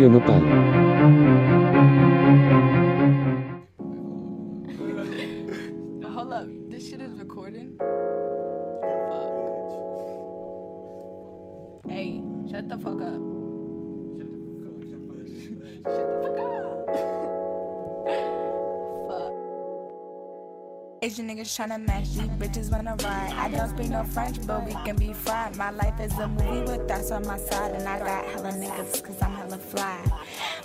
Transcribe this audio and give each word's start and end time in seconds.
Radio 0.00 0.18
Nopal. 0.18 0.40
Hold 6.10 6.32
up, 6.32 6.46
this 6.70 6.88
shit 6.88 7.00
is 7.02 7.12
recording. 7.18 7.76
Fuck. 7.78 7.88
Hey, 11.90 12.22
shut 12.50 12.68
the 12.70 12.78
fuck 12.78 13.02
up. 13.02 13.20
Shut 15.84 16.08
the 16.08 16.16
fuck 16.22 16.38
up. 16.38 16.96
fuck. 19.08 19.32
Asian 21.02 21.28
niggas 21.28 21.52
tryna 21.56 21.78
match 21.86 22.08
these 22.14 22.28
bitches 22.40 22.70
wanna 22.72 22.96
ride. 23.02 23.32
I 23.34 23.48
don't 23.50 23.68
speak 23.68 23.90
no 23.90 24.02
French, 24.04 24.40
but 24.46 24.64
we 24.64 24.72
can 24.84 24.96
be 24.96 25.12
fried. 25.12 25.56
My 25.56 25.70
life 25.70 26.00
is 26.00 26.18
a 26.18 26.26
movie 26.26 26.62
with 26.70 26.88
that's 26.88 27.10
on 27.10 27.26
my 27.26 27.36
side, 27.36 27.72
and 27.72 27.86
I 27.86 27.98
got 27.98 28.24
hella 28.24 28.52
niggas 28.52 29.02
cause 29.04 29.20
I'm 29.20 29.29
hella 29.29 29.29
fly. 29.70 29.98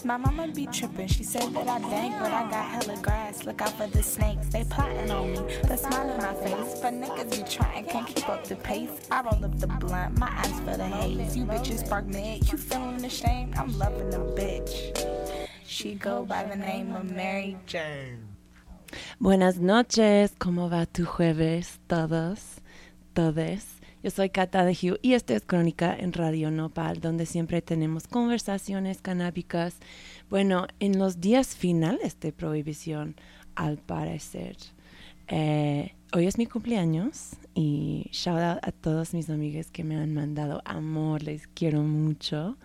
My 0.04 0.18
mama 0.18 0.48
be 0.48 0.66
trippin', 0.68 1.08
she 1.08 1.23
said 1.23 1.54
that 1.54 1.68
I 1.68 1.80
dank, 1.90 2.16
but 2.20 2.32
I 2.32 2.50
got 2.50 2.66
hella 2.66 2.98
grass. 3.02 3.46
Look 3.46 3.62
out 3.62 3.73
for 3.77 3.88
the 3.88 4.04
snakes, 4.04 4.48
they 4.50 4.63
plotting 4.63 5.12
on 5.12 5.32
me. 5.32 5.40
The 5.68 5.77
smile 5.77 6.09
on 6.09 6.18
my 6.18 6.34
face, 6.34 6.80
but 6.82 6.94
niggas 6.94 7.32
be 7.32 7.44
trying, 7.49 7.86
can't 7.86 8.08
keep 8.08 8.27
up 8.30 8.44
the 8.46 8.55
pace. 8.55 8.91
I 9.12 9.22
roll 9.22 9.46
up 9.46 9.60
the 9.60 9.68
blunt, 9.68 10.20
my 10.20 10.32
eyes 10.41 10.60
for 10.62 10.77
the 10.77 10.86
haze. 10.86 11.38
You 11.38 11.46
bitches 11.46 11.86
spark 11.86 12.05
mid, 12.05 12.52
you 12.52 12.58
feeling 12.58 13.04
ashamed? 13.05 13.55
I'm 13.58 13.77
loving 13.77 14.10
the 14.10 14.20
bitch. 14.38 15.48
She 15.66 15.96
go 15.96 16.26
by 16.26 16.44
the 16.44 16.55
name 16.55 16.96
of 16.96 17.12
Mary 17.12 17.58
Jane. 17.66 18.27
Buenas 19.20 19.58
noches, 19.58 20.34
¿cómo 20.38 20.70
va 20.70 20.85
tu 20.85 21.05
jueves? 21.05 21.80
Todos, 21.88 22.62
todes. 23.13 23.75
Yo 24.05 24.12
soy 24.12 24.30
Cata 24.30 24.64
de 24.64 24.73
Hugh 24.73 25.00
y 25.02 25.14
esto 25.14 25.34
es 25.34 25.44
Crónica 25.44 25.95
en 25.98 26.13
Radio 26.13 26.52
Nopal, 26.52 27.02
donde 27.02 27.26
siempre 27.26 27.63
tenemos 27.63 28.05
conversaciones 28.08 29.02
canábicas. 29.02 29.77
Bueno, 30.30 30.68
en 30.80 30.99
los 30.99 31.21
días 31.21 31.55
finales 31.55 32.20
de 32.20 32.32
prohibición, 32.32 33.15
al 33.55 33.80
parecer. 33.80 34.57
Eh, 35.27 35.96
hoy 36.13 36.27
es 36.27 36.38
mi 36.38 36.46
cumpleaños 36.46 37.32
y 37.55 38.07
shout 38.12 38.38
out 38.38 38.60
a 38.62 38.71
todos 38.71 39.15
mis 39.15 39.32
amigos 39.32 39.71
que 39.71 39.84
me 39.84 39.96
han 39.96 40.13
mandado 40.13 40.62
amor, 40.65 41.24
les 41.24 41.48
quiero 41.48 41.82
mucho. 41.82 42.58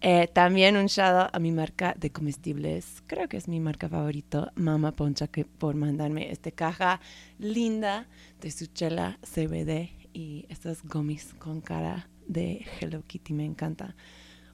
Eh, 0.00 0.26
también 0.26 0.76
un 0.76 0.86
shout 0.86 1.14
out 1.14 1.30
a 1.32 1.38
mi 1.38 1.52
marca 1.52 1.94
de 1.96 2.10
comestibles, 2.10 3.04
creo 3.06 3.28
que 3.28 3.36
es 3.36 3.46
mi 3.46 3.60
marca 3.60 3.88
favorito, 3.88 4.50
Mama 4.56 4.90
Poncha, 4.90 5.28
que 5.28 5.44
por 5.44 5.76
mandarme 5.76 6.32
esta 6.32 6.50
caja 6.50 7.00
linda 7.38 8.08
de 8.40 8.50
su 8.50 8.66
chela 8.66 9.20
CBD 9.22 9.97
y 10.12 10.46
estos 10.48 10.82
gummies 10.82 11.34
con 11.38 11.60
cara 11.60 12.08
de 12.26 12.64
Hello 12.80 13.02
Kitty, 13.06 13.32
me 13.32 13.44
encanta. 13.44 13.94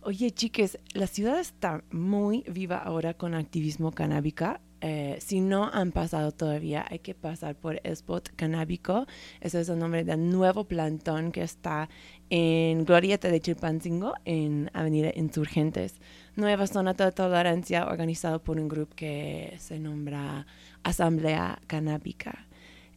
Oye, 0.06 0.30
chiques, 0.32 0.78
la 0.92 1.06
ciudad 1.06 1.40
está 1.40 1.82
muy 1.90 2.44
viva 2.46 2.76
ahora 2.76 3.14
con 3.14 3.34
activismo 3.34 3.90
canábica. 3.90 4.60
Eh, 4.82 5.16
si 5.18 5.40
no 5.40 5.70
han 5.72 5.92
pasado 5.92 6.30
todavía, 6.30 6.84
hay 6.86 6.98
que 6.98 7.14
pasar 7.14 7.56
por 7.56 7.80
Spot 7.84 8.28
Canábico. 8.36 9.06
Ese 9.40 9.62
es 9.62 9.70
el 9.70 9.78
nombre 9.78 10.04
del 10.04 10.28
nuevo 10.28 10.64
plantón 10.64 11.32
que 11.32 11.42
está 11.42 11.88
en 12.28 12.84
Glorieta 12.84 13.28
de 13.28 13.40
Chilpancingo, 13.40 14.12
en 14.26 14.70
Avenida 14.74 15.10
Insurgentes. 15.14 16.02
Nueva 16.36 16.66
zona 16.66 16.92
de 16.92 17.10
tolerancia 17.10 17.86
organizado 17.86 18.42
por 18.42 18.60
un 18.60 18.68
grupo 18.68 18.94
que 18.94 19.54
se 19.58 19.78
nombra 19.78 20.46
Asamblea 20.82 21.62
Canábica. 21.66 22.46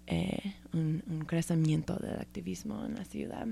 Eh, 0.08 0.53
un, 0.73 1.25
crecimiento 1.27 1.97
del 1.97 2.16
activismo 2.16 2.86
en 2.86 2.95
la 2.95 3.03
ciudad. 3.03 3.45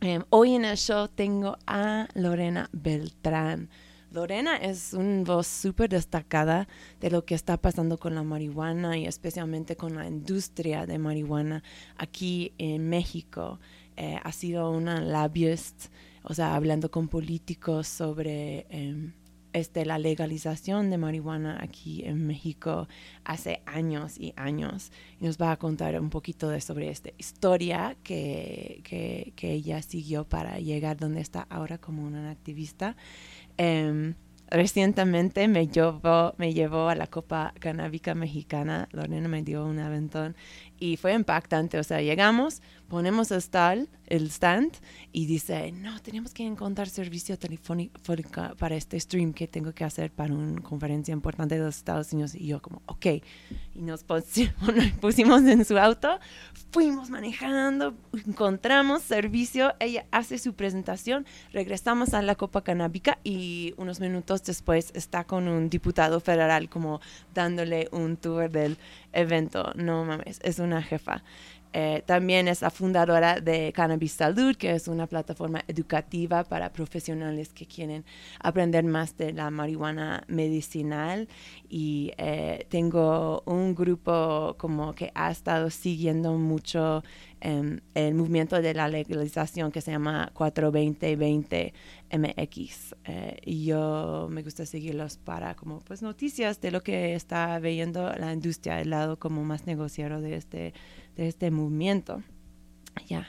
Eh, 0.00 0.20
hoy 0.30 0.54
en 0.54 0.64
el 0.64 0.78
show 0.78 1.08
tengo 1.08 1.58
a 1.66 2.08
Lorena 2.14 2.70
Beltrán. 2.72 3.68
Lorena 4.10 4.56
es 4.56 4.94
una 4.94 5.24
voz 5.24 5.46
súper 5.46 5.90
destacada 5.90 6.68
de 7.00 7.10
lo 7.10 7.24
que 7.24 7.34
está 7.34 7.56
pasando 7.56 7.98
con 7.98 8.14
la 8.14 8.22
marihuana 8.22 8.96
y 8.96 9.06
especialmente 9.06 9.76
con 9.76 9.96
la 9.96 10.06
industria 10.06 10.86
de 10.86 10.98
marihuana 10.98 11.62
aquí 11.96 12.52
en 12.58 12.88
México. 12.88 13.58
Eh, 13.96 14.18
ha 14.22 14.32
sido 14.32 14.70
una 14.70 15.00
lobbyist, 15.00 15.86
o 16.22 16.32
sea, 16.32 16.54
hablando 16.54 16.90
con 16.90 17.08
políticos 17.08 17.88
sobre 17.88 18.66
eh, 18.70 19.12
este, 19.54 19.86
la 19.86 19.98
legalización 19.98 20.90
de 20.90 20.98
marihuana 20.98 21.58
aquí 21.62 22.02
en 22.04 22.26
México 22.26 22.88
hace 23.24 23.62
años 23.66 24.18
y 24.18 24.34
años. 24.36 24.90
Y 25.20 25.26
nos 25.26 25.38
va 25.38 25.52
a 25.52 25.56
contar 25.56 25.98
un 26.00 26.10
poquito 26.10 26.48
de 26.48 26.60
sobre 26.60 26.90
esta 26.90 27.10
historia 27.18 27.96
que, 28.02 28.82
que, 28.84 29.52
ella 29.54 29.80
siguió 29.82 30.24
para 30.24 30.58
llegar 30.58 30.96
donde 30.96 31.20
está 31.20 31.46
ahora 31.48 31.78
como 31.78 32.04
una 32.04 32.30
activista. 32.30 32.96
Em, 33.56 34.14
recientemente 34.48 35.46
me 35.46 35.68
llevó, 35.68 36.34
me 36.36 36.52
llevó 36.52 36.88
a 36.88 36.96
la 36.96 37.06
Copa 37.06 37.54
Canábica 37.60 38.16
Mexicana. 38.16 38.88
Lorena 38.90 39.28
me 39.28 39.42
dio 39.44 39.64
un 39.64 39.78
aventón 39.78 40.34
y 40.80 40.96
fue 40.96 41.14
impactante. 41.14 41.78
O 41.78 41.84
sea, 41.84 42.02
llegamos, 42.02 42.60
ponemos 42.88 43.30
el 43.30 43.38
stand, 43.38 43.88
el 44.06 44.26
stand 44.30 44.72
y 45.12 45.26
dice, 45.26 45.72
no, 45.72 46.00
tenemos 46.00 46.34
que 46.34 46.44
encontrar 46.44 46.88
servicio 46.88 47.38
telefónico 47.38 47.98
para 48.58 48.76
este 48.76 48.98
stream 49.00 49.32
que 49.32 49.48
tengo 49.48 49.72
que 49.72 49.84
hacer 49.84 50.10
para 50.10 50.34
una 50.34 50.60
conferencia 50.60 51.12
importante 51.12 51.56
de 51.56 51.64
los 51.64 51.76
Estados 51.76 52.12
Unidos. 52.12 52.34
Y 52.34 52.46
yo 52.46 52.60
como, 52.60 52.82
ok. 52.86 53.06
Y 53.06 53.22
nos 53.82 54.04
pusimos, 54.04 55.42
en 55.44 55.64
su 55.64 55.78
auto, 55.78 56.18
fuimos 56.70 57.10
manejando, 57.10 57.94
encontramos 58.26 59.02
servicio, 59.02 59.74
ella 59.80 60.06
hace 60.10 60.38
su 60.38 60.54
presentación, 60.54 61.26
regresamos 61.52 62.14
a 62.14 62.22
la 62.22 62.34
Copa 62.34 62.62
Canábica 62.62 63.18
y 63.24 63.74
unos 63.76 64.00
minutos 64.00 64.42
después 64.44 64.90
está 64.94 65.24
con 65.24 65.48
un 65.48 65.70
diputado 65.70 66.20
federal 66.20 66.68
como 66.68 67.00
dándole 67.34 67.88
un 67.92 68.16
tour 68.16 68.50
del 68.50 68.76
evento. 69.12 69.72
No 69.74 70.04
mames, 70.04 70.40
es 70.42 70.58
una 70.58 70.82
jefa. 70.82 71.22
Eh, 71.76 72.04
también 72.06 72.46
es 72.46 72.62
la 72.62 72.70
fundadora 72.70 73.40
de 73.40 73.72
Cannabis 73.72 74.12
Salud, 74.12 74.54
que 74.54 74.70
es 74.76 74.86
una 74.86 75.08
plataforma 75.08 75.64
educativa 75.66 76.44
para 76.44 76.72
profesionales 76.72 77.48
que 77.52 77.66
quieren 77.66 78.04
aprender 78.38 78.84
más 78.84 79.16
de 79.16 79.32
la 79.32 79.50
marihuana 79.50 80.22
medicinal. 80.28 81.26
Y 81.68 82.12
eh, 82.16 82.66
tengo 82.68 83.42
un 83.46 83.74
grupo 83.74 84.54
como 84.56 84.94
que 84.94 85.10
ha 85.16 85.32
estado 85.32 85.68
siguiendo 85.68 86.34
mucho 86.34 87.02
em, 87.40 87.80
el 87.94 88.14
movimiento 88.14 88.62
de 88.62 88.72
la 88.72 88.86
legalización 88.86 89.72
que 89.72 89.80
se 89.80 89.90
llama 89.90 90.30
42020 90.32 91.74
MX. 92.12 92.94
Eh, 93.04 93.36
y 93.44 93.64
yo 93.64 94.28
me 94.30 94.42
gusta 94.42 94.64
seguirlos 94.64 95.16
para 95.16 95.56
como 95.56 95.80
pues 95.80 96.02
noticias 96.02 96.60
de 96.60 96.70
lo 96.70 96.84
que 96.84 97.16
está 97.16 97.58
viendo 97.58 98.12
la 98.12 98.32
industria, 98.32 98.80
el 98.80 98.90
lado 98.90 99.18
como 99.18 99.42
más 99.42 99.66
negociado 99.66 100.20
de 100.20 100.36
este 100.36 100.72
de 101.16 101.28
este 101.28 101.50
movimiento. 101.50 102.22
Ya, 103.08 103.26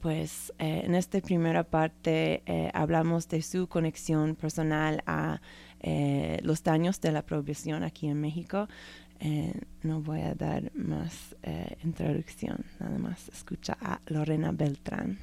pues 0.00 0.52
eh, 0.58 0.82
en 0.84 0.94
esta 0.94 1.20
primera 1.20 1.64
parte 1.64 2.42
eh, 2.46 2.70
hablamos 2.74 3.28
de 3.28 3.42
su 3.42 3.68
conexión 3.68 4.36
personal 4.36 5.02
a 5.06 5.40
eh, 5.80 6.38
los 6.42 6.62
daños 6.62 7.00
de 7.00 7.12
la 7.12 7.22
prohibición 7.22 7.82
aquí 7.82 8.08
en 8.08 8.20
México. 8.20 8.68
no 9.82 10.00
voy 10.00 10.20
a 10.20 10.34
dar 10.34 10.70
más 10.74 11.34
introducción, 11.82 12.64
nada 12.78 12.98
más 12.98 13.28
escucha 13.30 13.76
a 13.80 14.00
Lorena 14.06 14.52
Beltrán. 14.52 15.18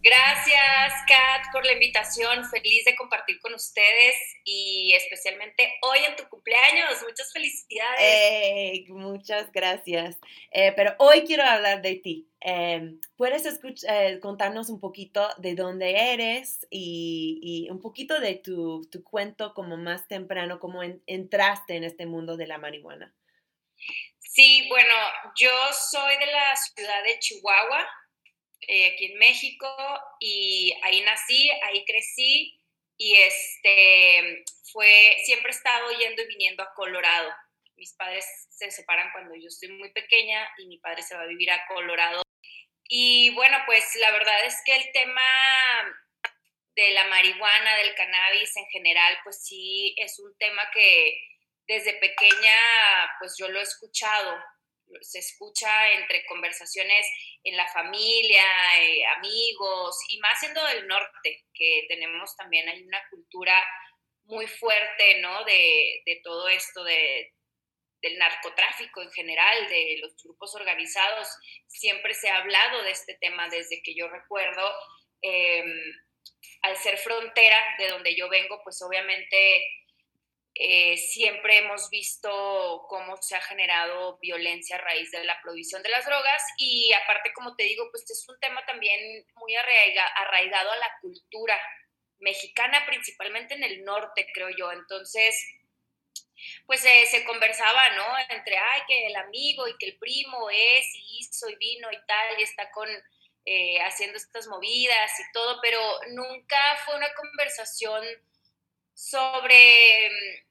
Gracias, 0.00 0.92
Kat, 1.08 1.52
por 1.52 1.66
la 1.66 1.72
invitación. 1.72 2.48
Feliz 2.48 2.84
de 2.84 2.94
compartir 2.94 3.40
con 3.40 3.52
ustedes 3.54 4.14
y 4.44 4.92
especialmente 4.94 5.74
hoy 5.82 5.98
en 6.08 6.14
tu 6.14 6.28
cumpleaños. 6.28 7.02
Muchas 7.02 7.32
felicidades. 7.32 8.88
muchas 8.90 9.50
gracias. 9.50 10.16
Eh, 10.52 10.72
pero 10.76 10.94
hoy 10.98 11.24
quiero 11.24 11.42
hablar 11.42 11.82
de 11.82 11.96
ti. 11.96 12.28
Em, 12.40 13.00
¿Puedes 13.16 13.44
eh, 13.88 14.20
contarnos 14.20 14.70
un 14.70 14.78
poquito 14.78 15.28
de 15.38 15.56
dónde 15.56 16.12
eres 16.12 16.64
y, 16.70 17.66
un 17.70 17.80
poquito 17.80 18.20
de 18.20 18.36
tu, 18.36 18.88
tu, 18.92 19.02
cuento 19.02 19.52
como 19.52 19.76
más 19.76 20.06
temprano, 20.06 20.60
cómo 20.60 20.82
entraste 21.06 21.74
en 21.74 21.82
este 21.82 22.06
mundo 22.06 22.36
de 22.36 22.46
la 22.46 22.58
marihuana? 22.58 23.12
Sí, 24.20 24.66
bueno, 24.68 24.94
yo 25.36 25.50
soy 25.90 26.16
de 26.18 26.26
la 26.26 26.54
ciudad 26.56 27.02
de 27.02 27.18
Chihuahua 27.18 27.84
eh, 28.62 28.92
aquí 28.92 29.06
en 29.06 29.18
México 29.18 29.68
y 30.20 30.74
ahí 30.82 31.00
nací, 31.02 31.50
ahí 31.64 31.84
crecí 31.84 32.60
y 32.96 33.14
este 33.14 34.44
fue, 34.72 35.16
siempre 35.24 35.52
he 35.52 35.54
estado 35.54 35.90
yendo 35.92 36.22
y 36.22 36.26
viniendo 36.26 36.62
a 36.62 36.74
Colorado. 36.74 37.32
Mis 37.76 37.94
padres 37.94 38.26
se 38.50 38.70
separan 38.72 39.12
cuando 39.12 39.36
yo 39.36 39.46
estoy 39.46 39.70
muy 39.70 39.92
pequeña 39.92 40.48
y 40.58 40.66
mi 40.66 40.78
padre 40.78 41.02
se 41.02 41.14
va 41.14 41.22
a 41.22 41.26
vivir 41.26 41.50
a 41.50 41.64
Colorado. 41.66 42.22
Y 42.88 43.30
bueno, 43.34 43.58
pues 43.66 43.84
la 43.96 44.10
verdad 44.10 44.46
es 44.46 44.60
que 44.64 44.74
el 44.74 44.92
tema 44.92 45.22
de 46.74 46.90
la 46.90 47.04
marihuana, 47.04 47.76
del 47.76 47.94
cannabis 47.94 48.56
en 48.56 48.66
general, 48.66 49.18
pues 49.22 49.44
sí 49.44 49.94
es 49.98 50.18
un 50.18 50.36
tema 50.38 50.62
que 50.72 51.20
desde 51.66 51.92
pequeña 51.94 52.56
pues 53.20 53.36
yo 53.38 53.48
lo 53.48 53.60
he 53.60 53.62
escuchado, 53.62 54.38
se 55.00 55.18
escucha 55.18 55.92
entre 55.92 56.24
conversaciones 56.26 57.06
en 57.44 57.56
la 57.56 57.68
familia, 57.68 58.44
eh, 58.80 59.04
amigos, 59.16 59.96
y 60.08 60.18
más 60.18 60.38
siendo 60.40 60.64
del 60.66 60.86
norte, 60.86 61.44
que 61.54 61.86
tenemos 61.88 62.36
también, 62.36 62.68
hay 62.68 62.82
una 62.82 63.02
cultura 63.10 63.64
muy 64.24 64.46
fuerte, 64.46 65.20
¿no? 65.20 65.44
De, 65.44 66.20
todo 66.22 66.48
esto 66.48 66.84
de, 66.84 67.32
del 68.02 68.18
narcotráfico 68.18 69.02
en 69.02 69.10
general, 69.12 69.68
de 69.68 69.98
los 70.00 70.14
grupos 70.22 70.54
organizados. 70.54 71.28
Siempre 71.66 72.14
se 72.14 72.28
ha 72.28 72.38
hablado 72.38 72.82
de 72.82 72.90
este 72.90 73.14
tema 73.20 73.48
desde 73.48 73.82
que 73.82 73.94
yo 73.94 74.08
recuerdo. 74.08 74.70
Em, 75.22 75.82
al 76.62 76.76
ser 76.76 76.98
frontera 76.98 77.58
de 77.78 77.88
donde 77.88 78.14
yo 78.14 78.28
vengo, 78.28 78.60
pues 78.62 78.80
obviamente 78.82 79.64
eh, 80.60 80.96
siempre 80.96 81.58
hemos 81.58 81.88
visto 81.88 82.84
cómo 82.88 83.16
se 83.22 83.36
ha 83.36 83.40
generado 83.40 84.18
violencia 84.18 84.74
a 84.74 84.80
raíz 84.80 85.08
de 85.12 85.22
la 85.22 85.40
provisión 85.40 85.84
de 85.84 85.88
las 85.88 86.04
drogas 86.04 86.42
y 86.56 86.92
aparte, 86.94 87.32
como 87.32 87.54
te 87.54 87.62
digo, 87.62 87.88
pues 87.92 88.10
es 88.10 88.28
un 88.28 88.40
tema 88.40 88.66
también 88.66 89.24
muy 89.36 89.54
arraigado 89.54 90.72
a 90.72 90.76
la 90.78 90.90
cultura 91.00 91.56
mexicana, 92.18 92.84
principalmente 92.86 93.54
en 93.54 93.62
el 93.62 93.84
norte, 93.84 94.26
creo 94.34 94.48
yo. 94.50 94.72
Entonces, 94.72 95.40
pues 96.66 96.80
se 96.80 97.24
conversaba, 97.24 97.90
¿no? 97.90 98.06
Entre, 98.28 98.56
ay, 98.58 98.80
que 98.88 99.06
el 99.06 99.14
amigo 99.14 99.68
y 99.68 99.76
que 99.78 99.86
el 99.86 99.98
primo 99.98 100.50
es 100.50 100.86
y 100.96 101.18
hizo 101.20 101.48
y 101.48 101.54
vino 101.54 101.88
y 101.92 102.04
tal, 102.04 102.40
y 102.40 102.42
está 102.42 102.68
con, 102.72 102.88
eh, 103.44 103.80
haciendo 103.82 104.16
estas 104.16 104.48
movidas 104.48 105.20
y 105.20 105.32
todo, 105.32 105.60
pero 105.62 105.80
nunca 106.08 106.58
fue 106.84 106.96
una 106.96 107.14
conversación 107.14 108.04
sobre 108.92 110.47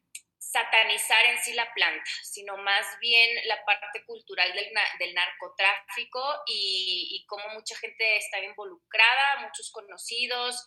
satanizar 0.49 1.25
en 1.25 1.37
sí 1.43 1.53
la 1.53 1.71
planta, 1.73 2.09
sino 2.23 2.57
más 2.57 2.85
bien 2.99 3.47
la 3.47 3.63
parte 3.65 4.03
cultural 4.05 4.53
del, 4.53 4.69
del 4.99 5.13
narcotráfico 5.13 6.23
y, 6.45 7.09
y, 7.11 7.25
cómo 7.25 7.49
mucha 7.49 7.75
gente 7.77 8.17
estaba 8.17 8.45
involucrada, 8.45 9.41
muchos 9.41 9.69
conocidos, 9.71 10.65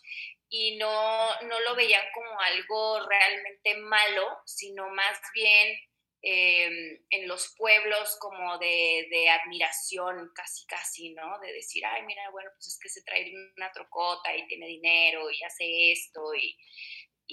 y 0.49 0.77
no, 0.77 1.41
no 1.43 1.59
lo 1.61 1.75
veían 1.75 2.05
como 2.13 2.39
algo 2.41 3.07
realmente 3.07 3.75
malo, 3.77 4.27
sino 4.45 4.89
más 4.89 5.19
bien 5.33 5.79
em, 6.21 6.99
en 7.09 7.27
los 7.27 7.55
pueblos 7.57 8.17
como 8.19 8.59
de, 8.59 9.07
de, 9.09 9.29
admiración, 9.29 10.31
casi, 10.35 10.65
casi, 10.67 11.13
¿no? 11.13 11.39
De 11.39 11.53
decir, 11.53 11.83
ay, 11.85 12.03
mira, 12.03 12.29
bueno, 12.31 12.51
pues 12.53 12.67
es 12.67 12.79
que 12.79 12.89
se 12.89 13.01
trae 13.03 13.33
una 13.55 13.71
trocota 13.71 14.35
y 14.35 14.45
tiene 14.47 14.67
dinero 14.67 15.31
y 15.31 15.41
hace 15.41 15.93
esto 15.93 16.35
y, 16.35 16.55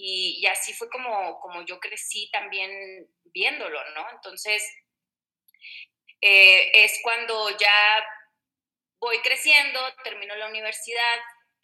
y, 0.01 0.47
así 0.47 0.73
fue 0.75 0.89
como, 0.89 1.41
como 1.41 1.65
yo 1.67 1.81
crecí 1.81 2.31
también 2.31 2.71
viéndolo, 3.25 3.79
¿no? 3.95 4.07
Entonces, 4.13 4.63
eh, 6.21 6.85
es 6.85 7.01
cuando 7.03 7.51
ya 7.59 8.05
voy 9.01 9.19
creciendo, 9.19 9.81
termino 10.05 10.37
la 10.37 10.49
universidad, 10.49 11.19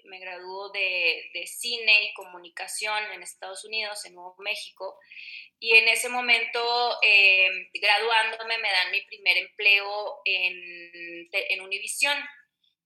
me 0.05 0.19
graduó 0.19 0.71
de, 0.71 1.31
de, 1.33 1.47
cine 1.47 2.05
y 2.05 2.15
comunicación 2.15 3.05
en 3.13 3.23
Estados 3.23 3.65
Unidos, 3.65 4.05
en 4.05 4.15
Nuevo 4.15 4.35
México, 4.39 4.99
y 5.61 5.77
en 5.77 5.89
ese 5.89 6.09
momento, 6.09 6.99
eh, 7.03 7.71
graduándome, 7.73 8.59
me 8.59 8.71
dan 8.71 8.91
mi 8.91 9.01
primer 9.07 9.39
empleo 9.39 10.21
en, 10.25 11.29
en 11.33 11.61
Univisión. 11.63 12.19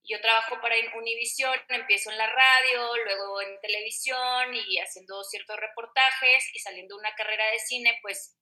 Yo 0.08 0.20
trabajo 0.22 0.58
para 0.62 0.74
Univisión, 0.96 1.52
empiezo 1.68 2.10
en 2.10 2.16
la 2.16 2.26
radio, 2.26 2.96
luego 3.04 3.42
en 3.42 3.60
televisión 3.60 4.54
y 4.54 4.78
haciendo 4.78 5.22
ciertos 5.22 5.58
reportajes 5.58 6.48
y 6.54 6.58
saliendo 6.58 6.96
una 6.96 7.14
carrera 7.14 7.44
de 7.50 7.58
cine, 7.58 7.98
pues 8.00 8.34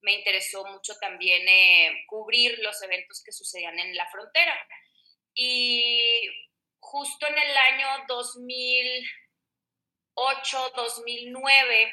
me 0.00 0.12
interesó 0.12 0.64
mucho 0.66 0.94
también 1.00 1.42
eh, 1.48 2.04
cubrir 2.06 2.60
los 2.60 2.80
eventos 2.82 3.20
que 3.24 3.32
sucedían 3.32 3.76
en 3.80 3.96
la 3.96 4.08
frontera. 4.10 4.56
Y 5.34 6.22
justo 6.78 7.26
en 7.26 7.36
el 7.36 7.56
año 7.56 7.88
2008, 8.06 10.72
2009, 10.76 11.92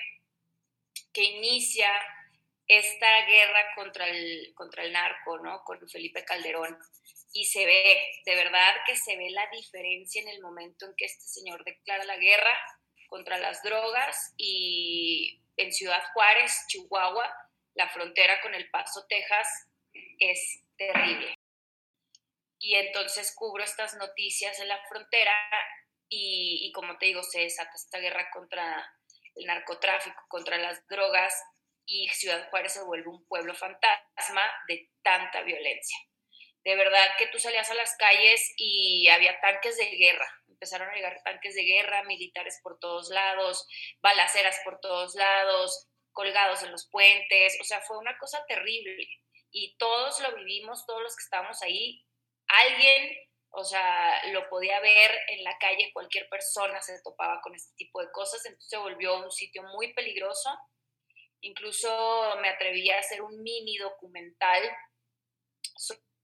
que 1.11 1.23
inicia 1.23 1.91
esta 2.67 3.25
guerra 3.25 3.73
contra 3.75 4.07
el, 4.07 4.53
contra 4.53 4.83
el 4.83 4.93
narco, 4.93 5.39
¿no? 5.39 5.63
Con 5.63 5.89
Felipe 5.89 6.23
Calderón. 6.23 6.77
Y 7.35 7.45
se 7.45 7.65
ve, 7.65 8.01
de 8.25 8.35
verdad 8.35 8.73
que 8.87 8.95
se 8.95 9.17
ve 9.17 9.29
la 9.29 9.47
diferencia 9.51 10.21
en 10.21 10.29
el 10.29 10.41
momento 10.41 10.85
en 10.85 10.93
que 10.95 11.05
este 11.05 11.27
señor 11.27 11.63
declara 11.65 12.05
la 12.05 12.15
guerra 12.15 12.57
contra 13.09 13.37
las 13.37 13.61
drogas 13.61 14.33
y 14.37 15.43
en 15.57 15.73
Ciudad 15.73 16.01
Juárez, 16.13 16.65
Chihuahua, 16.69 17.29
la 17.73 17.89
frontera 17.89 18.41
con 18.41 18.55
El 18.55 18.69
Paso, 18.69 19.05
Texas, 19.07 19.47
es 20.19 20.63
terrible 20.77 21.35
y 22.65 22.75
entonces 22.75 23.33
cubro 23.35 23.63
estas 23.63 23.93
noticias 23.95 24.59
en 24.59 24.67
la 24.67 24.79
frontera 24.87 25.33
y, 26.09 26.71
como 26.73 26.97
te 26.97 27.07
digo, 27.07 27.21
se 27.23 27.41
desata 27.41 27.71
esta 27.75 27.99
guerra 27.99 28.29
contra 28.31 28.91
el 29.35 29.45
narcotráfico, 29.45 30.19
contra 30.27 30.57
las 30.57 30.85
drogas 30.87 31.33
y 31.85 32.07
Ciudad 32.09 32.49
Juárez 32.49 32.73
se 32.73 32.83
vuelve 32.83 33.09
un 33.09 33.23
pueblo 33.27 33.53
fantasma 33.53 34.41
de 34.67 34.89
tanta 35.03 35.43
violencia. 35.43 35.97
De 36.65 36.75
verdad 36.75 37.07
que 37.19 37.27
tú 37.27 37.37
salías 37.37 37.69
a 37.69 37.75
las 37.75 37.95
calles 37.95 38.53
y 38.57 39.07
había 39.09 39.39
tanques 39.39 39.77
de 39.77 39.85
guerra, 39.85 40.27
empezaron 40.47 40.89
a 40.89 40.95
llegar 40.95 41.21
tanques 41.23 41.53
de 41.53 41.63
guerra, 41.63 42.03
militares 42.03 42.59
por 42.63 42.79
todos 42.79 43.09
lados, 43.09 43.67
balaceras 44.01 44.59
por 44.63 44.79
todos 44.79 45.13
lados, 45.13 45.87
colgados 46.11 46.63
en 46.63 46.71
los 46.71 46.89
puentes, 46.89 47.55
o 47.61 47.63
sea, 47.63 47.81
fue 47.81 47.99
una 47.99 48.17
cosa 48.17 48.43
terrible 48.47 48.97
y 49.51 49.77
todos 49.77 50.19
lo 50.21 50.35
vivimos, 50.35 50.87
todos 50.87 51.03
los 51.03 51.15
que 51.15 51.23
estábamos 51.23 51.61
ahí, 51.61 52.03
alguien, 52.47 53.15
o 53.51 53.63
sea, 53.63 54.25
lo 54.31 54.49
podía 54.49 54.79
ver 54.79 55.11
en 55.27 55.43
la 55.43 55.55
calle, 55.59 55.91
cualquier 55.93 56.27
persona 56.29 56.81
se 56.81 56.99
topaba 57.03 57.41
con 57.41 57.53
este 57.53 57.73
tipo 57.77 58.01
de 58.01 58.11
cosas, 58.11 58.43
entonces 58.45 58.69
se 58.69 58.77
volvió 58.77 59.23
un 59.23 59.31
sitio 59.31 59.61
muy 59.63 59.93
peligroso. 59.93 60.49
Incluso 61.41 62.37
me 62.41 62.49
atreví 62.49 62.89
a 62.89 62.99
hacer 62.99 63.21
un 63.21 63.41
mini 63.43 63.77
documental 63.77 64.63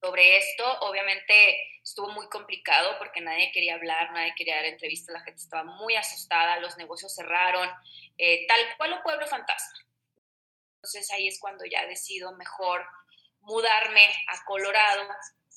sobre 0.02 0.38
esto. 0.38 0.66
Obviamente 0.82 1.58
estuvo 1.84 2.10
muy 2.10 2.28
complicado 2.28 2.98
porque 2.98 3.22
nadie 3.22 3.52
quería 3.52 3.76
hablar, 3.76 4.12
nadie 4.12 4.34
quería 4.36 4.56
dar 4.56 4.66
entrevistas, 4.66 5.14
la 5.14 5.24
gente 5.24 5.42
estaba 5.42 5.64
muy 5.64 5.96
asustada, 5.96 6.60
los 6.60 6.78
negocios 6.78 7.14
cerraron, 7.14 7.70
eh, 8.18 8.46
tal 8.48 8.60
cual 8.78 8.94
un 8.94 9.04
pueblo 9.04 9.28
fantasma. 9.28 9.78
Entonces 10.76 11.12
ahí 11.12 11.28
es 11.28 11.40
cuando 11.40 11.64
ya 11.66 11.86
decido 11.86 12.36
mejor 12.38 12.86
mudarme 13.42 14.04
a 14.28 14.44
Colorado 14.46 15.08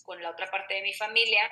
con 0.05 0.23
la 0.23 0.31
otra 0.31 0.51
parte 0.51 0.75
de 0.75 0.83
mi 0.83 0.93
familia 0.93 1.51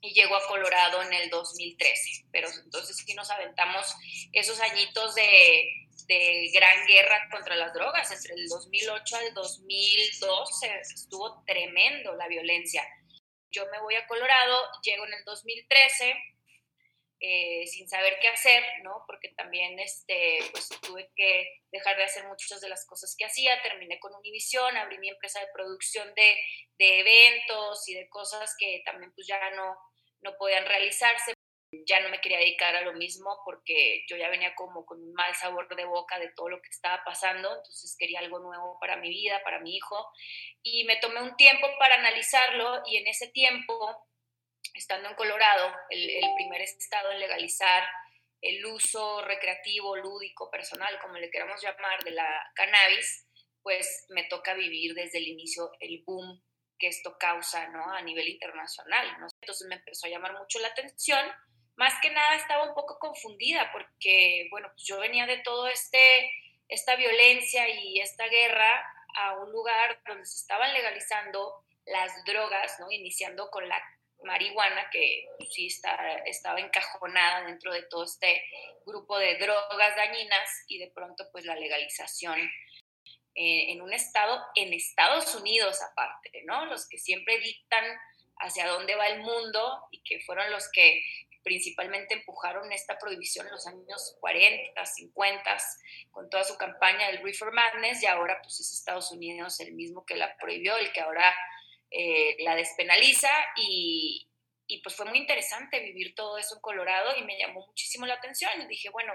y 0.00 0.12
llego 0.12 0.36
a 0.36 0.46
Colorado 0.46 1.02
en 1.02 1.12
el 1.12 1.30
2013. 1.30 2.26
Pero 2.30 2.48
entonces 2.64 2.96
sí 2.96 3.14
nos 3.14 3.30
aventamos 3.30 3.94
esos 4.32 4.60
añitos 4.60 5.14
de, 5.14 5.68
de 6.06 6.50
gran 6.52 6.86
guerra 6.86 7.28
contra 7.30 7.56
las 7.56 7.72
drogas. 7.74 8.10
Entre 8.10 8.34
el 8.34 8.48
2008 8.48 9.16
al 9.16 9.34
2012 9.34 10.80
estuvo 10.94 11.42
tremendo 11.44 12.14
la 12.14 12.28
violencia. 12.28 12.82
Yo 13.50 13.64
me 13.70 13.80
voy 13.80 13.94
a 13.94 14.06
Colorado, 14.06 14.60
llego 14.82 15.06
en 15.06 15.14
el 15.14 15.24
2013 15.24 16.14
eh, 17.20 17.66
sin 17.66 17.88
saber 17.88 18.16
qué 18.20 18.28
hacer, 18.28 18.62
¿no? 18.84 19.02
Porque 19.06 19.30
también 19.30 19.76
este, 19.80 20.38
pues, 20.52 20.68
tuve 20.82 21.10
que 21.16 21.62
dejar 21.72 21.96
de 21.96 22.04
hacer 22.04 22.24
muchas 22.28 22.60
de 22.60 22.68
las 22.68 22.86
cosas 22.86 23.16
que 23.18 23.24
hacía, 23.24 23.60
terminé 23.60 23.98
con 23.98 24.14
Univision, 24.14 24.76
abrí 24.76 24.98
mi 24.98 25.08
empresa 25.08 25.40
de 25.40 25.48
producción 25.52 26.14
de, 26.14 26.36
de, 26.78 27.00
eventos 27.00 27.88
y 27.88 27.94
de 27.94 28.08
cosas 28.08 28.54
que 28.56 28.82
también 28.84 29.12
pues 29.14 29.26
ya 29.26 29.50
no, 29.50 29.76
no 30.20 30.36
podían 30.38 30.64
realizarse. 30.66 31.34
Ya 31.86 32.00
no 32.00 32.08
me 32.08 32.20
quería 32.20 32.38
dedicar 32.38 32.74
a 32.76 32.82
lo 32.82 32.94
mismo 32.94 33.42
porque 33.44 34.04
yo 34.08 34.16
ya 34.16 34.30
venía 34.30 34.54
como 34.54 34.86
con 34.86 35.02
un 35.02 35.12
mal 35.12 35.34
sabor 35.34 35.68
de 35.74 35.84
boca 35.84 36.18
de 36.18 36.30
todo 36.34 36.48
lo 36.48 36.62
que 36.62 36.70
estaba 36.70 37.02
pasando, 37.04 37.48
entonces 37.48 37.94
quería 37.98 38.20
algo 38.20 38.38
nuevo 38.38 38.78
para 38.80 38.96
mi 38.96 39.10
vida, 39.10 39.42
para 39.44 39.60
mi 39.60 39.76
hijo, 39.76 40.06
y 40.62 40.84
me 40.84 40.96
tomé 40.96 41.20
un 41.20 41.36
tiempo 41.36 41.66
para 41.78 41.96
analizarlo 41.96 42.82
y 42.86 42.96
en 42.96 43.06
ese 43.08 43.28
tiempo 43.28 44.08
estando 44.74 45.08
en 45.08 45.14
Colorado, 45.14 45.74
el, 45.90 46.34
primer 46.36 46.62
estado 46.62 47.10
en 47.12 47.20
legalizar 47.20 47.84
el 48.40 48.64
uso 48.66 49.22
recreativo, 49.22 49.96
lúdico, 49.96 50.50
personal, 50.50 50.98
como 51.00 51.14
le 51.14 51.30
queramos 51.30 51.60
llamar, 51.60 52.04
de 52.04 52.12
la 52.12 52.52
cannabis, 52.54 53.26
pues 53.62 54.06
me 54.10 54.24
toca 54.24 54.54
vivir 54.54 54.94
desde 54.94 55.18
el 55.18 55.28
inicio 55.28 55.72
el 55.80 56.02
boom 56.04 56.42
que 56.78 56.86
esto 56.86 57.16
causa 57.18 57.66
¿no? 57.68 57.92
a 57.92 58.00
nivel 58.02 58.28
internacional. 58.28 59.18
¿no? 59.18 59.26
Entonces 59.40 59.66
me 59.68 59.74
empezó 59.74 60.06
a 60.06 60.10
llamar 60.10 60.38
mucho 60.38 60.58
la 60.60 60.68
atención. 60.68 61.20
Más 61.76 61.94
que 62.00 62.10
nada 62.10 62.36
estaba 62.36 62.68
un 62.68 62.74
poco 62.74 62.98
confundida 62.98 63.70
porque, 63.72 64.46
bueno, 64.50 64.68
pues 64.72 64.84
yo 64.86 64.98
venía 64.98 65.26
de 65.26 65.38
todo 65.38 65.68
este, 65.68 66.30
esta 66.68 66.96
violencia 66.96 67.68
y 67.68 68.00
esta 68.00 68.26
guerra 68.28 68.84
a 69.16 69.38
un 69.38 69.50
lugar 69.50 70.00
donde 70.06 70.24
se 70.24 70.36
estaban 70.36 70.72
legalizando 70.72 71.64
las 71.86 72.24
drogas, 72.24 72.78
¿no? 72.80 72.90
iniciando 72.90 73.50
con 73.50 73.68
la 73.68 73.80
marihuana, 74.24 74.88
que 74.90 75.26
sí 75.50 75.66
está, 75.66 75.96
estaba 76.26 76.60
encajonada 76.60 77.46
dentro 77.46 77.72
de 77.72 77.82
todo 77.84 78.04
este 78.04 78.42
grupo 78.84 79.18
de 79.18 79.36
drogas 79.38 79.96
dañinas 79.96 80.64
y 80.66 80.78
de 80.78 80.90
pronto 80.90 81.28
pues 81.32 81.44
la 81.44 81.54
legalización 81.54 82.40
eh, 83.34 83.72
en 83.72 83.82
un 83.82 83.92
estado, 83.92 84.40
en 84.56 84.72
Estados 84.72 85.34
Unidos 85.34 85.80
aparte, 85.82 86.42
¿no? 86.44 86.66
Los 86.66 86.88
que 86.88 86.98
siempre 86.98 87.38
dictan 87.38 87.84
hacia 88.38 88.66
dónde 88.66 88.96
va 88.96 89.08
el 89.08 89.20
mundo 89.20 89.86
y 89.90 90.02
que 90.02 90.20
fueron 90.20 90.50
los 90.50 90.68
que 90.72 91.02
principalmente 91.42 92.14
empujaron 92.14 92.72
esta 92.72 92.98
prohibición 92.98 93.46
en 93.46 93.52
los 93.52 93.66
años 93.66 94.16
40, 94.20 94.84
50, 94.84 95.56
con 96.10 96.28
toda 96.28 96.44
su 96.44 96.58
campaña 96.58 97.06
del 97.06 97.22
Reefer 97.22 97.52
Madness, 97.52 98.02
y 98.02 98.06
ahora 98.06 98.38
pues 98.42 98.60
es 98.60 98.72
Estados 98.72 99.10
Unidos 99.12 99.60
el 99.60 99.72
mismo 99.72 100.04
que 100.04 100.16
la 100.16 100.36
prohibió, 100.36 100.76
el 100.76 100.92
que 100.92 101.00
ahora 101.00 101.34
eh, 101.90 102.36
la 102.40 102.54
despenaliza, 102.54 103.30
y, 103.56 104.24
pues 104.82 104.94
fue 104.94 105.06
muy 105.06 105.18
interesante 105.18 105.80
vivir 105.80 106.14
todo 106.14 106.36
eso 106.38 106.54
en 106.54 106.60
Colorado 106.60 107.16
y 107.16 107.24
me 107.24 107.38
llamó 107.38 107.66
muchísimo 107.66 108.06
la 108.06 108.14
atención. 108.14 108.50
Y 108.60 108.66
dije, 108.66 108.90
bueno, 108.90 109.14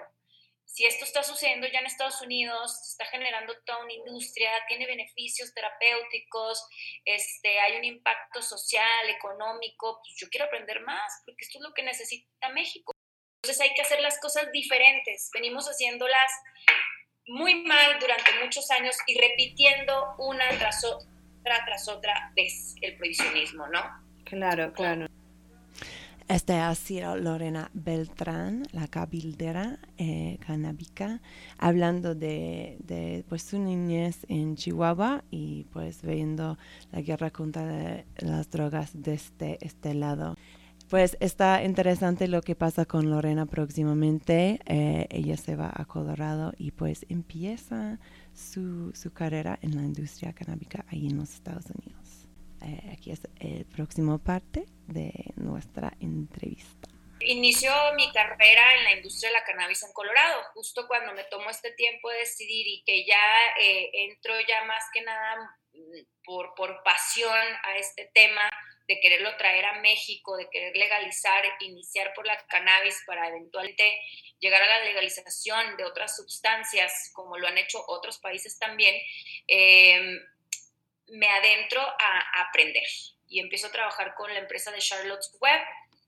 si 0.66 0.86
esto 0.86 1.06
está 1.06 1.22
sucediendo 1.22 1.68
ya 1.68 1.80
en 1.80 1.86
Estados 1.86 2.22
Unidos, 2.22 2.76
está 2.90 3.06
generando 3.06 3.54
toda 3.64 3.84
una 3.84 3.94
industria, 3.94 4.50
tiene 4.68 4.88
beneficios 4.88 5.54
terapéuticos, 5.54 6.68
este, 7.06 7.60
hay 7.60 7.78
un 7.78 7.84
impacto 7.84 8.42
social, 8.42 9.10
económico, 9.10 10.02
pues 10.04 10.16
yo 10.18 10.28
quiero 10.30 10.48
aprender 10.48 10.82
más, 10.82 11.22
porque 11.26 11.46
esto 11.46 11.60
es 11.60 11.64
lo 11.64 11.74
que 11.74 11.84
necesita 11.84 12.50
México. 12.50 12.92
Entonces 13.44 13.62
hay 13.62 13.76
que 13.76 13.82
hacer 13.84 14.00
las 14.00 14.20
cosas 14.20 14.52
diferentes. 14.52 15.30
Venimos 15.34 15.68
haciéndolas 15.68 16.32
muy 17.28 17.56
mal 17.64 18.00
durante 18.00 18.32
muchos 18.44 18.70
años 18.72 18.96
y 19.06 19.20
repitiendo 19.20 20.16
una 20.18 20.50
tras 20.58 20.84
otra 20.84 21.13
tras 21.44 21.88
otra 21.88 22.32
vez 22.36 22.76
el 22.82 22.96
prohibicionismo, 22.96 23.68
¿no? 23.68 23.82
Claro, 24.24 24.74
claro. 24.74 25.08
Este 26.30 26.54
ha 26.54 26.74
sido 26.74 27.18
Lorena 27.18 27.70
Beltrán, 27.74 28.66
la 28.72 28.88
cabildera 28.88 29.78
eh, 29.98 30.38
canábica, 30.46 31.22
hablando 31.58 32.16
de, 32.16 33.26
pues, 33.28 33.44
su 33.44 33.60
niñez 33.60 34.26
en 34.30 34.56
Chihuahua 34.56 35.26
y 35.32 35.66
pues 35.66 36.02
viendo 36.02 36.58
la 36.92 37.02
guerra 37.02 37.30
contra 37.30 38.06
las 38.18 38.50
drogas 38.50 38.92
desde 38.94 39.58
este 39.62 39.94
lado. 39.94 40.36
Pues 40.90 41.18
está 41.20 41.64
interesante 41.64 42.28
lo 42.28 42.42
que 42.42 42.56
pasa 42.56 42.86
con 42.86 43.10
Lorena 43.10 43.46
próximamente. 43.46 44.60
Eh, 44.66 45.08
ella 45.10 45.38
se 45.38 45.56
va 45.56 45.72
a 45.74 45.86
Colorado 45.86 46.54
y 46.58 46.72
pues 46.72 47.06
empieza 47.10 48.00
su, 48.34 48.92
su 48.94 49.14
carrera 49.14 49.58
en 49.62 49.76
la 49.76 49.82
industria 49.82 50.34
canábica 50.34 50.86
ahí 50.90 51.08
en 51.08 51.18
los 51.18 51.34
Estados 51.34 51.66
Unidos. 51.66 52.28
Eh, 52.62 52.92
aquí 52.94 53.12
es 53.12 53.22
el 53.40 53.66
próximo 53.66 54.20
parte 54.20 54.66
de 54.88 55.12
nuestra 55.36 55.94
entrevista. 56.00 56.88
Inicio 57.20 57.72
mi 57.96 58.12
carrera 58.12 58.76
en 58.78 58.84
la 58.84 58.94
industria 58.94 59.30
de 59.30 59.34
la 59.34 59.44
cannabis 59.44 59.84
en 59.84 59.94
Colorado, 59.94 60.44
justo 60.54 60.88
cuando 60.88 61.14
me 61.14 61.24
tomo 61.26 61.50
este 61.50 61.72
tiempo 61.72 62.10
de 62.10 62.20
decidir 62.20 62.68
y 62.68 62.84
que 62.86 63.06
ya 63.06 63.22
eh, 63.60 63.90
entro 63.94 64.34
ya 64.48 64.66
más 64.66 64.84
que 64.94 65.02
nada 65.02 65.58
mm, 65.74 66.24
por, 66.26 66.54
por 66.56 66.84
pasión 66.84 67.38
a 67.64 67.78
este 67.78 68.12
tema 68.14 68.50
de 68.88 69.00
quererlo 69.00 69.36
traer 69.38 69.66
a 69.66 69.80
México, 69.80 70.36
de 70.36 70.50
querer 70.50 70.76
legalizar, 70.76 71.44
iniciar 71.62 72.14
por 72.14 72.26
la 72.28 72.38
cannabis 72.48 73.02
para 73.06 73.28
eventualmente 73.30 74.00
llegar 74.40 74.62
a 74.62 74.68
la 74.68 74.84
legalización 74.84 75.78
de 75.78 75.86
otras 75.86 76.16
sustancias, 76.16 77.12
como 77.14 77.38
lo 77.38 77.48
han 77.48 77.58
hecho 77.58 77.84
otros 77.88 78.20
países 78.20 78.60
también, 78.60 78.96
eh, 79.48 80.20
me 81.08 81.28
adentro 81.28 81.82
a, 81.82 82.48
aprender. 82.48 82.88
Y 83.28 83.40
empiezo 83.40 83.68
a 83.68 83.72
trabajar 83.72 84.14
con 84.16 84.34
la 84.34 84.40
empresa 84.40 84.72
de 84.72 84.80
Charlotte's 84.80 85.36
Web, 85.40 85.62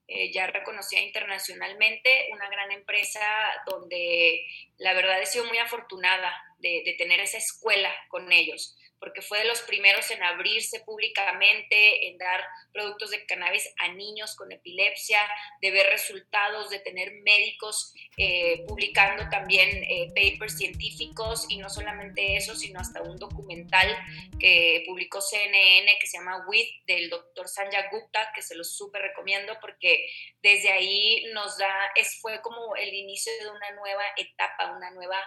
eh, 0.07 0.31
ya 0.31 0.45
reconocida 0.47 0.99
internacionalmente, 0.99 2.27
una 2.31 2.47
gran 2.49 2.71
empresa 2.71 3.25
donde 3.65 4.45
la 4.77 4.93
verdad 4.93 5.21
he 5.21 5.25
sido 5.25 5.45
muy 5.45 5.57
afortunada 5.57 6.31
de, 6.59 6.83
de 6.85 6.93
tener 6.93 7.19
esa 7.21 7.37
escuela 7.37 7.91
con 8.09 8.31
ellos 8.31 8.77
porque 9.05 9.21
fue 9.21 9.37
de 9.37 9.45
los 9.45 9.61
primeros 9.61 10.09
en 10.09 10.23
abrirse 10.23 10.79
públicamente, 10.79 12.07
en 12.07 12.17
dar 12.17 12.43
productos 12.73 13.11
de 13.11 13.23
cannabis 13.27 13.71
a 13.77 13.89
niños 13.89 14.35
con 14.35 14.51
epilepsia, 14.51 15.19
de 15.61 15.69
ver 15.69 15.85
resultados, 15.91 16.71
de 16.71 16.79
tener 16.79 17.11
médicos 17.21 17.93
eh, 18.17 18.65
publicando 18.67 19.29
también 19.29 19.69
eh, 19.83 20.07
papers 20.07 20.57
científicos 20.57 21.45
y 21.49 21.57
no 21.57 21.69
solamente 21.69 22.35
eso, 22.35 22.55
sino 22.55 22.79
hasta 22.79 23.03
un 23.03 23.17
documental 23.17 23.95
que 24.39 24.83
publicó 24.87 25.21
CNN 25.21 25.99
que 26.01 26.07
se 26.07 26.17
llama 26.17 26.43
WIT 26.47 26.85
del 26.87 27.11
doctor 27.11 27.47
Sanjay 27.47 27.89
Gupta, 27.91 28.31
que 28.33 28.41
se 28.41 28.55
lo 28.55 28.63
súper 28.63 29.03
recomiendo 29.03 29.55
porque 29.61 30.03
desde 30.41 30.71
ahí 30.71 31.25
nos 31.31 31.59
da, 31.59 31.71
es, 31.95 32.19
fue 32.21 32.41
como 32.41 32.75
el 32.75 32.91
inicio 32.91 33.31
de 33.39 33.51
una 33.51 33.69
nueva 33.73 34.03
etapa, 34.17 34.75
una 34.75 34.89
nueva 34.89 35.21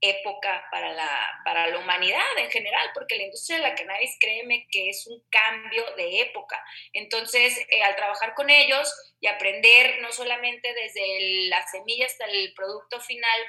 época 0.00 0.64
para 0.70 0.92
la, 0.92 1.40
para 1.44 1.66
la 1.68 1.78
humanidad 1.78 2.38
en 2.38 2.50
general, 2.50 2.90
porque 2.94 3.16
la 3.16 3.24
industria 3.24 3.56
de 3.56 3.62
la 3.62 3.74
cannabis, 3.74 4.16
créeme 4.20 4.66
que 4.70 4.90
es 4.90 5.06
un 5.06 5.22
cambio 5.30 5.84
de 5.96 6.20
época. 6.20 6.62
Entonces, 6.92 7.58
eh, 7.70 7.82
al 7.82 7.96
trabajar 7.96 8.34
con 8.34 8.50
ellos 8.50 8.92
y 9.20 9.26
aprender 9.26 10.00
no 10.00 10.12
solamente 10.12 10.72
desde 10.74 11.48
la 11.48 11.66
semilla 11.66 12.06
hasta 12.06 12.26
el 12.26 12.52
producto 12.54 13.00
final, 13.00 13.40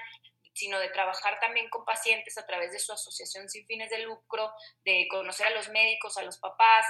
sino 0.53 0.79
de 0.79 0.89
trabajar 0.89 1.39
también 1.39 1.69
con 1.69 1.83
pacientes 1.83 2.37
a 2.37 2.45
través 2.45 2.71
de 2.71 2.79
su 2.79 2.93
asociación 2.93 3.49
sin 3.49 3.65
fines 3.65 3.89
de 3.89 3.99
lucro, 3.99 4.51
de 4.85 5.07
conocer 5.09 5.47
a 5.47 5.49
los 5.51 5.69
médicos, 5.69 6.17
a 6.17 6.23
los 6.23 6.39
papás, 6.39 6.85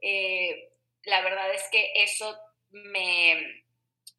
eh, 0.00 0.70
la 1.04 1.20
verdad 1.22 1.52
es 1.54 1.62
que 1.70 1.92
eso 1.94 2.38
me, 2.70 3.63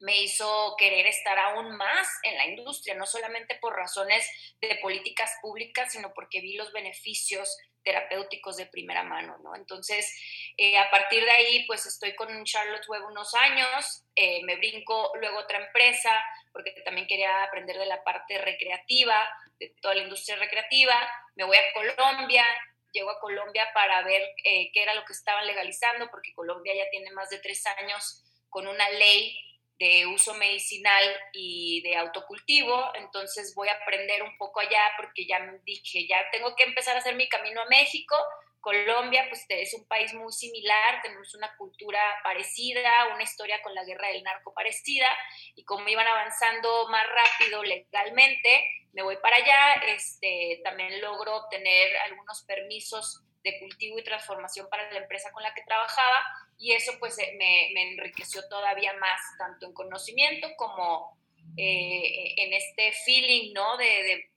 me 0.00 0.20
hizo 0.22 0.74
querer 0.78 1.06
estar 1.06 1.38
aún 1.38 1.76
más 1.76 2.08
en 2.22 2.36
la 2.36 2.46
industria, 2.46 2.94
no 2.94 3.06
solamente 3.06 3.56
por 3.60 3.74
razones 3.74 4.28
de 4.60 4.76
políticas 4.82 5.30
públicas, 5.40 5.92
sino 5.92 6.12
porque 6.12 6.40
vi 6.40 6.54
los 6.54 6.72
beneficios 6.72 7.56
terapéuticos 7.82 8.56
de 8.56 8.66
primera 8.66 9.04
mano, 9.04 9.38
¿no? 9.38 9.54
Entonces, 9.54 10.12
eh, 10.56 10.76
a 10.76 10.90
partir 10.90 11.24
de 11.24 11.30
ahí, 11.30 11.64
pues 11.66 11.86
estoy 11.86 12.16
con 12.16 12.44
Charlotte 12.44 12.88
Web 12.88 13.04
unos 13.06 13.32
años, 13.34 14.02
eh, 14.16 14.42
me 14.42 14.56
brinco 14.56 15.12
luego 15.20 15.38
otra 15.38 15.64
empresa, 15.64 16.10
porque 16.52 16.72
también 16.84 17.06
quería 17.06 17.44
aprender 17.44 17.78
de 17.78 17.86
la 17.86 18.02
parte 18.02 18.38
recreativa, 18.38 19.28
de 19.60 19.72
toda 19.80 19.94
la 19.94 20.02
industria 20.02 20.36
recreativa, 20.36 20.94
me 21.36 21.44
voy 21.44 21.56
a 21.56 21.72
Colombia, 21.72 22.44
llego 22.92 23.10
a 23.10 23.20
Colombia 23.20 23.68
para 23.72 24.02
ver 24.02 24.22
eh, 24.42 24.70
qué 24.72 24.82
era 24.82 24.94
lo 24.94 25.04
que 25.04 25.12
estaban 25.12 25.46
legalizando, 25.46 26.10
porque 26.10 26.34
Colombia 26.34 26.74
ya 26.74 26.90
tiene 26.90 27.12
más 27.12 27.30
de 27.30 27.38
tres 27.38 27.64
años 27.66 28.24
con 28.48 28.66
una 28.66 28.88
ley 28.90 29.38
de 29.78 30.06
uso 30.06 30.34
medicinal 30.34 31.04
y 31.32 31.82
de 31.82 31.96
autocultivo, 31.96 32.92
entonces 32.94 33.54
voy 33.54 33.68
a 33.68 33.74
aprender 33.74 34.22
un 34.22 34.36
poco 34.38 34.60
allá 34.60 34.82
porque 34.96 35.26
ya 35.26 35.38
dije, 35.64 36.06
ya 36.06 36.18
tengo 36.32 36.54
que 36.56 36.64
empezar 36.64 36.96
a 36.96 37.00
hacer 37.00 37.14
mi 37.14 37.28
camino 37.28 37.60
a 37.60 37.66
México. 37.66 38.16
Colombia, 38.60 39.26
pues 39.28 39.44
es 39.48 39.74
un 39.74 39.86
país 39.86 40.12
muy 40.12 40.32
similar, 40.32 41.00
tenemos 41.00 41.32
una 41.36 41.54
cultura 41.56 42.00
parecida, 42.24 43.14
una 43.14 43.22
historia 43.22 43.62
con 43.62 43.72
la 43.74 43.84
guerra 43.84 44.08
del 44.08 44.24
narco 44.24 44.52
parecida, 44.52 45.06
y 45.54 45.64
como 45.64 45.86
iban 45.88 46.06
avanzando 46.06 46.88
más 46.88 47.06
rápido 47.06 47.62
legalmente, 47.62 48.64
me 48.92 49.02
voy 49.02 49.18
para 49.18 49.36
allá, 49.36 49.74
este, 49.94 50.60
también 50.64 51.00
logro 51.00 51.36
obtener 51.36 51.96
algunos 51.98 52.42
permisos 52.42 53.22
de 53.46 53.58
cultivo 53.60 53.98
y 53.98 54.04
transformación 54.04 54.68
para 54.68 54.90
la 54.90 54.98
empresa 54.98 55.30
con 55.30 55.42
la 55.42 55.54
que 55.54 55.62
trabajaba 55.62 56.22
y 56.58 56.72
eso 56.72 56.92
pues 56.98 57.16
me, 57.16 57.70
me 57.72 57.92
enriqueció 57.92 58.46
todavía 58.48 58.92
más, 58.94 59.20
tanto 59.38 59.66
en 59.66 59.72
conocimiento 59.72 60.48
como 60.56 61.16
eh, 61.56 62.34
en 62.36 62.52
este 62.52 62.92
feeling, 63.04 63.52
¿no? 63.54 63.76
De, 63.76 64.28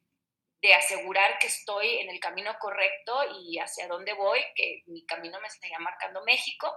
de, 0.62 0.74
asegurar 0.74 1.40
que 1.40 1.48
estoy 1.48 2.00
en 2.00 2.10
el 2.10 2.20
camino 2.20 2.54
correcto 2.60 3.18
y 3.42 3.58
hacia 3.58 3.88
dónde 3.88 4.14
voy, 4.14 4.40
que 4.56 4.84
mi 4.88 5.06
camino 5.06 5.40
me 5.42 5.48
estaría 5.48 5.80
marcando 5.80 6.24
México. 6.24 6.72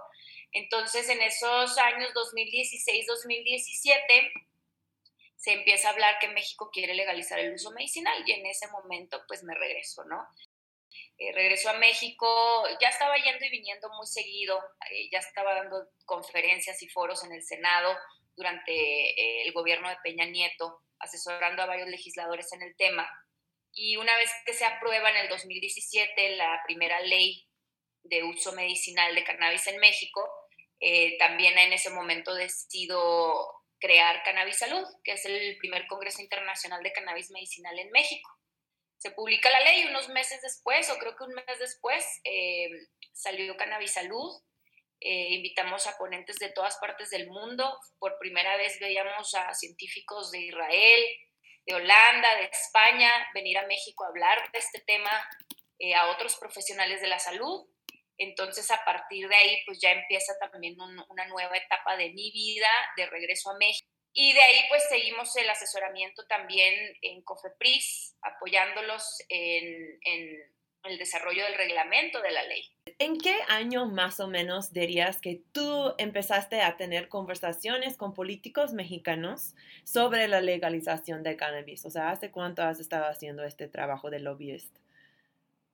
Entonces, 0.51 1.07
en 1.09 1.21
esos 1.21 1.77
años 1.77 2.11
2016-2017, 2.13 4.31
se 5.35 5.53
empieza 5.53 5.89
a 5.89 5.91
hablar 5.91 6.17
que 6.19 6.29
México 6.29 6.71
quiere 6.71 6.95
legalizar 6.95 7.37
el 7.39 7.53
uso 7.53 7.71
medicinal 7.71 8.23
y 8.25 8.31
en 8.31 8.45
ese 8.45 8.67
momento 8.69 9.21
pues 9.27 9.43
me 9.43 9.53
regreso, 9.53 10.05
¿no? 10.05 10.25
Eh, 11.17 11.31
regresó 11.33 11.69
a 11.69 11.77
México, 11.77 12.27
ya 12.81 12.89
estaba 12.89 13.15
yendo 13.17 13.45
y 13.45 13.49
viniendo 13.49 13.89
muy 13.89 14.07
seguido, 14.07 14.59
eh, 14.89 15.09
ya 15.11 15.19
estaba 15.19 15.53
dando 15.53 15.87
conferencias 16.05 16.81
y 16.81 16.89
foros 16.89 17.23
en 17.23 17.33
el 17.33 17.43
Senado 17.43 17.95
durante 18.35 18.73
eh, 18.73 19.43
el 19.45 19.53
gobierno 19.53 19.89
de 19.89 19.97
Peña 20.03 20.25
Nieto, 20.25 20.81
asesorando 20.99 21.61
a 21.61 21.67
varios 21.67 21.87
legisladores 21.87 22.51
en 22.53 22.63
el 22.63 22.75
tema. 22.75 23.07
Y 23.73 23.97
una 23.97 24.15
vez 24.17 24.31
que 24.45 24.53
se 24.53 24.65
aprueba 24.65 25.09
en 25.11 25.17
el 25.17 25.29
2017 25.29 26.35
la 26.35 26.61
primera 26.65 26.99
ley 27.01 27.47
de 28.03 28.23
uso 28.23 28.51
medicinal 28.53 29.13
de 29.15 29.23
cannabis 29.23 29.67
en 29.67 29.79
México, 29.79 30.29
también 31.17 31.57
en 31.57 31.71
ese 31.71 31.89
momento 31.91 32.35
decido 32.35 33.63
crear 33.79 34.21
Cannabis 34.23 34.57
Salud, 34.57 34.85
que 35.05 35.13
es 35.13 35.23
el 35.25 35.57
primer 35.57 35.87
Congreso 35.87 36.21
Internacional 36.21 36.83
de 36.83 36.91
Cannabis 36.91 37.31
Medicinal 37.31 37.79
en 37.79 37.89
México 37.91 38.29
se 39.03 39.11
publica 39.11 39.49
la 39.49 39.59
ley 39.59 39.85
unos 39.89 40.07
meses 40.07 40.41
después, 40.41 40.89
o 40.89 40.97
creo 40.97 41.13
que 41.17 41.25
un 41.25 41.33
mes 41.33 41.59
después, 41.59 42.05
eh, 42.23 42.69
salió 43.11 43.57
Cannabis 43.57 43.91
Salud. 43.91 44.41
Eh, 45.01 45.33
invitamos 45.33 45.85
a 45.87 45.97
ponentes 45.97 46.37
de 46.37 46.53
todas 46.53 46.77
partes 46.77 47.09
del 47.09 47.27
mundo. 47.27 47.77
Por 47.99 48.17
primera 48.17 48.55
vez 48.55 48.79
veíamos 48.79 49.35
a 49.35 49.53
científicos 49.53 50.31
de 50.31 50.39
Israel, 50.39 51.03
de 51.65 51.75
Holanda, 51.75 52.35
de 52.37 52.45
España, 52.45 53.11
venir 53.33 53.57
a 53.57 53.67
México 53.67 54.05
a 54.05 54.07
hablar 54.07 54.49
de 54.53 54.59
este 54.59 54.79
tema, 54.87 55.11
eh, 55.79 55.95
a 55.95 56.09
otros 56.09 56.37
profesionales 56.37 57.01
de 57.01 57.07
la 57.07 57.19
salud. 57.19 57.67
Entonces, 58.17 58.71
a 58.71 58.85
partir 58.85 59.27
de 59.27 59.35
ahí, 59.35 59.65
pues 59.65 59.79
ya 59.81 59.91
empieza 59.91 60.31
también 60.39 60.77
una 61.09 61.25
nueva 61.27 61.57
etapa 61.57 61.97
de 61.97 62.11
mi 62.11 62.31
vida, 62.31 62.69
de 62.95 63.07
regreso 63.07 63.51
a 63.51 63.57
México 63.57 63.92
Y 64.13 64.31
de 64.33 64.41
ahí 64.41 64.59
pues 64.69 64.83
seguimos 64.89 65.35
el 65.35 65.49
asesoramiento 65.49 66.25
también 66.27 66.73
en 67.01 67.21
COFEPRIS, 67.23 68.15
apoyándolos 68.21 69.17
en, 69.27 69.99
el 70.83 70.97
desarrollo 70.97 71.43
del 71.45 71.55
reglamento 71.55 72.21
de 72.21 72.31
la 72.31 72.43
ley. 72.43 72.69
¿En 72.99 73.17
qué 73.17 73.35
año 73.47 73.85
más 73.85 74.19
o 74.19 74.27
menos 74.27 74.73
dirías 74.73 75.19
que 75.19 75.41
tú 75.51 75.95
empezaste 75.97 76.61
a 76.61 76.77
tener 76.77 77.07
conversaciones 77.07 77.97
con 77.97 78.13
políticos 78.13 78.73
mexicanos 78.73 79.55
sobre 79.85 80.27
la 80.27 80.41
legalización 80.41 81.23
de 81.23 81.37
cannabis? 81.37 81.85
O 81.85 81.89
sea, 81.89 82.11
¿hace 82.11 82.31
cuánto 82.31 82.61
has 82.61 82.79
estado 82.79 83.05
haciendo 83.05 83.43
este 83.43 83.67
trabajo 83.67 84.09
de 84.09 84.19
lobbyist? 84.19 84.82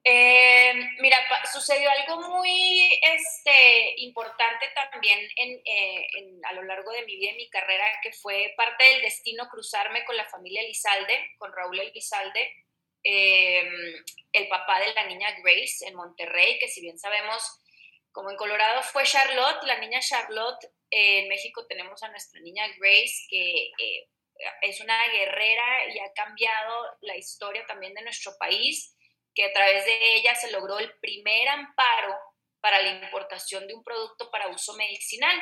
Eh, 0.03 0.74
mira, 1.00 1.18
sucedió 1.51 1.89
algo 1.91 2.22
muy 2.29 3.00
este, 3.01 3.96
importante 3.98 4.68
también 4.74 5.20
eh, 5.36 6.08
en, 6.13 6.46
a 6.46 6.53
lo 6.53 6.63
largo 6.63 6.91
de 6.91 7.06
mi 7.06 7.18
vida 7.18 7.32
y 7.32 7.36
mi 7.36 7.50
carrera, 7.50 7.86
que 8.01 8.13
fue 8.13 8.53
parte 8.56 8.84
del 8.86 9.01
destino 9.01 9.50
cruzarme 9.50 10.06
con 10.06 10.15
la 10.15 10.25
familia 10.29 10.62
Elizalde, 10.62 11.32
con 11.38 11.51
Raúl 11.51 11.79
Elizalde, 11.79 12.50
eh, 13.03 13.70
el 14.32 14.48
papá 14.48 14.79
de 14.79 14.94
la 14.94 15.06
niña 15.06 15.27
Grace 15.44 15.86
en 15.86 15.96
Monterrey, 15.96 16.58
que 16.60 16.70
si 16.70 16.82
bien 16.82 16.98
sabemos, 16.98 17.60
como 18.12 18.32
en 18.32 18.38
Colorado 18.38 18.82
fue 18.84 19.03
Charlotte, 19.03 19.63
la 19.63 19.79
niña 19.79 20.00
Charlotte, 20.00 20.65
en 20.91 21.27
México 21.27 21.68
tenemos 21.68 22.01
a 22.03 22.10
nuestra 22.10 22.39
niña 22.39 22.65
Grace, 22.79 23.27
que 23.29 23.72
es 24.62 24.79
una 24.79 25.08
guerrera 25.10 25.94
y 25.94 26.00
ha 26.00 26.12
cambiado 26.13 26.98
la 27.01 27.18
historia 27.18 27.65
también 27.68 27.94
de 27.94 28.01
nuestro 28.01 28.36
país 28.39 28.96
que 29.34 29.46
a 29.46 29.54
través 29.54 29.86
de 29.86 30.16
ella 30.16 30.36
se 30.36 30.52
logró 30.52 30.80
el 30.80 30.92
primer 31.00 31.48
amparo 31.48 32.16
para 32.62 32.82
la 32.82 33.04
importación 33.06 33.68
de 33.68 33.74
un 33.74 33.84
producto 33.84 34.30
para 34.32 34.50
uso 34.50 34.74
medicinal. 34.76 35.38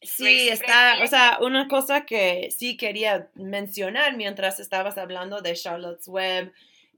Sí, 0.00 0.48
está, 0.48 0.98
o 1.02 1.06
sea, 1.06 1.38
una 1.40 1.68
cosa 1.68 2.04
que 2.06 2.50
sí 2.50 2.76
quería 2.76 3.30
mencionar 3.34 4.16
mientras 4.16 4.58
estabas 4.58 4.98
hablando 4.98 5.42
de 5.42 5.54
Charlotte's 5.54 6.08
Web 6.08 6.52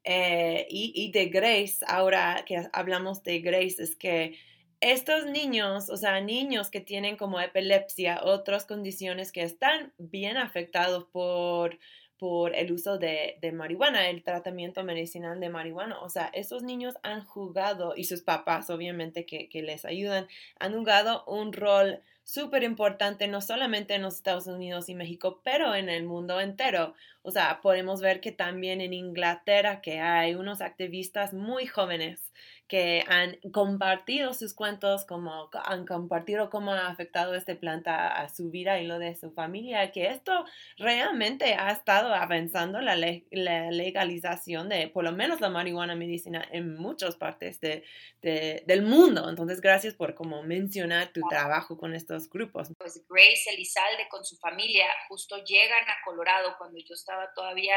eh, 0.04 0.66
y, 0.70 0.92
y, 0.94 1.12
de 1.12 1.26
Grace, 1.26 1.78
ahora 1.86 2.44
que 2.46 2.62
hablamos 2.72 3.22
de 3.22 3.40
Grace, 3.40 3.82
es 3.82 3.96
que 3.96 4.38
estos 4.80 5.26
niños, 5.26 5.88
o 5.90 5.96
sea, 5.96 6.20
niños 6.20 6.70
que 6.70 6.80
tienen 6.80 7.16
como 7.16 7.40
epilepsia, 7.40 8.20
otras 8.22 8.66
condiciones 8.66 9.32
que 9.32 9.42
están 9.42 9.92
bien 9.98 10.36
afectados 10.36 11.04
por 11.10 11.78
por 12.18 12.54
el 12.54 12.72
uso 12.72 12.98
de, 12.98 13.38
marihuana, 13.52 14.08
el 14.08 14.22
tratamiento 14.22 14.84
medicinal 14.84 15.40
de 15.40 15.48
marihuana. 15.48 16.00
O 16.00 16.08
sea, 16.08 16.30
esos 16.32 16.62
niños 16.62 16.96
han 17.02 17.24
jugado, 17.24 17.94
y 17.96 18.04
sus 18.04 18.22
papás 18.22 18.70
obviamente 18.70 19.26
que, 19.26 19.48
que 19.48 19.62
les 19.62 19.84
ayudan, 19.84 20.26
han 20.58 20.74
jugado 20.74 21.24
un 21.26 21.52
rol 21.52 22.02
súper 22.24 22.62
importante, 22.62 23.28
no 23.28 23.40
solamente 23.40 23.94
en 23.94 24.02
los 24.02 24.14
Estados 24.14 24.46
Unidos 24.46 24.88
y 24.88 24.94
México, 24.94 25.40
pero 25.44 25.74
en 25.74 25.88
el 25.88 26.04
mundo 26.04 26.40
entero. 26.40 26.94
O 27.22 27.30
sea, 27.30 27.60
podemos 27.62 28.00
ver 28.00 28.20
que 28.20 28.32
también 28.32 28.80
en 28.80 28.94
Inglaterra 28.94 29.80
que 29.80 30.00
hay 30.00 30.34
unos 30.34 30.60
activistas 30.60 31.34
muy 31.34 31.66
jóvenes 31.66 32.32
que 32.74 33.04
han 33.06 33.36
compartido 33.52 34.34
sus 34.34 34.52
cuentos, 34.52 35.04
como 35.04 35.48
han 35.64 35.86
compartido 35.86 36.50
cómo 36.50 36.72
ha 36.72 36.88
afectado 36.88 37.36
esta 37.36 37.54
planta 37.54 38.08
a 38.08 38.28
su 38.28 38.50
vida 38.50 38.80
y 38.80 38.86
lo 38.88 38.98
de 38.98 39.14
su 39.14 39.30
familia, 39.30 39.92
que 39.92 40.08
esto 40.08 40.44
realmente 40.76 41.54
ha 41.54 41.70
estado 41.70 42.12
avanzando 42.12 42.80
la, 42.80 42.96
la 42.96 43.70
legalización 43.70 44.68
de 44.68 44.88
por 44.88 45.04
lo 45.04 45.12
menos 45.12 45.40
la 45.40 45.50
marihuana 45.50 45.94
medicina 45.94 46.44
en 46.50 46.74
muchas 46.74 47.14
partes 47.14 47.60
de, 47.60 47.84
del 48.22 48.82
mundo. 48.82 49.30
Entonces, 49.30 49.60
gracias 49.60 49.94
por 49.94 50.16
como 50.16 50.42
mencionar 50.42 51.12
tu 51.12 51.20
trabajo 51.30 51.78
con 51.78 51.94
estos 51.94 52.28
grupos. 52.28 52.72
Pues 52.76 53.06
Grace 53.08 53.50
Elizalde 53.54 54.08
con 54.10 54.24
su 54.24 54.36
familia 54.38 54.86
justo 55.06 55.36
llegan 55.44 55.84
a 55.84 56.04
Colorado 56.04 56.56
cuando 56.58 56.80
yo 56.80 56.94
estaba 56.94 57.32
todavía 57.36 57.76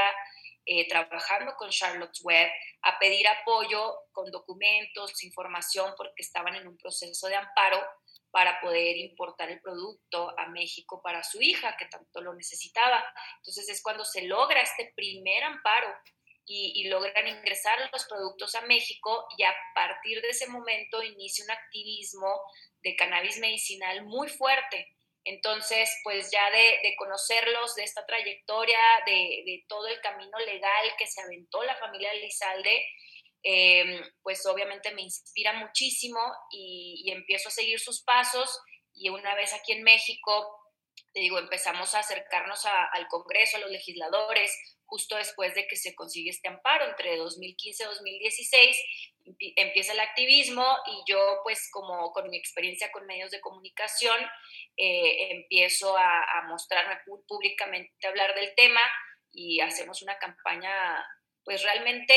eh, 0.70 0.86
trabajando 0.90 1.56
con 1.56 1.70
Charlotte's 1.70 2.22
Web 2.24 2.52
a 2.82 3.00
pedir 3.00 3.26
apoyo 3.28 4.02
con 4.12 4.30
documentos, 4.32 5.24
información, 5.24 5.94
porque 5.96 6.22
estaban 6.22 6.56
en 6.56 6.68
un 6.68 6.78
proceso 6.78 7.28
de 7.28 7.36
amparo 7.36 7.82
para 8.32 8.60
poder 8.60 8.98
importar 8.98 9.50
el 9.50 9.62
producto 9.62 10.38
a 10.38 10.48
México 10.50 11.02
para 11.02 11.24
su 11.24 11.42
hija, 11.42 11.78
que 11.78 11.86
tanto 11.86 12.20
lo 12.20 12.36
necesitaba. 12.36 13.02
Entonces 13.38 13.70
es 13.70 13.82
cuando 13.82 14.04
se 14.04 14.24
logra 14.24 14.62
este 14.62 14.92
primer 14.94 15.42
amparo 15.46 15.88
y, 16.46 16.74
y, 16.76 16.90
logran 16.90 17.28
ingresar 17.28 17.80
los 17.92 18.06
productos 18.06 18.54
a 18.56 18.62
México 18.62 19.26
y 19.38 19.44
a 19.44 19.56
partir 19.74 20.22
de 20.22 20.30
ese 20.30 20.48
momento 20.48 21.02
inicia 21.02 21.46
un 21.46 21.52
activismo 21.52 22.42
de 22.84 22.96
cannabis 22.96 23.40
medicinal 23.40 24.06
muy 24.06 24.28
fuerte 24.28 24.97
entonces, 25.28 25.90
pues 26.04 26.32
ya 26.32 26.50
de, 26.52 26.96
conocerlos, 26.98 27.76
de 27.76 27.84
esta 27.84 28.06
trayectoria, 28.06 28.80
de, 29.06 29.66
todo 29.68 29.86
el 29.88 30.00
camino 30.00 30.40
legal 30.40 30.88
que 30.98 31.06
se 31.06 31.22
aventó 31.22 31.64
la 31.64 31.76
familia 31.76 32.14
Elizalde, 32.14 32.86
em, 33.44 34.02
pues 34.24 34.46
obviamente 34.46 34.94
me 34.94 35.02
inspira 35.02 35.52
muchísimo 35.52 36.20
y, 36.50 37.12
empiezo 37.12 37.50
a 37.50 37.52
seguir 37.52 37.78
sus 37.80 38.04
pasos. 38.04 38.58
Y 38.94 39.10
una 39.10 39.36
vez 39.36 39.54
aquí 39.54 39.74
en 39.74 39.84
México, 39.84 40.57
digo, 41.20 41.40
empezamos 41.40 41.94
a 41.96 42.00
acercarnos 42.00 42.66
al 42.66 43.08
Congreso, 43.08 43.58
a 43.58 43.62
los 43.62 43.72
legisladores, 43.72 44.52
justo 44.86 45.16
después 45.16 45.54
de 45.54 45.68
que 45.68 45.76
se 45.76 45.96
consigue 45.96 46.30
este 46.30 46.48
amparo 46.48 46.86
entre 46.86 47.18
2015 47.18 47.84
y 47.84 47.86
2016 47.88 48.78
empieza 49.56 49.94
el 49.94 50.00
activismo 50.00 50.66
y 50.86 51.12
yo 51.12 51.40
pues 51.44 51.70
como 51.72 52.12
con 52.12 52.30
mi 52.30 52.38
experiencia 52.38 52.92
con 52.92 53.06
medios 53.06 53.32
de 53.32 53.42
comunicación 53.42 54.18
eh, 54.78 55.32
empiezo 55.32 55.98
a, 55.98 56.44
mostrarme 56.48 56.98
públicamente, 57.28 57.92
a 58.06 58.10
hablar 58.10 58.34
del 58.36 58.54
tema 58.56 58.80
y 59.32 59.60
hacemos 59.60 60.02
una 60.02 60.18
campaña 60.18 61.06
pues 61.44 61.64
realmente 61.64 62.14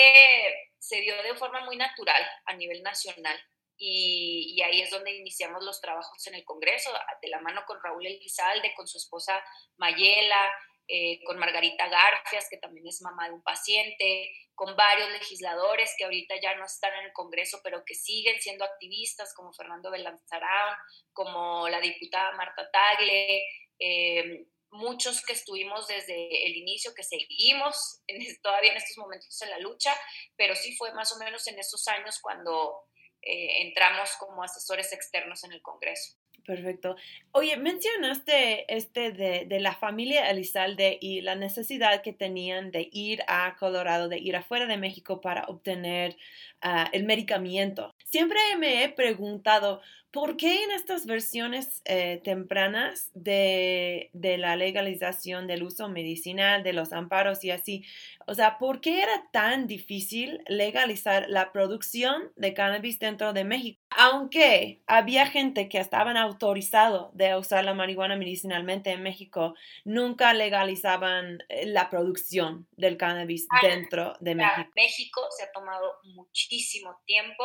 se 0.79 1.01
dio 1.01 1.21
de 1.23 1.35
forma 1.35 1.65
muy 1.65 1.77
natural 1.77 2.23
a 2.47 2.55
nivel 2.55 2.83
nacional. 2.83 3.39
Y, 3.83 4.53
y, 4.55 4.63
ahí 4.63 4.83
es 4.83 4.91
donde 4.91 5.17
iniciamos 5.17 5.65
los 5.65 5.81
trabajos 5.81 6.27
en 6.27 6.35
el 6.35 6.45
Congreso, 6.45 6.91
de 7.23 7.29
la 7.29 7.41
mano 7.41 7.63
con 7.67 7.83
Raúl 7.83 8.07
Elizalde, 8.07 8.75
con 8.77 8.87
su 8.87 8.99
esposa 8.99 9.43
Mayela, 9.79 10.53
eh, 10.93 11.23
con 11.25 11.39
Margarita 11.39 11.89
Garfias, 11.89 12.49
que 12.51 12.57
también 12.57 12.85
es 12.89 13.01
mamá 13.01 13.29
de 13.29 13.35
un 13.35 13.43
paciente, 13.45 14.29
con 14.57 14.75
varios 14.75 15.09
legisladores 15.13 15.95
que 15.97 16.03
ahorita 16.03 16.35
ya 16.43 16.57
no 16.57 16.67
están 16.67 16.93
en 16.95 17.07
el 17.07 17.13
Congreso, 17.13 17.61
pero 17.63 17.85
que 17.87 17.95
siguen 17.95 18.41
siendo 18.41 18.65
activistas, 18.65 19.33
como 19.33 19.53
Fernando 19.53 19.93
Belanzarán, 19.93 20.77
como 21.13 21.69
la 21.69 21.81
diputada 21.81 22.33
Marta 22.33 22.69
Tagle, 22.73 23.45
eh, 23.79 24.47
muchos 24.73 25.23
que 25.23 25.35
estuvimos 25.35 25.87
desde 25.87 26.47
el 26.47 26.57
inicio, 26.57 26.93
que 26.93 27.05
seguimos 27.05 28.03
todavía 28.43 28.73
en 28.73 28.79
estos 28.79 28.99
momentos 28.99 29.41
en 29.43 29.51
la 29.51 29.59
lucha, 29.61 29.97
pero 30.37 30.57
sí 30.57 30.77
fue 30.77 30.93
más 30.93 31.13
o 31.13 31.19
menos 31.19 31.47
en 31.47 31.59
esos 31.61 31.87
años 31.87 32.19
cuando 32.21 32.90
eh, 33.23 33.63
entramos 33.63 34.11
como 34.19 34.43
asesores 34.43 34.93
externos 34.93 35.45
en 35.45 35.53
el 35.53 35.63
Congreso. 35.63 36.21
Perfecto. 36.45 36.97
Oye, 37.33 37.57
mencionaste 37.57 38.75
este 38.75 39.13
de, 39.13 39.45
de, 39.47 39.61
la 39.61 39.75
familia 39.75 40.31
Elizalde 40.31 40.99
y 41.01 41.21
la 41.21 41.35
necesidad 41.35 42.03
que 42.03 42.13
tenían 42.13 42.71
de 42.71 42.89
ir 42.93 43.23
a 43.29 43.57
Colorado, 43.57 44.09
de 44.09 44.19
ir 44.19 44.37
afuera 44.37 44.67
de 44.67 44.77
México 44.77 45.21
para 45.21 45.45
obtener 45.45 46.17
ah, 46.63 46.89
el 46.93 47.05
medicamento. 47.05 47.95
Siempre 48.05 48.41
me 48.59 48.83
he 48.83 48.89
preguntado, 48.89 49.81
¿por 50.11 50.37
qué 50.37 50.65
en 50.65 50.73
estas 50.73 51.07
versiones 51.07 51.83
eh, 51.85 52.21
tempranas 52.25 53.11
de, 53.15 54.11
de, 54.13 54.39
la 54.39 54.57
legalización 54.57 55.47
del 55.47 55.63
uso 55.63 55.89
medicinal, 55.89 56.63
de 56.63 56.73
los 56.73 56.93
amparos 56.93 57.45
y 57.45 57.51
así, 57.51 57.85
o 58.31 58.35
sea, 58.35 58.59
¿por 58.59 58.81
qué 58.81 59.03
era 59.03 59.29
tan 59.33 59.67
difícil 59.67 60.45
legalizar 60.47 61.29
la 61.29 61.51
producción 61.51 62.33
de 62.37 62.55
cannabis 62.55 63.01
dentro 63.01 63.33
de 63.33 63.43
México? 63.43 63.83
Aunque 63.91 64.83
había 64.87 65.27
gente 65.27 65.69
que 65.69 65.79
estaban 65.79 66.17
autorizado 66.17 67.11
de 67.13 67.35
usar 67.35 67.65
la 67.65 67.75
marihuana 67.75 68.15
medicinalmente 68.15 68.91
en 68.91 69.03
México, 69.03 69.55
nunca 69.85 70.33
legalizaban 70.33 71.41
eh, 71.49 71.67
la 71.67 71.91
producción 71.91 72.69
del 72.77 72.97
cannabis 72.97 73.49
dentro 73.63 74.15
de 74.21 74.37
México. 74.37 74.71
México 74.77 75.27
se 75.37 75.43
ha 75.43 75.51
tomado 75.51 75.99
muchísimo 76.05 77.01
tiempo 77.07 77.45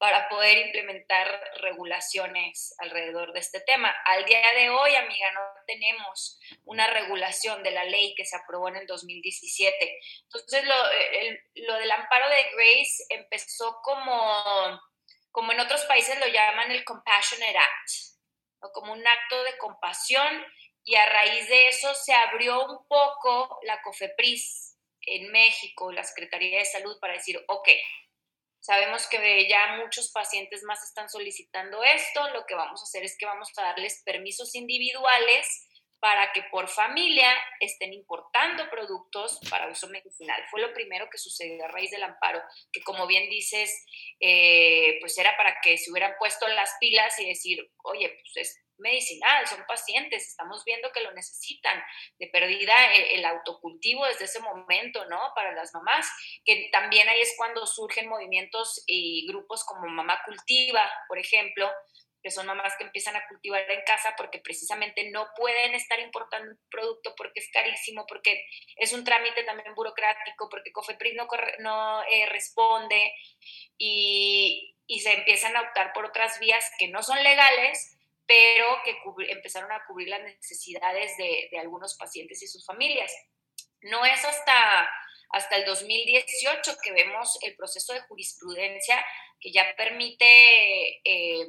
para 0.00 0.30
poder 0.30 0.66
implementar 0.66 1.28
regulaciones 1.60 2.74
alrededor 2.78 3.34
de 3.34 3.40
este 3.40 3.60
tema. 3.60 3.94
Al 4.06 4.24
día 4.24 4.40
de 4.56 4.70
hoy, 4.70 4.94
amiga, 4.94 5.30
no 5.34 5.40
tenemos 5.66 6.40
una 6.64 6.86
regulación 6.86 7.62
de 7.62 7.70
la 7.70 7.84
ley 7.84 8.14
que 8.16 8.24
se 8.24 8.34
aprobó 8.34 8.70
en 8.70 8.76
el 8.76 8.86
2017. 8.86 9.98
Entonces, 10.24 10.64
lo, 10.64 10.74
lo 11.66 11.74
del 11.74 11.90
amparo 11.90 12.28
de 12.28 12.50
Grace 12.54 13.04
empezó 13.08 13.80
como 13.82 14.80
como 15.32 15.52
en 15.52 15.60
otros 15.60 15.84
países 15.84 16.18
lo 16.18 16.26
llaman 16.26 16.70
el 16.70 16.84
Compassionate 16.84 17.56
Act, 17.56 17.90
o 18.62 18.72
como 18.72 18.92
un 18.92 19.06
acto 19.06 19.42
de 19.44 19.56
compasión, 19.58 20.44
y 20.84 20.96
a 20.96 21.06
raíz 21.06 21.48
de 21.48 21.68
eso 21.68 21.94
se 21.94 22.12
abrió 22.12 22.64
un 22.66 22.86
poco 22.88 23.58
la 23.62 23.80
COFEPRIS 23.82 24.76
en 25.02 25.30
México, 25.30 25.92
la 25.92 26.02
Secretaría 26.02 26.58
de 26.58 26.64
Salud, 26.64 26.98
para 27.00 27.14
decir, 27.14 27.42
ok, 27.48 27.68
sabemos 28.60 29.06
que 29.06 29.48
ya 29.48 29.76
muchos 29.76 30.10
pacientes 30.10 30.62
más 30.64 30.82
están 30.82 31.08
solicitando 31.08 31.82
esto, 31.82 32.28
lo 32.30 32.44
que 32.46 32.54
vamos 32.54 32.80
a 32.80 32.84
hacer 32.84 33.04
es 33.04 33.16
que 33.16 33.26
vamos 33.26 33.50
a 33.56 33.62
darles 33.62 34.02
permisos 34.04 34.54
individuales 34.54 35.68
para 36.00 36.32
que 36.32 36.42
por 36.44 36.68
familia 36.68 37.30
estén 37.60 37.92
importando 37.92 38.68
productos 38.70 39.38
para 39.50 39.68
uso 39.68 39.88
medicinal. 39.88 40.42
Fue 40.50 40.60
lo 40.60 40.72
primero 40.72 41.08
que 41.10 41.18
sucedió 41.18 41.64
a 41.64 41.68
raíz 41.68 41.90
del 41.90 42.02
amparo, 42.02 42.42
que 42.72 42.82
como 42.82 43.06
bien 43.06 43.28
dices, 43.28 43.84
eh, 44.18 44.98
pues 45.00 45.16
era 45.18 45.36
para 45.36 45.60
que 45.62 45.76
se 45.76 45.90
hubieran 45.90 46.14
puesto 46.18 46.48
las 46.48 46.74
pilas 46.80 47.18
y 47.20 47.28
decir, 47.28 47.70
oye, 47.84 48.08
pues 48.08 48.48
es 48.48 48.60
medicinal, 48.80 49.46
son 49.46 49.64
pacientes, 49.66 50.26
estamos 50.26 50.64
viendo 50.64 50.90
que 50.92 51.02
lo 51.02 51.12
necesitan. 51.12 51.82
De 52.18 52.26
perdida 52.28 52.94
eh, 52.94 53.14
el, 53.14 53.24
autocultivo 53.24 54.04
desde 54.06 54.24
ese 54.24 54.40
momento, 54.40 55.04
¿no? 55.06 55.20
Para 55.34 55.52
las 55.52 55.72
mamás, 55.74 56.10
que 56.44 56.68
también 56.72 57.08
ahí 57.08 57.20
es 57.20 57.34
cuando 57.36 57.66
surgen 57.66 58.08
movimientos 58.08 58.82
y 58.86 59.26
grupos 59.28 59.64
como 59.64 59.86
Mamá 59.86 60.20
Cultiva, 60.24 60.90
por 61.08 61.18
ejemplo, 61.18 61.70
que 62.22 62.30
son 62.30 62.46
mamás 62.46 62.74
que 62.76 62.84
empiezan 62.84 63.16
a 63.16 63.26
cultivar 63.28 63.68
en 63.70 63.82
casa 63.82 64.14
porque 64.16 64.40
precisamente 64.40 65.10
no 65.10 65.28
pueden 65.36 65.74
estar 65.74 65.98
importando 66.00 66.50
un 66.50 66.58
producto 66.70 67.14
porque 67.16 67.40
es 67.40 67.50
carísimo, 67.50 68.06
porque 68.06 68.44
es 68.76 68.92
un 68.92 69.04
trámite 69.04 69.44
también 69.44 69.74
burocrático, 69.74 70.48
porque 70.50 70.72
Cofepris 70.72 71.14
no, 71.14 71.26
no 71.60 72.02
eh, 72.04 72.26
responde 72.26 73.12
y, 73.78 74.76
y, 74.86 75.00
se 75.00 75.12
empiezan 75.12 75.56
a 75.56 75.62
optar 75.62 75.92
por 75.92 76.04
otras 76.04 76.38
vías 76.40 76.70
que 76.78 76.88
no 76.88 77.02
son 77.02 77.22
legales, 77.22 77.96
pero 78.26 78.66
que 78.84 78.96
empezaron 79.30 79.72
a 79.72 79.84
cubrir 79.86 80.08
las 80.08 80.22
necesidades 80.22 81.16
de, 81.16 81.48
de, 81.50 81.58
algunos 81.58 81.96
pacientes 81.96 82.42
y 82.42 82.46
sus 82.46 82.64
familias. 82.66 83.12
No 83.80 84.04
es 84.04 84.24
hasta, 84.24 84.88
hasta 85.30 85.56
el 85.56 85.64
2018 85.64 86.76
que 86.82 86.92
vemos 86.92 87.38
el 87.42 87.56
proceso 87.56 87.94
de 87.94 88.02
jurisprudencia 88.02 89.04
que 89.40 89.50
ya 89.52 89.74
permite... 89.74 91.00
Eh, 91.02 91.46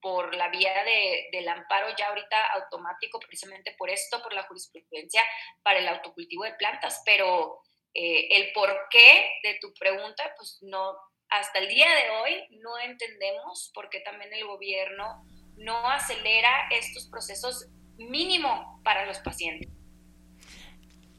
por 0.00 0.34
la 0.34 0.48
vía 0.48 0.84
de, 0.84 1.28
del 1.32 1.48
amparo 1.48 1.88
ya 1.96 2.08
ahorita 2.08 2.46
automático, 2.54 3.18
precisamente 3.20 3.74
por 3.76 3.90
esto, 3.90 4.22
por 4.22 4.32
la 4.32 4.44
jurisprudencia 4.44 5.24
para 5.62 5.78
el 5.78 5.88
autocultivo 5.88 6.44
de 6.44 6.54
plantas, 6.54 7.02
pero 7.04 7.62
eh, 7.94 8.28
el 8.30 8.52
por 8.52 8.70
qué 8.90 9.30
de 9.42 9.58
tu 9.60 9.72
pregunta, 9.74 10.32
pues 10.36 10.58
no, 10.62 10.96
hasta 11.28 11.58
el 11.58 11.68
día 11.68 11.86
de 11.94 12.10
hoy 12.10 12.58
no 12.62 12.78
entendemos 12.78 13.70
por 13.74 13.88
qué 13.90 14.00
también 14.00 14.32
el 14.32 14.46
gobierno 14.46 15.24
no 15.56 15.88
acelera 15.90 16.68
estos 16.70 17.08
procesos 17.08 17.68
mínimo 17.96 18.80
para 18.84 19.06
los 19.06 19.18
pacientes. 19.18 19.68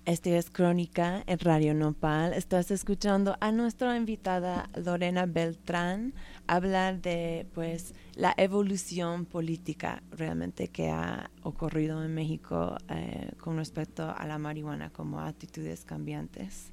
Este 0.06 0.38
es 0.38 0.50
Crónica 0.50 1.24
en 1.28 1.38
Radio 1.40 1.76
Nopal. 1.76 2.34
Estás 2.34 2.72
escuchando 2.72 3.38
a 3.42 3.52
nuestra 3.52 3.96
invitada 3.96 4.68
Lorena 4.74 5.26
Beltrán 5.28 6.16
hablar 6.50 7.02
de 7.02 7.48
pues 7.54 7.94
la 8.16 8.34
evolución 8.36 9.26
política 9.26 10.02
realmente 10.12 10.68
que 10.70 10.90
ha 10.90 11.30
ocurrido 11.44 12.04
en 12.04 12.14
México 12.14 12.76
eh, 12.90 13.32
con 13.40 13.58
respecto 13.58 14.10
a 14.10 14.26
la 14.26 14.40
marihuana 14.40 14.90
como 14.90 15.22
actitudes 15.22 15.86
cambiantes 15.86 16.72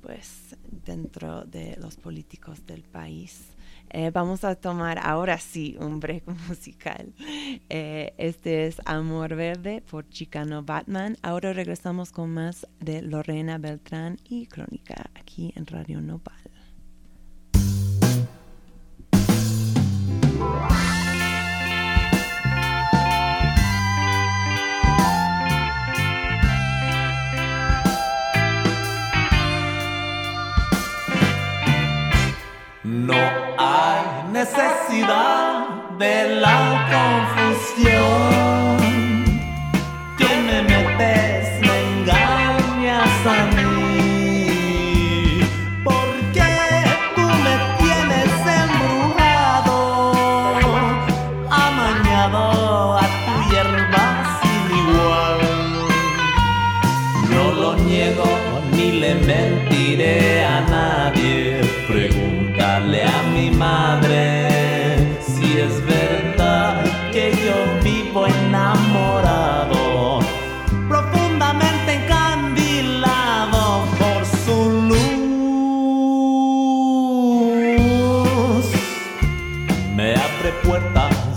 pues 0.00 0.56
dentro 0.84 1.44
de 1.44 1.76
los 1.80 1.96
políticos 1.96 2.66
del 2.66 2.82
país. 2.82 3.42
Eh, 3.90 4.10
vamos 4.10 4.42
a 4.44 4.54
tomar 4.54 4.98
ahora 4.98 5.38
sí 5.38 5.76
un 5.78 6.00
break 6.00 6.24
musical. 6.48 7.12
Eh, 7.68 8.14
este 8.18 8.66
es 8.66 8.80
Amor 8.84 9.34
Verde 9.34 9.82
por 9.82 10.08
Chicano 10.08 10.62
Batman. 10.62 11.16
Ahora 11.22 11.52
regresamos 11.52 12.10
con 12.10 12.30
más 12.30 12.66
de 12.80 13.02
Lorena 13.02 13.58
Beltrán 13.58 14.18
y 14.24 14.46
Crónica 14.46 15.10
aquí 15.14 15.52
en 15.56 15.66
Radio 15.66 16.00
Nopal. 16.00 16.41
No 32.84 33.14
necesidad 34.32 35.90
de 35.98 36.40
la 36.40 36.88
confusión. 36.90 38.81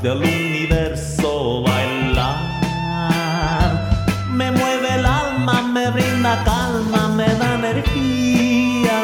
Del 0.05 0.21
universo 0.21 1.63
bailar, 1.63 2.37
me 4.29 4.51
mueve 4.51 4.93
el 4.99 5.03
alma, 5.03 5.63
me 5.63 5.89
brinda 5.89 6.43
calma, 6.43 7.07
me 7.07 7.25
da 7.25 7.55
energía, 7.55 8.99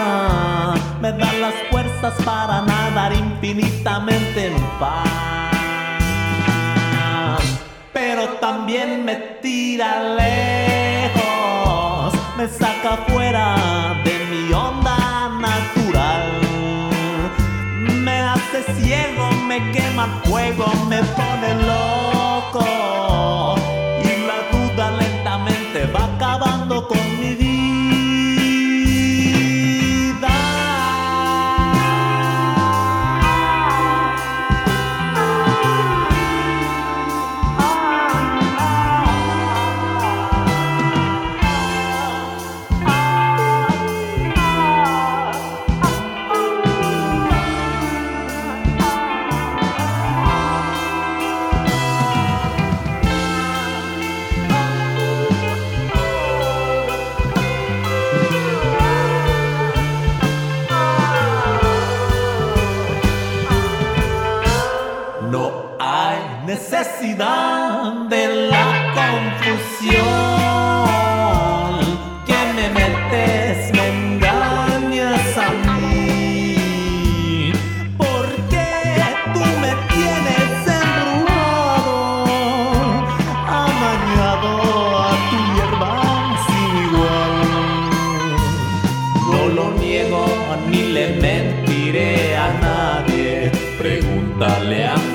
me 1.02 1.12
da 1.12 1.34
las 1.46 1.56
fuerzas 1.72 2.14
para 2.24 2.62
nadar 2.62 3.14
infinitamente 3.14 4.46
en 4.46 4.62
paz. 4.80 5.10
Pero 7.92 8.28
también 8.40 9.04
me 9.04 9.16
tira 9.42 10.04
lejos, 10.22 12.14
me 12.38 12.48
saca 12.48 12.98
fuera 13.08 13.56
de 14.04 14.21
hace 18.52 18.74
ciego, 18.82 19.32
me 19.48 19.72
quema 19.72 20.22
fuego, 20.26 20.66
me 20.88 21.02
pone 21.04 21.56
loco. 21.66 22.66
Y 24.04 24.26
la 24.28 24.40
duda 24.52 24.92
lentamente 24.92 25.86
va 25.88 26.06
acabando 26.16 26.88
con 26.88 27.20
mi 27.20 27.36
vida. 27.36 27.51
Nadie. 92.62 93.52
Pregúntale 93.78 94.86
a 94.86 95.11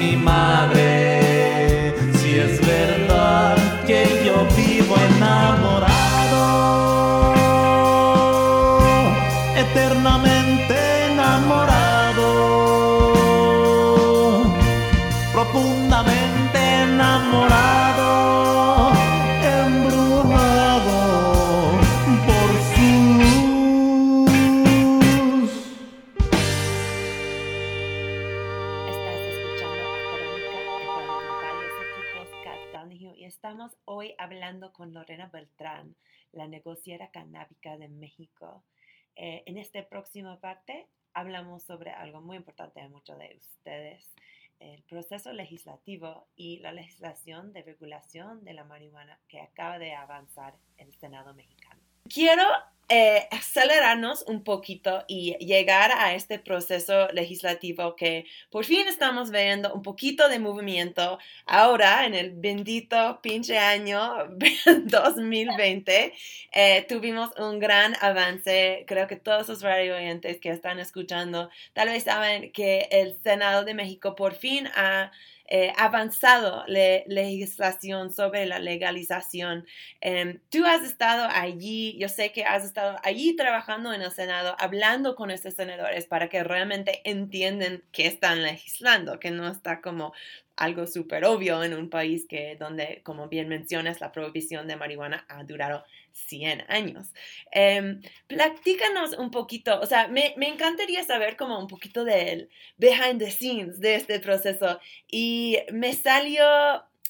próxima 40.06 40.38
parte 40.38 40.86
hablamos 41.14 41.64
sobre 41.64 41.90
algo 41.90 42.20
muy 42.20 42.36
importante 42.36 42.80
a 42.80 42.88
muchos 42.88 43.18
de 43.18 43.36
ustedes, 43.40 44.14
el 44.60 44.84
proceso 44.84 45.32
legislativo 45.32 46.28
y 46.36 46.60
la 46.60 46.70
legislación 46.70 47.52
de 47.52 47.62
regulación 47.62 48.44
de 48.44 48.52
la 48.54 48.62
marihuana 48.62 49.18
que 49.26 49.40
acaba 49.40 49.80
de 49.80 49.94
avanzar 49.94 50.54
el 50.76 50.94
Senado 51.00 51.34
mexicano. 51.34 51.80
Quiero 52.08 52.44
eh, 52.88 53.26
acelerarnos 53.32 54.22
un 54.28 54.44
poquito 54.44 55.04
y 55.08 55.36
llegar 55.38 55.90
a 55.92 56.14
este 56.14 56.38
proceso 56.38 57.08
legislativo 57.08 57.96
que 57.96 58.26
por 58.50 58.64
fin 58.64 58.86
estamos 58.86 59.30
viendo 59.30 59.74
un 59.74 59.82
poquito 59.82 60.28
de 60.28 60.38
movimiento 60.38 61.18
ahora 61.46 62.06
en 62.06 62.14
el 62.14 62.30
bendito 62.30 63.20
pinche 63.22 63.58
año 63.58 64.28
2020 64.84 66.14
eh, 66.52 66.86
tuvimos 66.88 67.30
un 67.38 67.58
gran 67.58 67.94
avance. 68.00 68.84
Creo 68.86 69.06
que 69.06 69.16
todos 69.16 69.48
los 69.48 69.62
radio 69.62 69.96
oyentes 69.96 70.38
que 70.40 70.50
están 70.50 70.78
escuchando 70.78 71.50
tal 71.72 71.88
vez 71.88 72.04
saben 72.04 72.52
que 72.52 72.88
el 72.90 73.16
Senado 73.22 73.64
de 73.64 73.74
México 73.74 74.14
por 74.14 74.34
fin 74.34 74.68
ha 74.76 75.10
eh, 75.48 75.72
avanzado 75.76 76.64
la 76.66 77.02
legislación 77.06 78.10
sobre 78.10 78.46
la 78.46 78.58
legalización. 78.58 79.66
Em, 80.00 80.40
tú 80.50 80.64
has 80.64 80.82
estado 80.82 81.28
allí, 81.32 81.96
yo 81.98 82.08
sé 82.08 82.32
que 82.32 82.44
has 82.44 82.64
estado 82.64 82.98
allí 83.04 83.36
trabajando 83.36 83.92
en 83.92 84.02
el 84.02 84.10
Senado, 84.10 84.56
hablando 84.58 85.14
con 85.14 85.30
estos 85.30 85.54
senadores 85.54 86.06
para 86.06 86.28
que 86.28 86.42
realmente 86.42 87.00
entiendan 87.04 87.82
qué 87.92 88.06
están 88.06 88.42
legislando, 88.42 89.20
que 89.20 89.30
no 89.30 89.48
está 89.48 89.80
como 89.80 90.12
algo 90.56 90.86
súper 90.86 91.24
obvio 91.24 91.62
en 91.62 91.74
un 91.74 91.90
país 91.90 92.26
que 92.28 92.56
donde, 92.58 93.02
como 93.04 93.28
bien 93.28 93.48
mencionas, 93.48 94.00
la 94.00 94.12
prohibición 94.12 94.66
de 94.66 94.76
marihuana 94.76 95.26
ha 95.28 95.44
durado 95.44 95.84
100 96.16 96.64
años. 96.68 97.12
Eh, 97.52 98.00
platícanos 98.26 99.12
un 99.18 99.30
poquito, 99.30 99.80
o 99.80 99.86
sea, 99.86 100.08
me, 100.08 100.34
me, 100.36 100.48
encantaría 100.48 101.04
saber 101.04 101.36
como 101.36 101.58
un 101.58 101.68
poquito 101.68 102.04
del 102.04 102.48
behind 102.76 103.18
the 103.18 103.30
scenes 103.30 103.80
de 103.80 103.96
este 103.96 104.20
proceso 104.20 104.80
y 105.08 105.58
me 105.72 105.92
salió, 105.92 106.44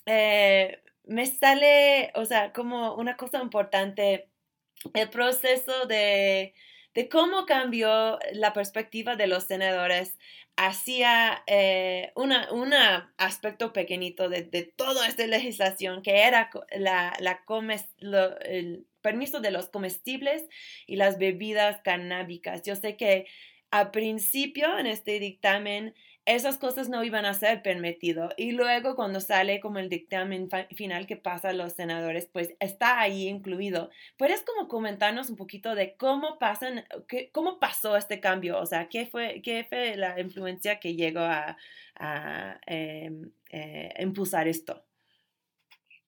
eh, 0.07 0.83
me 1.05 1.27
sale, 1.27 2.13
o 2.15 2.25
sea, 2.25 2.53
como 2.53 2.95
una 2.95 3.17
cosa 3.17 3.41
importante, 3.41 4.29
el 4.95 5.09
proceso 5.11 5.87
de 5.87 6.55
de 6.97 7.11
cómo 7.11 7.45
cambió 7.45 8.19
la 8.33 8.55
perspectiva 8.55 9.17
de 9.17 9.27
los 9.27 9.45
senadores 9.45 10.17
hacia 10.57 11.43
eh, 11.47 12.11
un 12.17 12.33
aspecto 13.19 13.75
pequeñito 13.75 14.31
de, 14.31 14.43
de, 14.45 14.63
toda 14.63 15.07
esta 15.07 15.27
legislación 15.27 16.01
que 16.01 16.23
era 16.23 16.49
la, 16.75 17.13
la 17.21 17.43
el 18.41 18.87
permiso 19.07 19.39
de 19.39 19.53
los 19.53 19.69
comestibles 19.69 20.49
y 20.85 20.97
las 20.97 21.17
bebidas 21.19 21.81
canábicas. 21.83 22.63
Yo 22.65 22.75
sé 22.75 22.97
que 22.97 23.27
a 23.71 23.93
principio 23.93 24.79
en 24.79 24.87
este 24.89 25.21
dictamen 25.21 25.95
esas 26.25 26.59
cosas 26.59 26.89
no 26.89 27.05
iban 27.05 27.25
a 27.25 27.35
ser 27.35 27.63
permitido. 27.63 28.31
Y 28.37 28.51
luego 28.51 28.97
cuando 28.97 29.21
sale 29.21 29.61
como 29.61 29.79
el 29.79 29.89
dictamen 29.89 30.49
final 30.75 31.07
que 31.07 31.17
pasa 31.17 31.51
a 31.51 31.53
los 31.53 31.75
senadores, 31.75 32.27
pues 32.27 32.55
está 32.59 33.01
ahí 33.01 33.29
incluido. 33.29 33.91
¿Puedes 34.17 34.43
como 34.43 34.67
comentarnos 34.67 35.31
un 35.31 35.37
poquito 35.37 35.77
de 35.77 35.97
cómo 35.97 36.41
pasan, 36.41 36.85
qué, 37.07 37.31
cómo 37.31 37.61
pasó 37.61 37.97
este 37.97 38.19
cambio? 38.19 38.59
O 38.59 38.67
sea, 38.67 38.89
¿qué 38.89 39.07
fue, 39.07 39.41
qué 39.43 39.65
fue 39.69 39.97
la 39.97 40.19
influencia 40.21 40.81
que 40.81 40.97
llegó 40.97 41.21
a, 41.21 41.57
em, 42.67 43.31
eh, 43.51 43.95
impulsar 44.01 44.49
esto? 44.49 44.86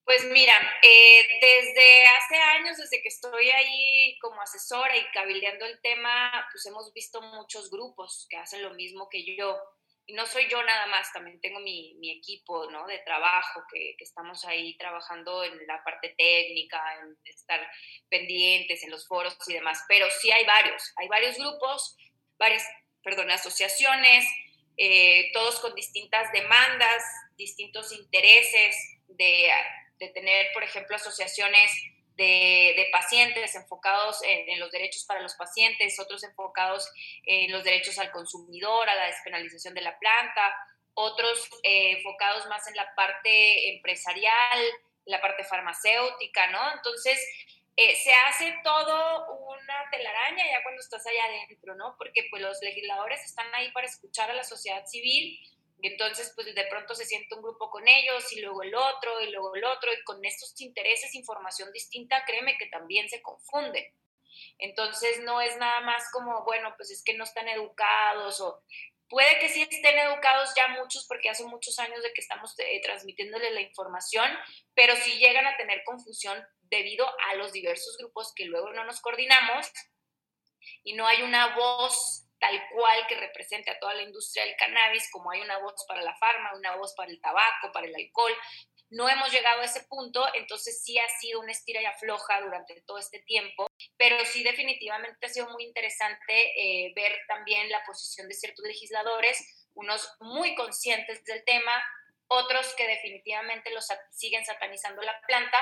Pues 0.08 0.24
mira, 0.24 0.54
eh, 0.82 1.28
desde 1.38 2.06
hace 2.06 2.36
años, 2.36 2.78
desde 2.78 3.02
que 3.02 3.08
estoy 3.08 3.50
ahí 3.50 4.18
como 4.22 4.40
asesora 4.40 4.96
y 4.96 5.04
cabildeando 5.12 5.66
el 5.66 5.78
tema, 5.82 6.48
pues 6.50 6.64
hemos 6.64 6.90
visto 6.94 7.20
muchos 7.20 7.70
grupos 7.70 8.26
que 8.30 8.38
hacen 8.38 8.62
lo 8.62 8.72
mismo 8.72 9.10
que 9.10 9.36
yo 9.36 9.54
y 10.06 10.14
no 10.14 10.24
soy 10.24 10.48
yo 10.48 10.62
nada 10.62 10.86
más, 10.86 11.12
también 11.12 11.38
tengo 11.42 11.60
mi, 11.60 11.94
mi 11.98 12.10
equipo 12.10 12.70
¿no? 12.70 12.86
de 12.86 13.00
trabajo, 13.00 13.60
que, 13.70 13.96
estamos 13.98 14.46
ahí 14.46 14.78
trabajando 14.78 15.44
en 15.44 15.66
la 15.66 15.84
parte 15.84 16.14
técnica, 16.16 16.80
en 17.02 17.14
estar 17.24 17.60
pendientes 18.08 18.82
en 18.84 18.90
los 18.90 19.06
foros 19.06 19.36
y 19.46 19.52
demás, 19.52 19.84
pero 19.88 20.08
sí 20.10 20.32
hay 20.32 20.46
varios, 20.46 20.90
hay 20.96 21.08
varios 21.08 21.36
grupos, 21.36 21.98
varias, 22.38 22.66
perdón, 23.02 23.30
asociaciones, 23.30 24.24
eh, 24.78 25.30
todos 25.34 25.60
con 25.60 25.74
distintas 25.74 26.32
demandas, 26.32 27.04
distintos 27.36 27.92
intereses 27.92 28.74
de, 29.08 29.50
de 29.98 30.08
tener, 30.08 30.48
por 30.52 30.62
ejemplo, 30.62 30.96
asociaciones 30.96 31.70
de, 32.16 32.88
pacientes 32.92 33.54
enfocados 33.54 34.20
en, 34.24 34.58
los 34.58 34.70
derechos 34.70 35.04
para 35.04 35.20
los 35.20 35.34
pacientes, 35.34 35.98
otros 36.00 36.24
enfocados 36.24 36.90
en 37.24 37.52
los 37.52 37.62
derechos 37.62 37.98
al 37.98 38.10
consumidor, 38.10 38.88
a 38.88 38.94
la 38.94 39.06
despenalización 39.06 39.74
de 39.74 39.82
la 39.82 39.98
planta, 39.98 40.54
otros 40.94 41.48
eh, 41.62 41.92
enfocados 41.92 42.46
más 42.46 42.66
en 42.66 42.74
la 42.74 42.92
parte 42.96 43.74
empresarial, 43.74 44.60
la 45.04 45.20
parte 45.20 45.44
farmacéutica, 45.44 46.48
¿no? 46.48 46.72
Entonces, 46.74 47.18
eh, 47.76 47.94
se 47.94 48.12
hace 48.12 48.56
todo 48.64 49.38
una 49.38 49.88
telaraña 49.92 50.44
ya 50.50 50.62
cuando 50.64 50.80
estás 50.80 51.06
allá 51.06 51.24
adentro, 51.26 51.76
¿no? 51.76 51.94
Porque 51.96 52.26
pues 52.28 52.42
los 52.42 52.60
legisladores 52.60 53.22
están 53.24 53.46
ahí 53.54 53.70
para 53.70 53.86
escuchar 53.86 54.28
a 54.28 54.34
la 54.34 54.42
sociedad 54.42 54.84
civil, 54.86 55.38
entonces, 55.82 56.32
pues 56.34 56.52
de 56.54 56.66
pronto 56.66 56.94
se 56.94 57.04
siente 57.04 57.34
un 57.34 57.42
grupo 57.42 57.70
con 57.70 57.86
ellos 57.86 58.32
y 58.32 58.40
luego 58.40 58.62
el 58.62 58.74
otro 58.74 59.20
y 59.20 59.30
luego 59.30 59.54
el 59.54 59.64
otro 59.64 59.92
y 59.92 60.02
con 60.04 60.24
estos 60.24 60.60
intereses, 60.60 61.14
información 61.14 61.70
distinta, 61.72 62.24
créeme 62.24 62.58
que 62.58 62.66
también 62.66 63.08
se 63.08 63.22
confunden. 63.22 63.84
Entonces 64.58 65.20
no 65.20 65.40
es 65.40 65.56
nada 65.56 65.80
más 65.80 66.10
como, 66.12 66.44
bueno, 66.44 66.74
pues 66.76 66.90
es 66.90 67.02
que 67.04 67.14
no 67.14 67.24
están 67.24 67.48
educados 67.48 68.40
o 68.40 68.62
puede 69.08 69.38
que 69.38 69.48
sí 69.48 69.62
estén 69.62 69.98
educados 69.98 70.50
ya 70.56 70.68
muchos 70.68 71.06
porque 71.06 71.30
hace 71.30 71.44
muchos 71.44 71.78
años 71.78 72.02
de 72.02 72.12
que 72.12 72.20
estamos 72.20 72.58
eh, 72.58 72.80
transmitiéndoles 72.82 73.52
la 73.52 73.60
información, 73.60 74.30
pero 74.74 74.96
sí 74.96 75.12
llegan 75.18 75.46
a 75.46 75.56
tener 75.56 75.82
confusión 75.84 76.44
debido 76.62 77.06
a 77.30 77.36
los 77.36 77.52
diversos 77.52 77.96
grupos 77.98 78.32
que 78.34 78.44
luego 78.44 78.72
no 78.72 78.84
nos 78.84 79.00
coordinamos 79.00 79.70
y 80.82 80.94
no 80.94 81.06
hay 81.06 81.22
una 81.22 81.54
voz 81.56 82.27
tal 82.38 82.60
cual 82.70 83.06
que 83.06 83.16
represente 83.16 83.70
a 83.70 83.78
toda 83.78 83.94
la 83.94 84.02
industria 84.02 84.44
del 84.44 84.56
cannabis, 84.56 85.10
como 85.10 85.30
hay 85.30 85.40
una 85.40 85.58
voz 85.58 85.84
para 85.86 86.02
la 86.02 86.16
farma, 86.16 86.54
una 86.56 86.76
voz 86.76 86.94
para 86.94 87.10
el 87.10 87.20
tabaco, 87.20 87.72
para 87.72 87.86
el 87.86 87.94
alcohol. 87.94 88.32
No 88.90 89.08
hemos 89.08 89.30
llegado 89.30 89.60
a 89.60 89.64
ese 89.66 89.84
punto, 89.84 90.26
entonces 90.34 90.82
sí 90.82 90.98
ha 90.98 91.08
sido 91.20 91.40
una 91.40 91.52
estira 91.52 91.82
y 91.82 91.84
afloja 91.84 92.40
durante 92.40 92.80
todo 92.82 92.98
este 92.98 93.18
tiempo, 93.20 93.66
pero 93.98 94.24
sí 94.24 94.42
definitivamente 94.42 95.26
ha 95.26 95.28
sido 95.28 95.50
muy 95.50 95.64
interesante 95.64 96.32
eh, 96.56 96.92
ver 96.96 97.18
también 97.28 97.68
la 97.70 97.84
posición 97.84 98.28
de 98.28 98.34
ciertos 98.34 98.64
legisladores, 98.64 99.68
unos 99.74 100.10
muy 100.20 100.54
conscientes 100.54 101.22
del 101.24 101.44
tema, 101.44 101.82
otros 102.28 102.74
que 102.76 102.86
definitivamente 102.86 103.70
los 103.72 103.86
siguen 104.10 104.44
satanizando 104.44 105.02
la 105.02 105.20
planta, 105.26 105.58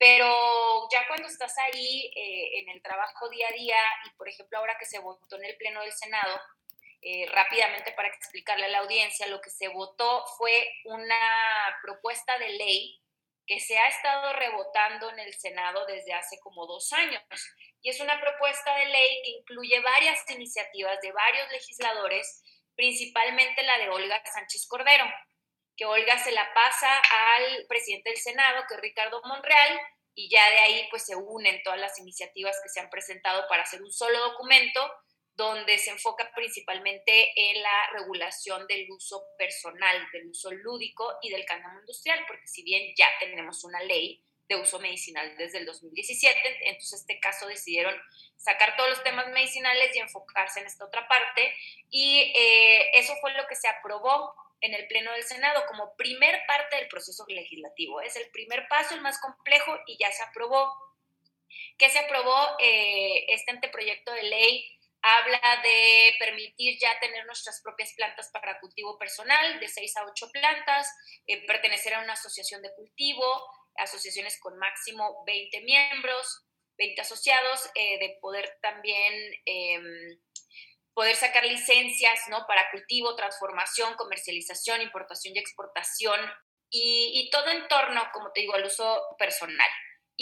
pero 0.00 0.88
ya 0.90 1.06
cuando 1.06 1.28
estás 1.28 1.54
ahí 1.58 2.10
eh, 2.16 2.60
en 2.60 2.70
el 2.70 2.80
trabajo 2.80 3.28
día 3.28 3.48
a 3.48 3.52
día 3.52 3.76
y 4.06 4.16
por 4.16 4.30
ejemplo 4.30 4.56
ahora 4.56 4.78
que 4.78 4.86
se 4.86 4.98
votó 4.98 5.36
en 5.36 5.44
el 5.44 5.58
Pleno 5.58 5.82
del 5.82 5.92
Senado, 5.92 6.40
eh, 7.02 7.26
rápidamente 7.30 7.92
para 7.92 8.08
explicarle 8.08 8.64
a 8.64 8.68
la 8.68 8.78
audiencia, 8.78 9.26
lo 9.26 9.42
que 9.42 9.50
se 9.50 9.68
votó 9.68 10.24
fue 10.38 10.72
una 10.86 11.20
propuesta 11.82 12.38
de 12.38 12.48
ley 12.48 12.98
que 13.46 13.60
se 13.60 13.78
ha 13.78 13.88
estado 13.88 14.32
rebotando 14.32 15.10
en 15.10 15.18
el 15.18 15.34
Senado 15.34 15.84
desde 15.84 16.14
hace 16.14 16.38
como 16.40 16.66
dos 16.66 16.90
años. 16.94 17.22
Y 17.82 17.90
es 17.90 18.00
una 18.00 18.18
propuesta 18.20 18.76
de 18.76 18.86
ley 18.86 19.22
que 19.22 19.30
incluye 19.30 19.80
varias 19.80 20.30
iniciativas 20.30 20.98
de 21.02 21.12
varios 21.12 21.50
legisladores, 21.50 22.42
principalmente 22.74 23.62
la 23.62 23.76
de 23.78 23.90
Olga 23.90 24.22
Sánchez 24.24 24.66
Cordero 24.66 25.04
que 25.80 25.86
Olga 25.86 26.22
se 26.22 26.30
la 26.32 26.52
pasa 26.52 26.94
al 26.94 27.64
presidente 27.66 28.10
del 28.10 28.18
Senado, 28.18 28.64
que 28.68 28.74
es 28.74 28.80
Ricardo 28.82 29.22
Monreal, 29.24 29.80
y 30.14 30.28
ya 30.28 30.50
de 30.50 30.58
ahí 30.58 30.86
pues 30.90 31.06
se 31.06 31.16
unen 31.16 31.62
todas 31.62 31.80
las 31.80 31.98
iniciativas 31.98 32.60
que 32.62 32.68
se 32.68 32.80
han 32.80 32.90
presentado 32.90 33.48
para 33.48 33.62
hacer 33.62 33.80
un 33.80 33.90
solo 33.90 34.18
documento 34.18 34.78
donde 35.32 35.78
se 35.78 35.88
enfoca 35.88 36.30
principalmente 36.34 37.32
en 37.34 37.62
la 37.62 37.90
regulación 37.94 38.66
del 38.66 38.90
uso 38.90 39.24
personal, 39.38 40.06
del 40.12 40.26
uso 40.26 40.52
lúdico 40.52 41.16
y 41.22 41.30
del 41.30 41.46
cáñamo 41.46 41.80
industrial, 41.80 42.26
porque 42.28 42.46
si 42.46 42.62
bien 42.62 42.92
ya 42.94 43.08
tenemos 43.18 43.64
una 43.64 43.82
ley 43.82 44.22
de 44.50 44.56
uso 44.56 44.80
medicinal 44.80 45.34
desde 45.38 45.58
el 45.58 45.64
2017, 45.64 46.68
entonces 46.68 47.00
este 47.00 47.18
caso 47.20 47.46
decidieron 47.46 47.98
sacar 48.36 48.76
todos 48.76 48.90
los 48.90 49.02
temas 49.02 49.28
medicinales 49.28 49.96
y 49.96 50.00
enfocarse 50.00 50.60
en 50.60 50.66
esta 50.66 50.84
otra 50.84 51.08
parte, 51.08 51.54
y 51.88 52.34
eh, 52.36 52.98
eso 52.98 53.14
fue 53.22 53.32
lo 53.32 53.46
que 53.46 53.56
se 53.56 53.68
aprobó 53.68 54.34
en 54.60 54.74
el 54.74 54.86
Pleno 54.88 55.12
del 55.12 55.24
Senado 55.24 55.64
como 55.66 55.96
primer 55.96 56.40
parte 56.46 56.76
del 56.76 56.88
proceso 56.88 57.24
legislativo. 57.28 58.00
Es 58.00 58.16
el 58.16 58.30
primer 58.30 58.66
paso, 58.68 58.94
el 58.94 59.00
más 59.00 59.20
complejo, 59.20 59.78
y 59.86 59.96
ya 59.98 60.10
se 60.12 60.22
aprobó. 60.22 60.72
¿Qué 61.78 61.88
se 61.90 61.98
aprobó? 61.98 62.56
Eh, 62.58 63.26
este 63.28 63.50
anteproyecto 63.50 64.12
de 64.12 64.22
ley 64.24 64.80
habla 65.02 65.60
de 65.62 66.14
permitir 66.18 66.78
ya 66.78 66.98
tener 67.00 67.24
nuestras 67.26 67.60
propias 67.62 67.92
plantas 67.94 68.30
para 68.32 68.60
cultivo 68.60 68.98
personal, 68.98 69.58
de 69.58 69.68
6 69.68 69.96
a 69.96 70.04
8 70.04 70.30
plantas, 70.30 70.94
eh, 71.26 71.46
pertenecer 71.46 71.94
a 71.94 72.00
una 72.00 72.12
asociación 72.12 72.60
de 72.62 72.74
cultivo, 72.74 73.24
asociaciones 73.76 74.38
con 74.40 74.58
máximo 74.58 75.24
20 75.26 75.62
miembros, 75.62 76.44
20 76.76 77.00
asociados, 77.00 77.70
eh, 77.74 77.98
de 77.98 78.18
poder 78.20 78.58
también 78.60 79.14
em, 79.46 80.20
poder 80.94 81.16
sacar 81.16 81.44
licencias 81.44 82.20
¿no? 82.28 82.46
para 82.46 82.70
cultivo, 82.70 83.16
transformación, 83.16 83.94
comercialización, 83.94 84.82
importación 84.82 85.34
y 85.34 85.38
exportación, 85.38 86.20
y, 86.72 87.10
y 87.14 87.30
todo 87.30 87.50
en 87.50 87.66
torno, 87.68 88.00
como 88.12 88.30
te 88.32 88.42
digo, 88.42 88.54
al 88.54 88.64
uso 88.64 89.02
personal. 89.18 89.68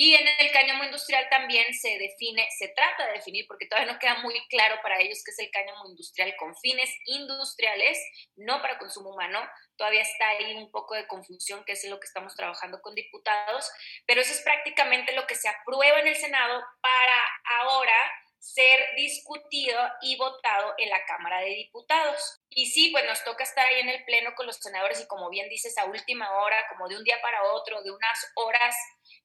Y 0.01 0.15
en 0.15 0.29
el 0.39 0.53
cáñamo 0.53 0.85
industrial 0.85 1.27
también 1.29 1.75
se 1.75 1.99
define, 1.99 2.47
se 2.57 2.69
trata 2.69 3.09
de 3.09 3.15
definir, 3.15 3.47
porque 3.49 3.67
todavía 3.67 3.93
no 3.93 3.99
queda 3.99 4.23
muy 4.23 4.33
claro 4.47 4.77
para 4.81 5.01
ellos 5.01 5.25
qué 5.25 5.33
es 5.33 5.39
el 5.41 5.51
cáñamo 5.51 5.89
industrial 5.89 6.37
con 6.39 6.55
fines 6.59 6.89
industriales, 7.07 7.99
no 8.37 8.63
para 8.63 8.79
consumo 8.79 9.11
humano. 9.11 9.41
Todavía 9.77 10.03
está 10.03 10.29
ahí 10.29 10.55
un 10.55 10.71
poco 10.71 10.95
de 10.95 11.09
confusión, 11.09 11.65
que 11.65 11.73
es 11.73 11.83
lo 11.89 11.99
que 11.99 12.07
estamos 12.07 12.37
trabajando 12.37 12.81
con 12.81 12.95
diputados, 12.95 13.69
pero 14.07 14.21
eso 14.21 14.33
es 14.33 14.41
prácticamente 14.43 15.17
lo 15.17 15.27
que 15.27 15.35
se 15.35 15.49
aprueba 15.49 15.99
en 15.99 16.07
el 16.07 16.17
Senado 16.17 16.63
para 16.81 17.25
ahora 17.61 18.13
ser 18.39 18.95
discutido 18.97 19.79
y 20.01 20.17
votado 20.17 20.75
en 20.79 20.89
la 20.91 21.05
Cámara 21.05 21.41
de 21.41 21.55
Diputados. 21.55 22.41
Y 22.51 22.67
sí, 22.67 22.91
pues 22.91 23.05
nos 23.05 23.23
toca 23.25 23.45
estar 23.45 23.67
ahí 23.67 23.81
en 23.81 23.89
el 23.89 24.05
Pleno 24.05 24.35
con 24.35 24.47
los 24.47 24.57
senadores 24.57 25.01
y 25.01 25.07
como 25.07 25.29
bien 25.31 25.49
dices, 25.49 25.77
a 25.79 25.85
última 25.85 26.31
hora, 26.39 26.57
como 26.71 26.89
de 26.89 26.97
un 26.97 27.05
día 27.05 27.21
para 27.21 27.43
otro, 27.53 27.83
de 27.83 27.91
unas 27.91 28.33
horas 28.35 28.77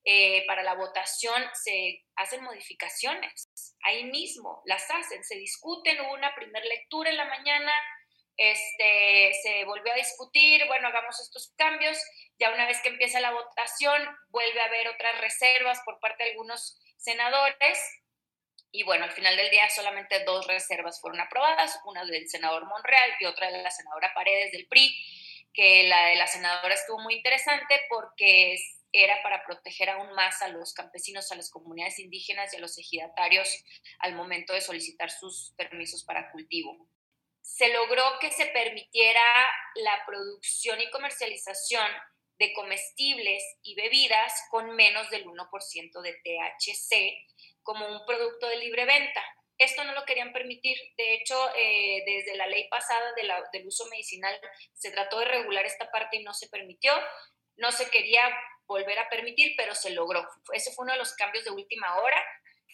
eh, 0.03 0.45
para 0.47 0.63
la 0.63 0.75
votación, 0.75 1.43
se 1.53 2.03
hacen 2.15 2.43
modificaciones. 2.43 3.47
Ahí 3.83 4.05
mismo 4.05 4.61
las 4.65 4.89
hacen, 4.89 5.23
se 5.23 5.35
discuten, 5.35 6.01
hubo 6.01 6.13
una 6.13 6.33
primera 6.35 6.65
lectura 6.65 7.09
en 7.09 7.17
la 7.17 7.25
mañana, 7.25 7.71
este, 8.35 9.31
se 9.43 9.63
volvió 9.65 9.93
a 9.93 9.95
discutir, 9.95 10.65
bueno, 10.67 10.87
hagamos 10.87 11.19
estos 11.19 11.53
cambios, 11.55 11.97
ya 12.39 12.51
una 12.51 12.65
vez 12.65 12.81
que 12.81 12.89
empieza 12.89 13.19
la 13.19 13.31
votación, 13.31 14.01
vuelve 14.29 14.59
a 14.59 14.65
haber 14.65 14.87
otras 14.87 15.21
reservas 15.21 15.79
por 15.85 15.99
parte 15.99 16.23
de 16.23 16.31
algunos 16.31 16.79
senadores 16.97 17.79
y 18.75 18.81
bueno, 18.83 19.05
al 19.05 19.11
final 19.11 19.37
del 19.37 19.51
día 19.51 19.69
solamente 19.69 20.23
dos 20.23 20.47
reservas 20.47 20.99
fueron 20.99 21.21
aprobadas, 21.21 21.79
una 21.85 22.03
del 22.05 22.27
senador 22.27 22.65
Monreal 22.65 23.11
y 23.19 23.25
otra 23.25 23.51
de 23.51 23.61
la 23.61 23.69
senadora 23.69 24.11
Paredes 24.15 24.51
del 24.51 24.67
PRI, 24.67 24.91
que 25.53 25.83
la 25.83 26.07
de 26.07 26.15
la 26.15 26.25
senadora 26.25 26.73
estuvo 26.73 26.99
muy 26.99 27.13
interesante 27.13 27.81
porque 27.87 28.57
era 28.91 29.21
para 29.21 29.45
proteger 29.45 29.91
aún 29.91 30.13
más 30.13 30.41
a 30.41 30.47
los 30.47 30.73
campesinos, 30.73 31.31
a 31.31 31.35
las 31.35 31.51
comunidades 31.51 31.99
indígenas 31.99 32.51
y 32.51 32.57
a 32.57 32.59
los 32.59 32.77
ejidatarios 32.79 33.63
al 33.99 34.15
momento 34.15 34.53
de 34.53 34.61
solicitar 34.61 35.11
sus 35.11 35.53
permisos 35.55 36.03
para 36.03 36.31
cultivo. 36.31 36.87
Se 37.41 37.71
logró 37.71 38.03
que 38.19 38.31
se 38.31 38.47
permitiera 38.47 39.21
la 39.75 40.03
producción 40.07 40.81
y 40.81 40.89
comercialización 40.89 41.87
de 42.39 42.53
comestibles 42.53 43.43
y 43.61 43.75
bebidas 43.75 44.33
con 44.49 44.75
menos 44.75 45.09
del 45.11 45.25
1% 45.25 46.01
de 46.01 46.13
THC 46.13 47.33
como 47.63 47.87
un 47.87 48.05
producto 48.05 48.47
de 48.47 48.57
libre 48.57 48.85
venta. 48.85 49.23
Esto 49.57 49.83
no 49.83 49.93
lo 49.93 50.05
querían 50.05 50.33
permitir. 50.33 50.77
De 50.97 51.15
hecho, 51.15 51.35
eh, 51.55 52.03
desde 52.05 52.37
la 52.37 52.47
ley 52.47 52.67
pasada 52.69 53.13
del 53.15 53.67
uso 53.67 53.85
medicinal 53.87 54.39
se 54.73 54.91
trató 54.91 55.19
de 55.19 55.25
regular 55.25 55.65
esta 55.65 55.89
parte 55.91 56.17
y 56.17 56.23
no 56.23 56.33
se 56.33 56.49
permitió. 56.49 56.93
No 57.55 57.71
se 57.71 57.89
quería 57.89 58.21
volver 58.67 58.97
a 58.99 59.09
permitir, 59.09 59.53
pero 59.57 59.75
se 59.75 59.91
logró. 59.91 60.27
Ese 60.53 60.71
fue 60.73 60.83
uno 60.83 60.93
de 60.93 60.99
los 60.99 61.13
cambios 61.15 61.45
de 61.45 61.51
última 61.51 61.99
hora 61.99 62.23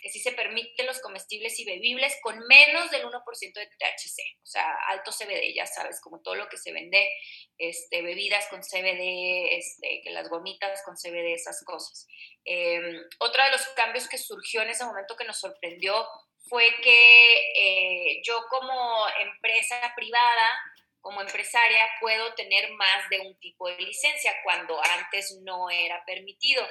que 0.02 0.10
sí 0.10 0.20
se 0.20 0.32
permiten 0.32 0.86
los 0.86 1.00
comestibles 1.00 1.60
y 1.60 1.66
bebibles 1.66 2.16
con 2.22 2.40
menos 2.48 2.90
del 2.92 3.06
1% 3.06 3.54
de 3.54 3.68
THC, 3.68 4.42
o 4.42 4.46
sea, 4.46 4.74
alto 4.88 5.12
CBD, 5.12 5.54
ya 5.54 5.66
sabes, 5.66 6.00
como 6.02 6.22
todo 6.22 6.36
lo 6.36 6.48
que 6.50 6.58
se 6.58 6.72
vende, 6.72 7.10
este, 7.58 8.02
bebidas 8.02 8.48
con 8.48 8.62
CBD, 8.62 9.58
este, 9.58 10.02
las 10.12 10.30
gomitas 10.30 10.82
con 10.84 10.96
CBD, 10.96 11.34
esas 11.34 11.64
cosas. 11.66 12.08
Em, 12.46 12.96
otro 13.20 13.44
de 13.44 13.52
los 13.52 13.68
cambios 13.70 14.08
que 14.08 14.18
surgió 14.18 14.62
en 14.62 14.70
ese 14.70 14.86
momento 14.86 15.16
que 15.16 15.26
nos 15.26 15.40
sorprendió 15.40 16.08
fue 16.48 16.66
que 16.82 17.52
eh, 17.56 18.22
yo 18.24 18.42
como 18.50 19.06
empresa 19.20 19.94
privada, 19.96 20.60
como 21.02 21.22
empresaria, 21.22 21.88
puedo 22.02 22.34
tener 22.34 22.72
más 22.72 23.10
de 23.10 23.20
un 23.20 23.38
tipo 23.40 23.70
de 23.70 23.78
licencia 23.78 24.34
cuando 24.44 24.80
antes 24.84 25.40
no 25.44 25.70
era 25.70 26.04
permitido. 26.06 26.66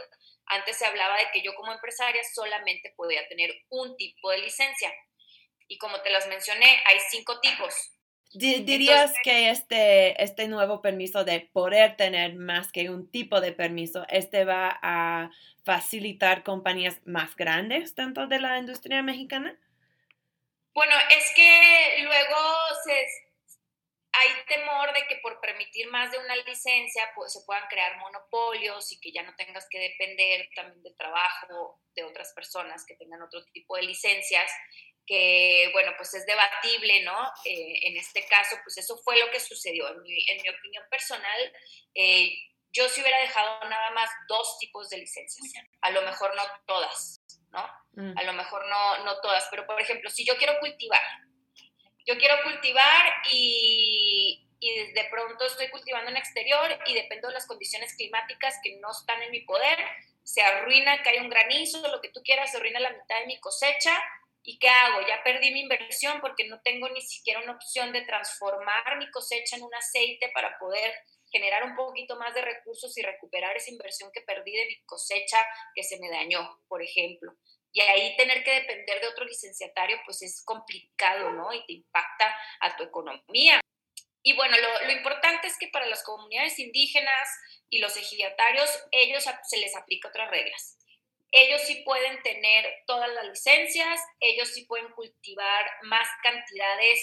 Antes 0.48 0.76
se 0.76 0.86
hablaba 0.86 1.16
de 1.16 1.30
que 1.32 1.42
yo 1.42 1.54
como 1.54 1.72
empresaria 1.72 2.22
solamente 2.34 2.92
podía 2.96 3.26
tener 3.28 3.50
un 3.68 3.96
tipo 3.96 4.30
de 4.30 4.38
licencia. 4.38 4.92
Y 5.66 5.78
como 5.78 6.00
te 6.00 6.10
las 6.10 6.26
mencioné, 6.28 6.82
hay 6.86 6.98
cinco 7.10 7.40
tipos. 7.40 7.74
¿Dirías 8.32 9.12
que 9.22 9.50
este, 9.50 10.22
este 10.22 10.48
nuevo 10.48 10.82
permiso 10.82 11.24
de 11.24 11.40
poder 11.40 11.96
tener 11.96 12.34
más 12.34 12.70
que 12.70 12.90
un 12.90 13.10
tipo 13.10 13.40
de 13.40 13.52
permiso, 13.52 14.04
este 14.08 14.44
va 14.44 14.78
a 14.82 15.30
facilitar 15.64 16.42
compañías 16.42 17.00
más 17.06 17.34
grandes 17.36 17.94
dentro 17.94 18.26
de 18.26 18.38
la 18.38 18.58
industria 18.58 19.02
mexicana? 19.02 19.58
Bueno, 20.74 20.94
es 21.10 21.32
que 21.34 22.02
luego 22.02 22.36
se, 22.84 23.06
hay 24.12 24.30
temor 24.46 24.92
de 24.94 25.06
que 25.06 25.16
por 25.22 25.40
permitir 25.40 25.88
más 25.88 26.10
de 26.10 26.18
una 26.18 26.36
licencia 26.36 27.10
pues, 27.14 27.32
se 27.32 27.40
puedan 27.44 27.66
crear 27.68 27.98
monopolios 27.98 28.90
y 28.92 29.00
que 29.00 29.12
ya 29.12 29.22
no 29.22 29.34
tengas 29.36 29.66
que 29.68 29.78
depender 29.78 30.48
también 30.54 30.82
del 30.82 30.96
trabajo 30.96 31.80
de 31.94 32.04
otras 32.04 32.32
personas 32.32 32.84
que 32.86 32.96
tengan 32.96 33.22
otro 33.22 33.44
tipo 33.52 33.76
de 33.76 33.82
licencias, 33.82 34.50
que 35.06 35.70
bueno, 35.72 35.92
pues 35.96 36.14
es 36.14 36.26
debatible, 36.26 37.02
¿no? 37.02 37.32
Eh, 37.44 37.88
en 37.88 37.96
este 37.96 38.26
caso, 38.26 38.56
pues 38.62 38.78
eso 38.78 38.98
fue 38.98 39.18
lo 39.18 39.30
que 39.30 39.40
sucedió. 39.40 39.88
En 39.88 40.02
mi, 40.02 40.30
en 40.30 40.42
mi 40.42 40.48
opinión 40.48 40.84
personal, 40.90 41.52
eh, 41.94 42.30
yo 42.72 42.88
sí 42.88 43.00
hubiera 43.00 43.20
dejado 43.20 43.68
nada 43.68 43.90
más 43.92 44.10
dos 44.28 44.58
tipos 44.58 44.88
de 44.90 44.98
licencias, 44.98 45.64
a 45.80 45.90
lo 45.90 46.02
mejor 46.02 46.34
no 46.36 46.42
todas, 46.66 47.22
¿no? 47.50 47.66
Mm. 47.92 48.18
A 48.18 48.22
lo 48.24 48.32
mejor 48.34 48.66
no, 48.68 49.04
no 49.04 49.20
todas, 49.20 49.46
pero 49.50 49.66
por 49.66 49.80
ejemplo, 49.80 50.10
si 50.10 50.24
yo 50.24 50.36
quiero 50.36 50.58
cultivar, 50.60 51.02
yo 52.08 52.16
quiero 52.16 52.36
cultivar 52.42 53.12
y, 53.30 54.48
y 54.58 54.92
de 54.92 55.04
pronto 55.10 55.44
estoy 55.44 55.68
cultivando 55.68 56.10
en 56.10 56.16
exterior 56.16 56.78
y 56.86 56.94
dependo 56.94 57.28
de 57.28 57.34
las 57.34 57.46
condiciones 57.46 57.94
climáticas 57.94 58.54
que 58.62 58.76
no 58.76 58.90
están 58.90 59.22
en 59.22 59.30
mi 59.30 59.42
poder, 59.42 59.78
se 60.22 60.40
arruina, 60.40 61.02
cae 61.02 61.20
un 61.20 61.28
granizo, 61.28 61.86
lo 61.86 62.00
que 62.00 62.08
tú 62.08 62.22
quieras, 62.22 62.50
se 62.50 62.56
arruina 62.56 62.80
la 62.80 62.92
mitad 62.92 63.20
de 63.20 63.26
mi 63.26 63.38
cosecha. 63.40 63.92
¿Y 64.42 64.58
qué 64.58 64.68
hago? 64.70 65.06
Ya 65.06 65.22
perdí 65.22 65.52
mi 65.52 65.60
inversión 65.60 66.20
porque 66.22 66.48
no 66.48 66.62
tengo 66.62 66.88
ni 66.88 67.02
siquiera 67.02 67.40
una 67.42 67.52
opción 67.52 67.92
de 67.92 68.02
transformar 68.02 68.96
mi 68.98 69.10
cosecha 69.10 69.56
en 69.56 69.64
un 69.64 69.74
aceite 69.74 70.30
para 70.32 70.58
poder 70.58 70.94
generar 71.30 71.64
un 71.64 71.76
poquito 71.76 72.16
más 72.16 72.34
de 72.34 72.40
recursos 72.40 72.96
y 72.96 73.02
recuperar 73.02 73.54
esa 73.56 73.70
inversión 73.70 74.10
que 74.12 74.22
perdí 74.22 74.52
de 74.56 74.64
mi 74.64 74.80
cosecha 74.86 75.44
que 75.74 75.82
se 75.82 75.98
me 75.98 76.08
dañó, 76.08 76.58
por 76.68 76.82
ejemplo. 76.82 77.34
Y 77.72 77.80
ahí 77.80 78.16
tener 78.16 78.42
que 78.44 78.52
depender 78.52 79.00
de 79.00 79.08
otro 79.08 79.24
licenciatario, 79.24 79.98
pues 80.04 80.22
es 80.22 80.42
complicado, 80.44 81.30
¿no? 81.32 81.52
Y 81.52 81.64
te 81.66 81.74
impacta 81.74 82.34
a 82.60 82.76
tu 82.76 82.84
economía. 82.84 83.60
Y 84.22 84.34
bueno, 84.34 84.56
lo, 84.84 84.90
importante 84.92 85.46
es 85.46 85.56
que 85.58 85.68
para 85.68 85.86
las 85.86 86.02
comunidades 86.02 86.58
indígenas 86.58 87.28
y 87.70 87.78
los 87.78 87.96
ejidatarios, 87.96 88.70
ellos 88.90 89.24
se 89.44 89.58
les 89.58 89.76
aplica 89.76 90.08
otras 90.08 90.30
reglas. 90.30 90.78
Ellos 91.30 91.60
sí 91.62 91.82
pueden 91.84 92.22
tener 92.22 92.66
todas 92.86 93.10
las 93.10 93.26
licencias, 93.26 94.00
ellos 94.20 94.48
sí 94.48 94.64
pueden 94.64 94.90
cultivar 94.92 95.70
más 95.82 96.08
cantidades 96.22 97.00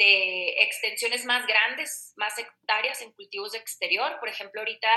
de 0.00 0.62
extensiones 0.62 1.26
más 1.26 1.46
grandes, 1.46 2.14
más 2.16 2.38
hectáreas 2.38 3.02
en 3.02 3.12
cultivos 3.12 3.52
de 3.52 3.58
exterior. 3.58 4.18
Por 4.18 4.30
ejemplo, 4.30 4.62
ahorita 4.62 4.88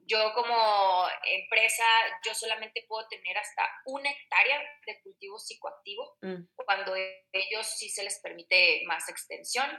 yo 0.00 0.32
como 0.34 1.06
empresa, 1.22 1.84
yo 2.26 2.34
solamente 2.34 2.84
puedo 2.88 3.06
tener 3.06 3.38
hasta 3.38 3.62
una 3.86 4.10
hectárea 4.10 4.60
de 4.84 5.00
cultivo 5.02 5.38
psicoactivo, 5.38 6.18
mm. 6.22 6.44
cuando 6.56 6.96
ellos 6.96 7.66
sí 7.78 7.88
se 7.88 8.02
les 8.02 8.18
permite 8.18 8.82
más 8.86 9.08
extensión. 9.08 9.70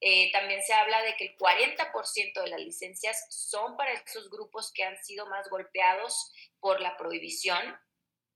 Eh, 0.00 0.32
también 0.32 0.62
se 0.62 0.72
habla 0.72 1.02
de 1.02 1.14
que 1.16 1.26
el 1.26 1.36
40% 1.36 2.42
de 2.42 2.50
las 2.50 2.60
licencias 2.60 3.26
son 3.28 3.76
para 3.76 3.92
esos 3.92 4.30
grupos 4.30 4.72
que 4.74 4.82
han 4.82 4.96
sido 5.04 5.26
más 5.26 5.48
golpeados 5.50 6.32
por 6.58 6.80
la 6.80 6.96
prohibición, 6.96 7.78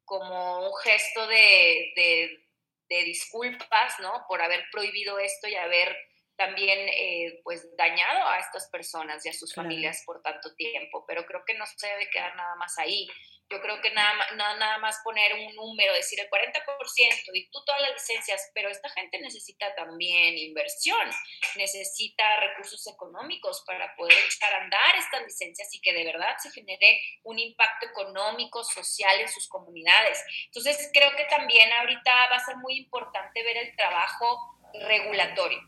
como 0.04 0.68
un 0.68 0.76
gesto 0.84 1.26
de, 1.26 1.92
de, 1.96 2.45
de 2.88 3.02
disculpas, 3.04 3.98
¿no? 4.00 4.24
Por 4.28 4.42
haber 4.42 4.64
prohibido 4.70 5.18
esto 5.18 5.48
y 5.48 5.54
haber 5.54 5.96
también 6.36 6.78
eh, 6.88 7.40
pues 7.42 7.66
dañado 7.76 8.28
a 8.28 8.38
estas 8.38 8.68
personas 8.70 9.24
y 9.24 9.30
a 9.30 9.32
sus 9.32 9.54
familias 9.54 10.02
por 10.04 10.22
tanto 10.22 10.54
tiempo, 10.54 11.04
pero 11.06 11.24
creo 11.24 11.42
que 11.46 11.54
no 11.54 11.64
se 11.66 11.86
debe 11.86 12.10
quedar 12.10 12.34
nada 12.36 12.54
más 12.56 12.78
ahí. 12.78 13.08
Yo 13.48 13.60
creo 13.60 13.80
que 13.80 13.92
nada, 13.92 14.12
nada, 14.34 14.56
nada 14.56 14.78
más 14.78 15.00
poner 15.04 15.32
un 15.34 15.54
número, 15.54 15.94
decir 15.94 16.18
el 16.18 16.28
40% 16.28 17.30
y 17.32 17.48
tú 17.48 17.64
todas 17.64 17.80
las 17.80 17.92
licencias, 17.92 18.50
pero 18.52 18.68
esta 18.68 18.88
gente 18.90 19.20
necesita 19.20 19.72
también 19.76 20.36
inversión, 20.36 21.08
necesita 21.54 22.40
recursos 22.40 22.84
económicos 22.88 23.62
para 23.64 23.94
poder 23.94 24.18
echar 24.26 24.52
a 24.52 24.64
andar 24.64 24.96
estas 24.96 25.22
licencias 25.22 25.72
y 25.72 25.80
que 25.80 25.92
de 25.92 26.04
verdad 26.04 26.36
se 26.38 26.50
genere 26.50 27.00
un 27.22 27.38
impacto 27.38 27.86
económico, 27.86 28.64
social 28.64 29.20
en 29.20 29.28
sus 29.28 29.48
comunidades. 29.48 30.24
Entonces 30.46 30.90
creo 30.92 31.14
que 31.16 31.24
también 31.26 31.72
ahorita 31.72 32.28
va 32.28 32.36
a 32.36 32.44
ser 32.44 32.56
muy 32.56 32.76
importante 32.78 33.44
ver 33.44 33.58
el 33.58 33.76
trabajo 33.76 34.58
regulatorio. 34.74 35.60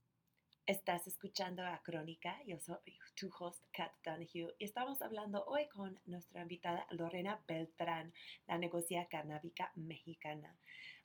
Estás 0.68 1.06
escuchando 1.06 1.64
a 1.64 1.80
Crónica, 1.82 2.42
yo 2.44 2.58
soy 2.58 2.76
tu 3.14 3.30
host 3.38 3.64
Kat 3.72 3.90
Donahue 4.04 4.54
y 4.58 4.64
estamos 4.66 5.00
hablando 5.00 5.42
hoy 5.46 5.66
con 5.68 5.98
nuestra 6.04 6.42
invitada 6.42 6.86
Lorena 6.90 7.40
Beltrán, 7.48 8.12
la 8.46 8.58
negocia 8.58 9.06
canábica 9.06 9.72
mexicana. 9.76 10.54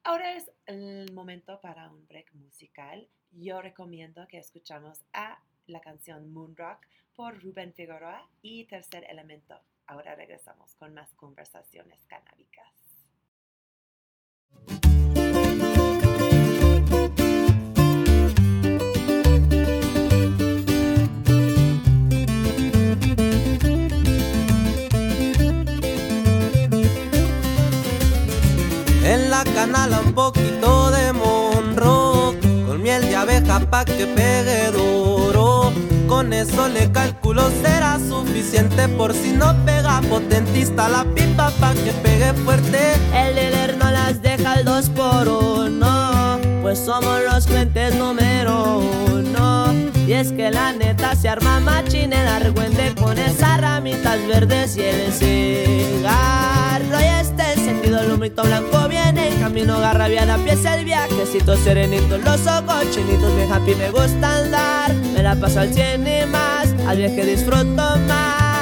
Ahora 0.03 0.35
es 0.35 0.51
el 0.65 1.13
momento 1.13 1.61
para 1.61 1.89
un 1.89 2.05
break 2.07 2.33
musical. 2.33 3.07
Yo 3.31 3.61
recomiendo 3.61 4.27
que 4.27 4.37
escuchamos 4.37 5.05
a 5.13 5.41
la 5.67 5.79
canción 5.79 6.33
Moon 6.33 6.57
Rock 6.57 6.85
por 7.15 7.41
Rubén 7.41 7.73
Figueroa 7.73 8.27
y 8.41 8.65
Tercer 8.65 9.05
Elemento. 9.09 9.57
Ahora 9.87 10.13
regresamos 10.13 10.75
con 10.75 10.93
más 10.93 11.13
conversaciones 11.13 12.05
canábicas. 12.07 12.82
En 29.13 29.29
la 29.29 29.43
canala 29.43 29.99
un 29.99 30.13
poquito 30.13 30.89
de 30.89 31.13
monro, 31.13 32.33
con 32.65 32.81
miel 32.81 33.03
de 33.03 33.15
abeja 33.15 33.59
pa' 33.59 33.85
que 33.85 34.07
pegue 34.07 34.71
duro. 34.71 35.71
Con 36.07 36.33
eso 36.33 36.67
le 36.67 36.91
calculo 36.91 37.43
será 37.61 37.99
suficiente 37.99 38.87
por 38.87 39.13
si 39.13 39.31
no 39.33 39.53
pega 39.65 40.01
potentista 40.09 40.89
la 40.89 41.03
pipa 41.03 41.51
pa' 41.59 41.75
que 41.75 41.91
pegue 41.91 42.33
fuerte. 42.43 42.93
El 43.13 43.35
dealer 43.35 43.77
no 43.77 43.91
las 43.91 44.19
deja 44.23 44.53
al 44.53 44.65
dos 44.65 44.89
por 44.89 45.27
uno, 45.27 46.39
pues 46.63 46.79
somos 46.79 47.19
los 47.31 47.45
clientes 47.45 47.93
número 47.93 48.79
uno. 49.13 49.75
Y 50.07 50.13
es 50.13 50.31
que 50.31 50.49
la 50.49 50.73
neta 50.73 51.15
se 51.15 51.29
arma 51.29 51.59
machine 51.59 52.19
el 52.19 52.27
argüende 52.27 52.95
con 52.95 53.19
esas 53.19 53.61
ramitas 53.61 54.25
verdes 54.27 54.75
y 54.75 54.81
el 54.81 55.13
cigarro 55.13 56.99
y 56.99 57.05
este 57.21 57.42
encendido 57.73 57.99
el 57.99 58.11
humito 58.11 58.43
blanco 58.43 58.87
viene 58.87 59.29
en 59.29 59.39
camino 59.39 59.79
garrabiada 59.79 60.35
empieza 60.35 60.75
el 60.75 60.85
viajecito 60.85 61.55
serenito 61.57 62.17
los 62.17 62.47
ojos 62.47 62.91
chinitos 62.91 63.35
bien 63.35 63.51
happy 63.51 63.75
me 63.75 63.89
gusta 63.89 64.37
andar 64.37 64.93
me 65.13 65.23
la 65.23 65.35
paso 65.35 65.59
al 65.59 65.73
cien 65.73 66.05
y 66.07 66.25
más 66.25 66.73
al 66.87 66.97
viaje 66.97 67.25
disfruto 67.25 67.83
más. 68.07 68.53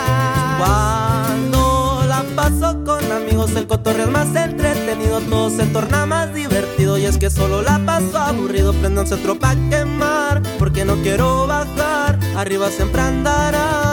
Cuando 0.59 2.03
la 2.07 2.24
paso 2.36 2.84
con 2.84 3.12
amigos 3.12 3.55
el 3.55 3.66
cotorreo 3.66 4.12
más 4.12 4.36
entretenido 4.36 5.20
Todo 5.22 5.49
se 5.49 5.66
torna 5.66 6.05
más 6.05 6.34
divertido 6.36 6.99
y 6.99 7.05
es 7.05 7.18
que 7.18 7.32
solo 7.32 7.64
la 7.64 7.80
paso 7.84 8.20
aburrido 8.20 8.72
Prendanse 8.74 9.16
otro 9.16 9.39
pa' 9.39 9.55
quemar 9.72 10.43
porque 10.59 10.86
no 10.86 10.97
quiero 10.97 11.47
bajar 11.47 12.20
Arriba 12.36 12.70
siempre 12.70 13.01
andará 13.01 13.90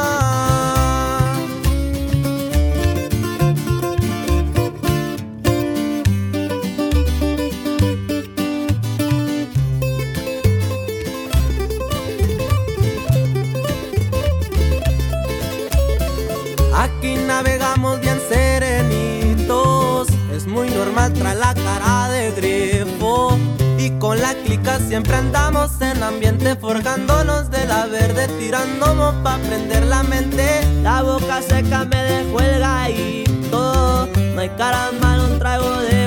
Aquí 16.79 17.16
navegamos 17.16 18.01
bien 18.01 18.20
serenitos, 18.29 20.07
es 20.33 20.47
muy 20.47 20.70
normal 20.70 21.12
traer 21.12 21.39
la 21.39 21.53
cara 21.53 22.09
de 22.09 22.31
grifo. 22.31 23.37
Y 23.76 23.91
con 23.99 24.20
la 24.22 24.33
clica 24.45 24.79
siempre 24.79 25.16
andamos 25.16 25.72
en 25.81 26.01
ambiente, 26.05 26.55
forjándonos 26.55 27.51
de 27.51 27.66
la 27.66 27.87
verde, 27.87 28.29
tirando 28.39 28.95
mo 28.95 29.12
pa' 29.24 29.39
prender 29.39 29.87
la 29.87 30.05
mente. 30.05 30.62
La 30.85 31.03
boca 31.03 31.43
seca 31.43 31.85
me 31.85 32.01
dejó 32.01 32.39
el 32.39 32.61
gallito. 32.61 34.09
No 34.37 34.41
hay 34.41 34.49
caramba, 34.51 35.24
un 35.33 35.39
trago 35.41 35.81
de. 35.81 35.97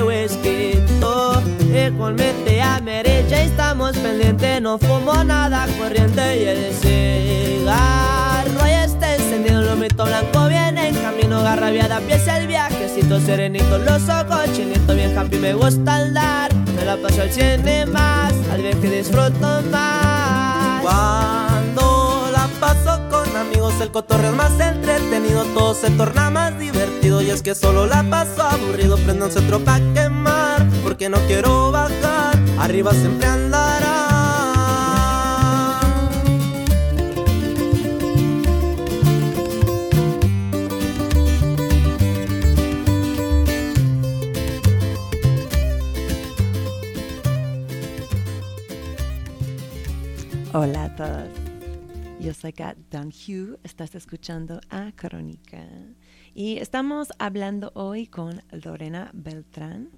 Y 1.81 1.89
con 1.97 2.15
mente 2.15 2.61
a 2.61 2.79
ya 3.27 3.43
estamos 3.43 3.97
pendientes. 3.97 4.61
No 4.61 4.77
fumo 4.77 5.23
nada 5.23 5.65
corriente 5.79 6.39
y 6.39 6.45
el 6.45 6.73
cigarro 6.75 8.59
ya 8.67 8.83
está 8.85 9.15
encendido. 9.15 9.63
Lo 9.63 9.75
mito 9.75 10.05
blanco 10.05 10.47
viene 10.47 10.89
en 10.89 10.95
camino, 10.95 11.41
garrabiada. 11.41 11.97
Empieza 11.97 12.37
el 12.37 12.45
viajecito 12.45 13.19
serenito. 13.21 13.79
Los 13.79 14.07
ojos 14.09 14.53
chinitos, 14.53 14.95
bien 14.95 15.17
happy. 15.17 15.37
Me 15.37 15.53
gusta 15.53 15.95
andar. 15.95 16.53
Me 16.75 16.85
la 16.85 16.97
paso 16.97 17.23
al 17.23 17.31
cien 17.31 17.67
y 17.67 17.85
más. 17.89 18.33
Al 18.51 18.61
viaje 18.61 18.89
disfruto 18.97 19.61
más. 19.71 20.81
Cuando 20.83 22.29
la 22.31 22.47
paso 22.59 22.99
con 23.09 23.35
amigos, 23.35 23.73
el 23.81 23.91
cotorreo 23.91 24.31
es 24.31 24.35
más 24.35 24.59
entretenido, 24.59 25.45
todo 25.53 25.73
se 25.73 25.89
torna 25.91 26.29
más 26.29 26.57
divertido. 26.59 27.21
Y 27.21 27.29
es 27.29 27.41
que 27.41 27.55
solo 27.55 27.87
la 27.87 28.03
paso 28.03 28.43
aburrido, 28.43 28.97
prendanse 28.97 29.39
otro 29.39 29.59
pa' 29.59 29.79
quemar, 29.93 30.60
porque 30.83 31.09
no 31.09 31.17
quiero 31.27 31.71
bajar, 31.71 32.37
arriba 32.59 32.93
siempre 32.93 33.27
andará. 33.27 34.01
Hola 50.53 50.83
a 50.83 50.95
todos. 50.95 51.29
Yo 52.19 52.33
soy 52.33 52.53
Kat 52.53 52.77
Donahue, 52.91 53.57
estás 53.63 53.95
escuchando 53.95 54.59
a 54.69 54.91
Crónica 54.91 55.65
y 56.35 56.57
estamos 56.57 57.09
hablando 57.17 57.71
hoy 57.73 58.05
con 58.05 58.43
Lorena 58.51 59.09
Beltrán, 59.13 59.89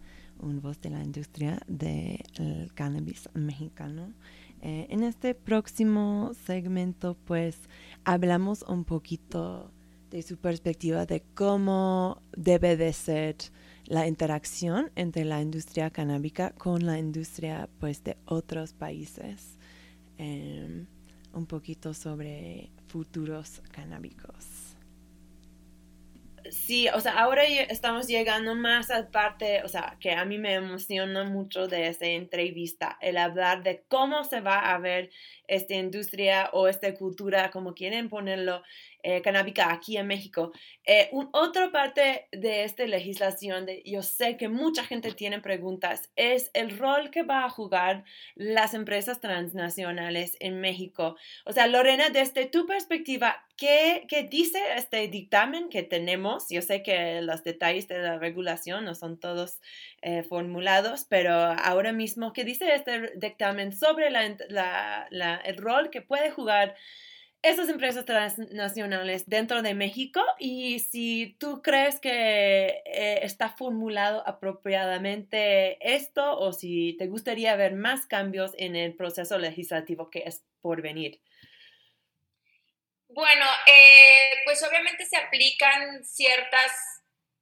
un 0.44 0.62
voz 0.62 0.80
de 0.82 0.90
la 0.90 1.04
industria 1.04 1.60
del 1.68 2.72
cannabis 2.76 3.30
mexicano. 3.34 4.14
Eh, 4.62 4.88
en 4.90 5.04
este 5.04 5.36
próximo 5.36 6.32
segmento 6.46 7.18
pues 7.26 7.58
hablamos 8.06 8.64
un 8.64 8.86
poquito 8.86 9.72
de 10.10 10.22
su 10.22 10.38
perspectiva 10.38 11.06
de 11.06 11.22
cómo 11.34 12.22
debe 12.38 12.78
de 12.78 12.94
ser 12.94 13.36
la 13.86 14.08
interacción 14.08 14.92
entre 14.96 15.26
la 15.26 15.42
industria 15.42 15.90
canábica 15.90 16.52
con 16.52 16.86
la 16.86 16.98
industria 16.98 17.68
pues 17.80 18.04
de 18.04 18.16
otros 18.26 18.74
países. 18.74 19.58
Em, 20.18 20.86
un 21.34 21.46
poquito 21.48 21.94
sobre 21.94 22.70
futuros 22.88 23.62
canábicos. 23.72 24.53
Sí, 26.54 26.88
o 26.90 27.00
sea, 27.00 27.14
ahora 27.14 27.46
estamos 27.46 28.06
llegando 28.08 28.54
más 28.54 28.92
a 28.92 29.10
parte, 29.10 29.64
o 29.64 29.68
sea, 29.68 29.98
que 30.00 30.12
a 30.12 30.24
mí 30.24 30.38
me 30.38 30.54
emociona 30.54 31.24
mucho 31.24 31.68
de 31.68 31.88
esta 31.88 32.06
entrevista, 32.06 32.96
el 33.02 33.18
hablar 33.18 33.64
de 33.64 33.84
cómo 33.88 34.24
se 34.24 34.40
va 34.40 34.72
a 34.72 34.78
ver 34.78 35.10
esta 35.48 35.74
industria 35.74 36.52
o 36.54 36.68
esta 36.68 36.94
cultura, 36.94 37.50
como 37.50 37.74
quieren 37.74 38.08
ponerlo, 38.08 38.62
eh, 39.04 39.22
canábica 39.22 39.72
aquí 39.72 39.98
en 39.98 40.08
México. 40.08 40.54
Eh, 40.86 41.10
un, 41.12 41.30
otra 41.34 41.72
parte 41.72 42.28
de 42.32 42.64
esta 42.64 42.86
legislación, 42.86 43.66
de, 43.66 43.84
yo 43.86 44.02
sé 44.02 44.38
que 44.38 44.48
mucha 44.48 44.86
gente 44.86 45.12
tiene 45.12 45.42
preguntas, 45.42 46.10
es 46.16 46.50
el 46.54 46.78
rol 46.78 47.12
que 47.12 47.24
va 47.24 47.44
a 47.44 47.50
jugar 47.50 48.06
las 48.36 48.74
empresas 48.74 49.20
transnacionales 49.20 50.38
en 50.40 50.62
México. 50.62 51.18
O 51.46 51.52
sea, 51.52 51.68
Lorena, 51.68 52.10
desde 52.10 52.46
tu 52.46 52.66
perspectiva, 52.66 53.46
¿qué, 53.58 54.06
qué 54.08 54.24
dice 54.24 54.60
este 54.78 55.08
dictamen 55.10 55.68
que 55.68 55.84
tenemos? 55.84 56.48
Yo 56.50 56.62
sé 56.62 56.82
que 56.82 57.22
los 57.22 57.44
detalles 57.44 57.90
de 57.90 58.00
la 58.00 58.18
regulación 58.18 58.86
no 58.86 58.96
son 58.96 59.20
todos 59.20 59.60
eh, 60.02 60.24
formulados, 60.24 61.06
pero 61.10 61.34
ahora 61.34 61.92
mismo, 61.92 62.32
¿qué 62.32 62.46
dice 62.46 62.74
este 62.74 63.12
dictamen 63.16 63.76
sobre 63.76 64.10
la, 64.12 64.36
la, 64.48 65.08
la, 65.12 65.36
el 65.36 65.58
rol 65.58 65.90
que 65.90 66.02
puede 66.02 66.32
jugar 66.32 66.76
esas 67.44 67.68
empresas 67.68 68.06
transnacionales 68.06 69.28
dentro 69.28 69.62
de 69.62 69.74
México 69.74 70.24
y 70.40 70.80
si 70.80 71.36
tú 71.40 71.62
crees 71.62 72.00
que 72.00 72.82
eh, 72.86 73.20
está 73.22 73.50
formulado 73.50 74.24
apropiadamente 74.26 75.78
esto 75.94 76.40
o 76.40 76.54
si 76.54 76.96
te 76.98 77.08
gustaría 77.08 77.58
ver 77.58 77.74
más 77.76 78.06
cambios 78.06 78.54
en 78.58 78.78
el 78.78 78.96
proceso 78.96 79.38
legislativo 79.38 80.10
que 80.10 80.24
es 80.26 80.42
por 80.62 80.82
venir. 80.82 81.20
Bueno, 83.10 83.46
eh, 83.68 84.32
pues 84.46 84.64
obviamente 84.64 85.06
se 85.06 85.18
aplican 85.18 86.06
ciertas 86.06 86.72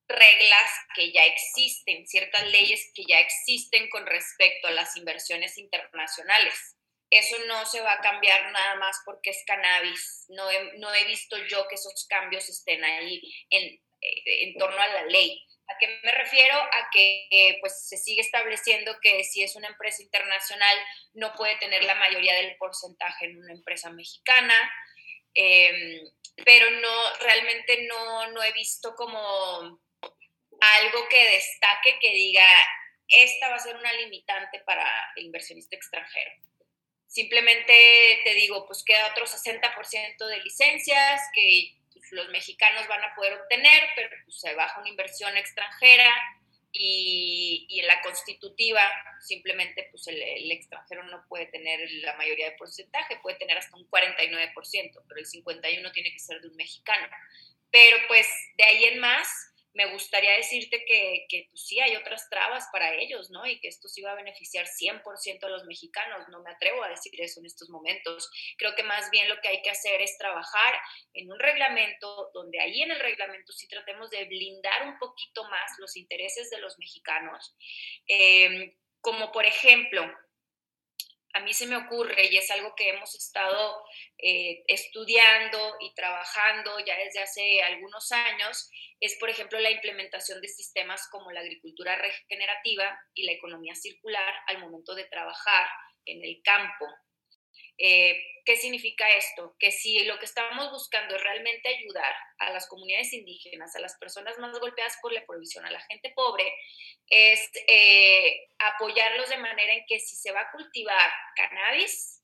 reglas 0.08 0.72
que 0.96 1.12
ya 1.12 1.24
existen, 1.26 2.08
ciertas 2.08 2.50
leyes 2.50 2.92
que 2.96 3.04
ya 3.08 3.20
existen 3.20 3.88
con 3.90 4.08
respecto 4.08 4.68
a 4.68 4.72
las 4.72 4.98
inversiones 4.98 5.60
internacionales 5.60 6.76
eso 7.12 7.38
no 7.46 7.66
se 7.66 7.82
va 7.82 7.94
a 7.94 8.02
cambiar 8.02 8.52
nada 8.52 8.76
más 8.76 9.02
porque 9.06 9.32
es 9.32 9.44
cannabis. 9.46 10.26
No 10.30 10.50
he, 10.50 10.78
no 10.78 10.94
he 10.94 11.04
visto 11.06 11.38
yo 11.46 11.68
que 11.68 11.76
esos 11.76 12.08
cambios 12.08 12.48
estén 12.48 12.84
ahí 12.84 13.22
en, 13.50 13.64
eh, 14.02 14.44
en 14.46 14.58
torno 14.58 14.82
a 14.82 14.88
la 14.88 15.06
ley. 15.06 15.46
¿A 15.68 15.78
qué 15.78 16.00
me 16.04 16.12
refiero? 16.14 16.56
A 16.56 16.90
que 16.92 17.28
eh, 17.30 17.58
pues 17.60 17.86
se 17.88 17.98
sigue 17.98 18.22
estableciendo 18.22 18.98
que 19.02 19.26
si 19.26 19.44
es 19.44 19.58
una 19.58 19.68
empresa 19.68 20.02
internacional 20.02 20.78
no 21.14 21.34
puede 21.34 21.58
tener 21.58 21.84
la 21.84 21.96
mayoría 21.96 22.34
del 22.36 22.56
porcentaje 22.56 23.26
en 23.26 23.38
una 23.38 23.54
empresa 23.54 23.90
mexicana, 23.90 24.56
em, 25.34 26.00
pero 26.46 26.72
no, 26.72 27.16
realmente 27.20 27.88
no, 27.88 28.32
no 28.32 28.42
he 28.42 28.54
visto 28.54 28.96
como 28.96 29.82
algo 30.62 31.08
que 31.10 31.30
destaque 31.30 31.98
que 32.00 32.12
diga, 32.12 32.48
esta 33.08 33.50
va 33.50 33.56
a 33.56 33.60
ser 33.60 33.76
una 33.76 33.92
limitante 33.94 34.60
para 34.60 34.88
el 35.18 35.26
inversionista 35.26 35.76
extranjero. 35.76 36.32
Simplemente 37.12 37.74
te 38.24 38.34
digo, 38.36 38.66
pues 38.66 38.84
queda 38.86 39.12
otro 39.12 39.26
60% 39.26 40.28
de 40.28 40.40
licencias 40.44 41.20
que 41.36 41.76
pues, 41.92 42.10
los 42.12 42.30
mexicanos 42.30 42.88
van 42.88 43.04
a 43.04 43.14
poder 43.16 43.34
obtener, 43.34 43.84
pero 43.98 44.08
pues, 44.24 44.40
se 44.40 44.56
baja 44.56 44.80
una 44.80 44.88
inversión 44.88 45.36
extranjera 45.36 46.10
y, 46.72 47.68
en 47.82 47.88
la 47.88 48.02
constitutiva 48.02 48.80
simplemente 49.20 49.90
pues 49.92 50.08
el, 50.08 50.22
el, 50.22 50.52
extranjero 50.54 51.04
no 51.04 51.26
puede 51.28 51.48
tener 51.48 51.82
la 51.96 52.16
mayoría 52.16 52.50
de 52.50 52.56
porcentaje, 52.56 53.20
puede 53.22 53.36
tener 53.36 53.58
hasta 53.58 53.76
un 53.76 53.86
49%, 53.90 55.04
pero 55.06 55.20
el 55.20 55.26
51% 55.26 55.92
tiene 55.92 56.14
que 56.14 56.20
ser 56.20 56.40
de 56.40 56.48
un 56.48 56.56
mexicano. 56.56 57.10
Pero 57.72 57.98
pues 58.08 58.26
de 58.56 58.64
ahí 58.64 58.86
en 58.86 59.00
más, 59.00 59.51
me 59.74 59.92
gustaría 59.92 60.34
decirte 60.34 60.84
que, 60.86 61.26
que 61.30 61.48
pues 61.50 61.66
sí 61.66 61.80
hay 61.80 61.96
otras 61.96 62.30
trabas 62.30 62.68
para 62.72 62.94
ellos, 62.96 63.30
¿no? 63.32 63.46
Y 63.46 63.60
que 63.60 63.70
esto 63.70 63.88
sí 63.88 64.02
va 64.02 64.12
a 64.12 64.16
beneficiar 64.16 64.66
100% 64.66 65.44
a 65.44 65.50
los 65.50 65.64
mexicanos. 65.66 66.28
No 66.30 66.42
me 66.42 66.52
atrevo 66.52 66.84
a 66.84 66.90
decir 66.90 67.14
eso 67.20 67.40
en 67.40 67.46
estos 67.46 67.70
momentos. 67.70 68.30
Creo 68.58 68.76
que 68.76 68.84
más 68.84 69.10
bien 69.12 69.30
lo 69.30 69.40
que 69.40 69.48
hay 69.48 69.62
que 69.62 69.70
hacer 69.70 70.02
es 70.02 70.18
trabajar 70.18 70.74
en 71.14 71.32
un 71.32 71.40
reglamento 71.40 72.32
donde 72.34 72.60
ahí 72.60 72.82
en 72.82 72.92
el 72.92 73.00
reglamento 73.00 73.54
sí 73.54 73.68
tratemos 73.68 74.10
de 74.10 74.26
blindar 74.26 74.88
un 74.88 74.98
poquito 74.98 75.44
más 75.46 75.72
los 75.78 75.96
intereses 75.96 76.50
de 76.50 76.60
los 76.60 76.78
mexicanos. 76.78 77.56
Eh, 78.08 78.76
como 79.00 79.32
por 79.32 79.46
ejemplo, 79.46 80.04
a 81.34 81.40
mí 81.42 81.54
se 81.54 81.68
me 81.68 81.78
ocurre, 81.78 82.28
y 82.30 82.38
es 82.38 82.50
algo 82.52 82.74
que 82.76 82.90
hemos 82.90 83.16
estado 83.16 83.84
eh, 84.18 84.64
estudiando 84.68 85.78
y 85.80 85.94
trabajando 85.94 86.80
ya 86.86 86.98
desde 86.98 87.22
hace 87.22 87.64
algunos 87.64 88.12
años, 88.12 88.70
es, 89.00 89.18
por 89.20 89.30
ejemplo, 89.30 89.60
la 89.60 89.72
implementación 89.72 90.42
de 90.42 90.48
sistemas 90.48 91.08
como 91.10 91.32
la 91.32 91.42
agricultura 91.42 91.96
regenerativa 91.96 93.00
y 93.14 93.26
la 93.26 93.32
economía 93.32 93.76
circular 93.76 94.34
al 94.48 94.60
momento 94.60 94.94
de 94.94 95.06
trabajar 95.06 95.68
en 96.06 96.24
el 96.24 96.42
campo. 96.44 96.86
Eh, 97.84 98.24
¿Qué 98.46 98.56
significa 98.58 99.10
esto? 99.10 99.56
Que 99.60 99.72
si 99.72 100.04
lo 100.06 100.20
que 100.20 100.26
estamos 100.26 100.70
buscando 100.72 101.16
es 101.16 101.24
realmente 101.24 101.68
ayudar 101.70 102.14
a 102.38 102.52
las 102.52 102.68
comunidades 102.68 103.12
indígenas, 103.14 103.76
a 103.76 103.80
las 103.80 103.98
personas 103.98 104.38
más 104.38 104.60
golpeadas 104.60 104.98
por 105.02 105.12
la 105.12 105.26
prohibición, 105.26 105.66
a 105.66 105.72
la 105.72 105.82
gente 105.82 106.12
pobre, 106.16 106.52
es 107.08 107.50
eh, 107.68 108.50
apoyarlos 108.60 109.30
de 109.30 109.38
manera 109.38 109.74
en 109.74 109.86
que 109.88 110.00
si 110.00 110.16
se 110.16 110.32
va 110.32 110.42
a 110.42 110.52
cultivar 110.52 111.12
cannabis, 111.36 112.24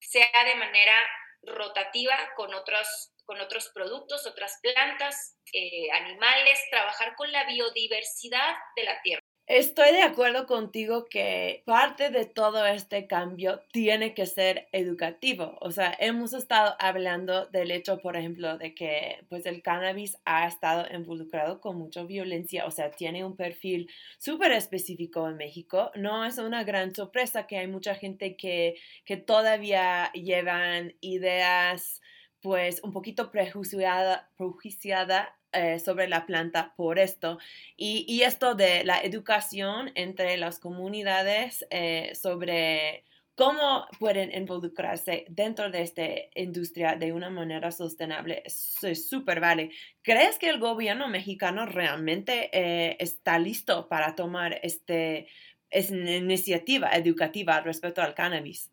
sea 0.00 0.44
de 0.44 0.54
manera 0.54 0.98
rotativa 1.42 2.16
con 2.36 2.54
otros, 2.54 3.12
con 3.24 3.40
otros 3.40 3.70
productos, 3.74 4.26
otras 4.26 4.60
plantas, 4.62 5.36
eh, 5.52 5.90
animales, 5.92 6.60
trabajar 6.70 7.16
con 7.16 7.30
la 7.32 7.44
biodiversidad 7.44 8.54
de 8.76 8.84
la 8.84 9.02
tierra. 9.02 9.31
Estoy 9.48 9.92
de 9.92 10.02
acuerdo 10.02 10.46
contigo 10.46 11.04
que 11.06 11.62
parte 11.66 12.10
de 12.10 12.24
todo 12.26 12.64
este 12.64 13.08
cambio 13.08 13.60
tiene 13.72 14.14
que 14.14 14.24
ser 14.26 14.68
educativo. 14.72 15.58
O 15.60 15.72
sea, 15.72 15.94
hemos 15.98 16.32
estado 16.32 16.76
hablando 16.78 17.46
del 17.46 17.72
hecho, 17.72 17.98
por 17.98 18.16
ejemplo, 18.16 18.56
de 18.56 18.74
que 18.74 19.24
pues 19.28 19.44
el 19.46 19.60
cannabis 19.60 20.16
ha 20.24 20.46
estado 20.46 20.86
involucrado 20.94 21.60
con 21.60 21.76
mucha 21.76 22.04
violencia. 22.04 22.66
O 22.66 22.70
sea, 22.70 22.92
tiene 22.92 23.24
un 23.24 23.36
perfil 23.36 23.90
súper 24.18 24.52
específico 24.52 25.28
en 25.28 25.36
México. 25.36 25.90
No 25.96 26.24
es 26.24 26.38
una 26.38 26.62
gran 26.64 26.94
sorpresa 26.94 27.46
que 27.46 27.58
hay 27.58 27.66
mucha 27.66 27.96
gente 27.96 28.36
que, 28.36 28.76
que 29.04 29.16
todavía 29.16 30.12
llevan 30.12 30.94
ideas 31.00 32.00
pues 32.40 32.80
un 32.82 32.92
poquito 32.92 33.30
prejuiciada, 33.30 34.30
prejuiciada 34.36 35.36
eh, 35.52 35.78
sobre 35.78 36.08
la 36.08 36.26
planta 36.26 36.74
por 36.76 36.98
esto. 36.98 37.38
Y, 37.76 38.04
y, 38.08 38.22
esto 38.22 38.54
de 38.54 38.84
la 38.84 39.00
educación 39.00 39.90
entre 39.94 40.36
las 40.36 40.58
comunidades 40.58 41.66
eh, 41.70 42.12
sobre 42.14 43.04
cómo 43.34 43.86
pueden 43.98 44.32
involucrarse 44.34 45.24
dentro 45.28 45.70
de 45.70 45.82
esta 45.82 46.02
industria 46.34 46.96
de 46.96 47.12
una 47.12 47.30
manera 47.30 47.70
sostenible 47.70 48.42
es 48.44 49.08
súper 49.08 49.40
vale. 49.40 49.70
¿Crees 50.02 50.38
que 50.38 50.48
el 50.48 50.58
gobierno 50.58 51.08
mexicano 51.08 51.66
realmente 51.66 52.50
eh, 52.52 52.96
está 53.00 53.38
listo 53.38 53.88
para 53.88 54.14
tomar 54.14 54.58
este, 54.62 55.28
esta 55.70 55.94
iniciativa 55.94 56.90
educativa 56.92 57.60
respecto 57.60 58.02
al 58.02 58.14
cannabis? 58.14 58.71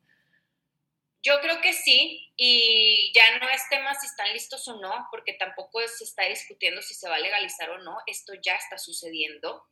Yo 1.22 1.40
creo 1.42 1.60
que 1.60 1.74
sí, 1.74 2.32
y 2.38 3.12
ya 3.14 3.40
no 3.40 3.50
es 3.50 3.68
tema 3.70 3.94
si 3.94 4.08
están 4.08 4.32
listos 4.32 4.66
o 4.70 4.80
no, 4.80 5.08
porque 5.12 5.34
tampoco 5.34 5.86
se 5.88 6.06
está 6.06 6.24
discutiendo 6.24 6.82
si 6.82 6.94
se 6.94 7.10
va 7.10 7.16
a 7.16 7.20
legalizar 7.20 7.70
o 7.72 7.80
no, 7.80 7.98
esto 8.08 8.34
ya 8.42 8.56
está 8.56 8.78
sucediendo, 8.78 9.66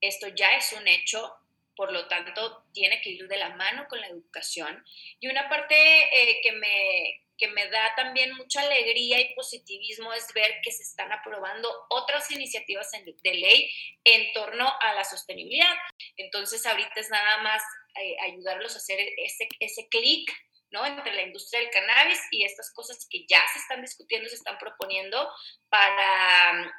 esto 0.00 0.28
ya 0.28 0.56
es 0.56 0.72
un 0.72 0.86
hecho, 0.86 1.34
por 1.74 1.92
lo 1.92 2.06
tanto 2.06 2.64
tiene 2.72 3.00
que 3.00 3.10
ir 3.10 3.26
de 3.26 3.36
la 3.36 3.50
mano 3.56 3.86
con 3.88 4.00
la 4.00 4.06
educación. 4.06 4.84
Y 5.18 5.26
una 5.28 5.48
parte 5.48 5.74
eh, 5.74 6.40
que, 6.40 6.52
me, 6.52 7.22
que 7.36 7.48
me 7.48 7.68
da 7.68 7.94
también 7.96 8.36
mucha 8.36 8.60
alegría 8.60 9.20
y 9.20 9.34
positivismo 9.34 10.12
es 10.12 10.32
ver 10.34 10.60
que 10.62 10.70
se 10.70 10.84
están 10.84 11.10
aprobando 11.10 11.68
otras 11.88 12.30
iniciativas 12.30 12.92
de 12.92 13.34
ley 13.34 13.72
en 14.04 14.32
torno 14.34 14.72
a 14.80 14.94
la 14.94 15.02
sostenibilidad. 15.02 15.74
Entonces 16.16 16.64
ahorita 16.64 17.00
es 17.00 17.10
nada 17.10 17.38
más 17.38 17.62
eh, 18.00 18.16
ayudarlos 18.20 18.74
a 18.74 18.78
hacer 18.78 19.00
ese, 19.16 19.48
ese 19.58 19.88
clic 19.88 20.30
¿no? 20.72 20.84
Entre 20.84 21.12
la 21.14 21.22
industria 21.22 21.60
del 21.60 21.70
cannabis 21.70 22.20
y 22.30 22.44
estas 22.44 22.72
cosas 22.72 23.06
que 23.08 23.24
ya 23.28 23.40
se 23.52 23.58
están 23.60 23.82
discutiendo, 23.82 24.28
se 24.28 24.36
están 24.36 24.58
proponiendo 24.58 25.30
para 25.68 26.52
mm, 26.54 26.70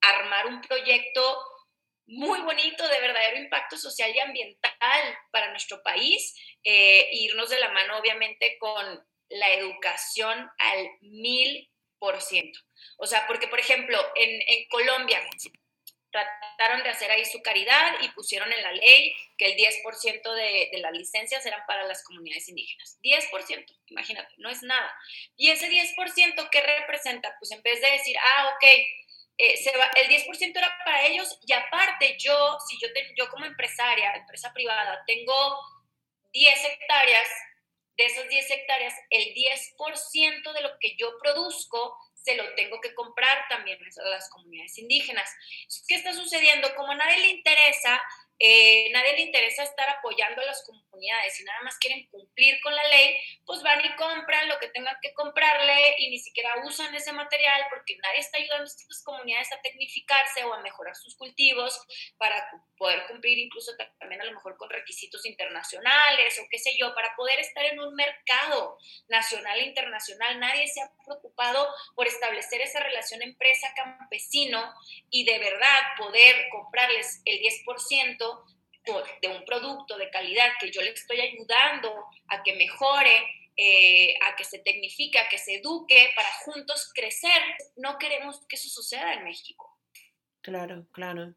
armar 0.00 0.46
un 0.46 0.60
proyecto 0.62 1.38
muy 2.06 2.40
bonito 2.40 2.86
de 2.88 3.00
verdadero 3.00 3.38
impacto 3.38 3.78
social 3.78 4.14
y 4.14 4.20
ambiental 4.20 5.18
para 5.30 5.50
nuestro 5.50 5.82
país, 5.82 6.34
eh, 6.62 7.08
irnos 7.12 7.48
de 7.48 7.60
la 7.60 7.70
mano 7.70 7.98
obviamente 7.98 8.58
con 8.58 9.06
la 9.30 9.48
educación 9.54 10.50
al 10.58 10.88
mil 11.00 11.70
por 11.98 12.20
ciento. 12.20 12.58
O 12.98 13.06
sea, 13.06 13.26
porque 13.26 13.48
por 13.48 13.58
ejemplo, 13.58 13.98
en 14.16 14.68
Colombia, 14.68 15.22
trataron 16.14 16.84
de 16.84 16.90
hacer 16.90 17.10
ahí 17.10 17.24
su 17.24 17.42
caridad 17.42 17.94
y 18.00 18.08
pusieron 18.10 18.52
en 18.52 18.62
la 18.62 18.70
ley 18.70 19.12
que 19.36 19.46
el 19.46 19.56
10% 19.58 20.32
de, 20.34 20.68
de, 20.70 20.78
las 20.78 20.92
licencias 20.92 21.44
eran 21.44 21.60
para 21.66 21.82
las 21.84 22.04
comunidades 22.04 22.48
indígenas. 22.48 22.98
10%, 23.02 23.76
imagínate, 23.88 24.32
no 24.38 24.48
es 24.48 24.62
nada. 24.62 24.94
Y 25.36 25.50
ese 25.50 25.68
10%, 25.68 26.48
¿qué 26.50 26.60
representa? 26.60 27.34
Pues 27.40 27.50
en 27.50 27.62
vez 27.62 27.80
de 27.80 27.90
decir, 27.90 28.16
ah, 28.22 28.52
ok, 28.54 28.64
eh, 29.36 29.56
se 29.56 29.76
va, 29.76 29.90
el 29.96 30.08
10% 30.08 30.56
era 30.56 30.78
para 30.84 31.06
ellos 31.06 31.36
y 31.44 31.52
aparte 31.52 32.16
yo, 32.20 32.56
si 32.68 32.78
yo, 32.78 32.92
te, 32.92 33.12
yo 33.16 33.28
como 33.28 33.44
empresaria, 33.44 34.14
empresa 34.14 34.52
privada, 34.52 35.02
tengo 35.08 35.58
10 36.32 36.64
hectáreas, 36.64 37.28
de 37.96 38.06
esas 38.06 38.28
10 38.28 38.50
hectáreas, 38.50 38.94
el 39.10 39.34
10% 39.34 40.52
de 40.52 40.60
lo 40.60 40.78
que 40.78 40.96
yo 40.96 41.18
produzco 41.20 41.96
se 42.24 42.36
lo 42.36 42.54
tengo 42.54 42.80
que 42.80 42.94
comprar 42.94 43.46
también 43.48 43.78
a 43.78 44.08
las 44.08 44.28
comunidades 44.30 44.78
indígenas. 44.78 45.30
¿Qué 45.86 45.96
está 45.96 46.12
sucediendo? 46.14 46.74
Como 46.74 46.92
a 46.92 46.96
nadie 46.96 47.18
le 47.18 47.28
interesa 47.28 48.00
eh, 48.40 48.90
nadie 48.92 49.12
le 49.12 49.22
interesa 49.22 49.62
estar 49.62 49.88
apoyando 49.88 50.42
a 50.42 50.44
las 50.44 50.64
comunidades 50.64 51.38
y 51.40 51.44
nada 51.44 51.62
más 51.62 51.78
quieren 51.78 52.06
cumplir 52.10 52.60
con 52.62 52.74
la 52.74 52.82
ley, 52.88 53.16
pues 53.46 53.62
van 53.62 53.84
y 53.84 53.94
compran 53.94 54.48
lo 54.48 54.58
que 54.58 54.68
tengan 54.68 54.96
que 55.00 55.14
comprarle 55.14 55.94
y 55.98 56.10
ni 56.10 56.18
siquiera 56.18 56.50
usan 56.64 56.92
ese 56.94 57.12
material 57.12 57.66
porque 57.70 57.96
nadie 58.02 58.18
está 58.18 58.38
ayudando 58.38 58.64
a 58.64 58.66
estas 58.66 59.02
comunidades 59.04 59.52
a 59.52 59.62
tecnificarse 59.62 60.42
o 60.44 60.52
a 60.52 60.60
mejorar 60.62 60.96
sus 60.96 61.16
cultivos 61.16 61.80
para 62.18 62.44
poder 62.76 63.06
cumplir 63.06 63.38
incluso 63.38 63.72
también 64.00 64.20
a 64.20 64.24
lo 64.24 64.32
mejor 64.32 64.56
con 64.56 64.68
requisitos 64.68 65.24
internacionales 65.26 66.38
o 66.40 66.46
qué 66.50 66.58
sé 66.58 66.76
yo, 66.76 66.92
para 66.94 67.14
poder 67.14 67.38
estar 67.38 67.64
en 67.64 67.78
un 67.78 67.94
mercado 67.94 68.78
nacional 69.08 69.60
e 69.60 69.66
internacional. 69.66 70.40
Nadie 70.40 70.66
se 70.66 70.80
ha 70.80 70.90
preocupado 71.06 71.68
por 71.94 72.08
establecer 72.14 72.60
esa 72.60 72.80
relación 72.80 73.22
empresa-campesino 73.22 74.72
y 75.10 75.24
de 75.24 75.38
verdad 75.38 75.78
poder 75.98 76.48
comprarles 76.50 77.20
el 77.24 77.40
10% 77.40 78.44
de 79.22 79.28
un 79.28 79.44
producto 79.44 79.96
de 79.96 80.10
calidad 80.10 80.48
que 80.60 80.70
yo 80.70 80.82
le 80.82 80.90
estoy 80.90 81.20
ayudando 81.20 82.06
a 82.28 82.42
que 82.42 82.54
mejore, 82.54 83.26
eh, 83.56 84.14
a 84.22 84.36
que 84.36 84.44
se 84.44 84.58
tecnifique, 84.58 85.18
a 85.18 85.28
que 85.28 85.38
se 85.38 85.56
eduque 85.56 86.10
para 86.14 86.28
juntos 86.44 86.90
crecer. 86.94 87.40
No 87.76 87.98
queremos 87.98 88.44
que 88.46 88.56
eso 88.56 88.68
suceda 88.68 89.14
en 89.14 89.24
México. 89.24 89.78
Claro, 90.42 90.86
claro. 90.92 91.34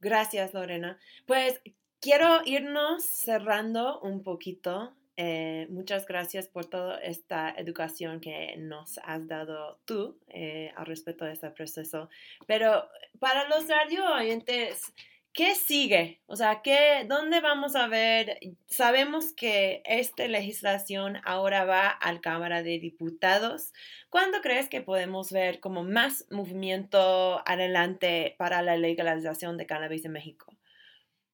Gracias, 0.00 0.54
Lorena. 0.54 0.98
Pues 1.26 1.60
quiero 2.00 2.40
irnos 2.44 3.04
cerrando 3.04 4.00
un 4.00 4.22
poquito. 4.22 4.96
Eh, 5.22 5.66
muchas 5.68 6.06
gracias 6.06 6.48
por 6.48 6.64
toda 6.64 6.98
esta 6.98 7.50
educación 7.50 8.20
que 8.20 8.56
nos 8.56 8.96
has 9.04 9.28
dado 9.28 9.78
tú 9.84 10.18
eh, 10.28 10.72
al 10.76 10.86
respecto 10.86 11.26
de 11.26 11.34
este 11.34 11.50
proceso. 11.50 12.08
Pero 12.46 12.88
para 13.18 13.46
los 13.46 13.68
radio 13.68 14.14
oyentes, 14.14 14.94
¿Qué 15.32 15.54
sigue? 15.54 16.20
O 16.26 16.34
sea, 16.34 16.60
¿qué, 16.60 17.04
¿dónde 17.08 17.40
vamos 17.40 17.76
a 17.76 17.86
ver? 17.86 18.40
Sabemos 18.66 19.32
que 19.32 19.80
esta 19.84 20.26
legislación 20.26 21.18
ahora 21.24 21.64
va 21.64 21.88
al 21.88 22.20
Cámara 22.20 22.64
de 22.64 22.80
Diputados. 22.80 23.72
¿Cuándo 24.08 24.40
crees 24.40 24.68
que 24.68 24.80
podemos 24.80 25.30
ver 25.30 25.60
como 25.60 25.84
más 25.84 26.26
movimiento 26.30 27.42
adelante 27.46 28.34
para 28.38 28.60
la 28.62 28.76
legalización 28.76 29.56
de 29.56 29.66
cannabis 29.66 30.04
en 30.04 30.12
México? 30.12 30.49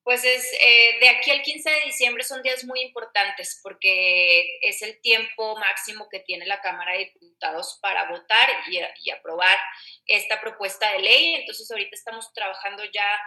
Pues 0.06 0.24
es 0.24 0.52
eh, 0.52 1.00
de 1.00 1.08
aquí 1.08 1.32
al 1.32 1.42
15 1.42 1.68
de 1.68 1.80
diciembre 1.86 2.22
son 2.22 2.40
días 2.40 2.62
muy 2.62 2.80
importantes 2.80 3.58
porque 3.60 4.56
es 4.60 4.80
el 4.82 5.00
tiempo 5.00 5.56
máximo 5.56 6.08
que 6.08 6.20
tiene 6.20 6.46
la 6.46 6.60
Cámara 6.60 6.92
de 6.92 7.10
Diputados 7.12 7.80
para 7.82 8.08
votar 8.08 8.48
y, 8.68 8.78
y 9.02 9.10
aprobar 9.10 9.58
esta 10.06 10.40
propuesta 10.40 10.92
de 10.92 11.00
ley. 11.00 11.34
Entonces 11.34 11.68
ahorita 11.68 11.96
estamos 11.96 12.32
trabajando 12.32 12.84
ya 12.84 13.18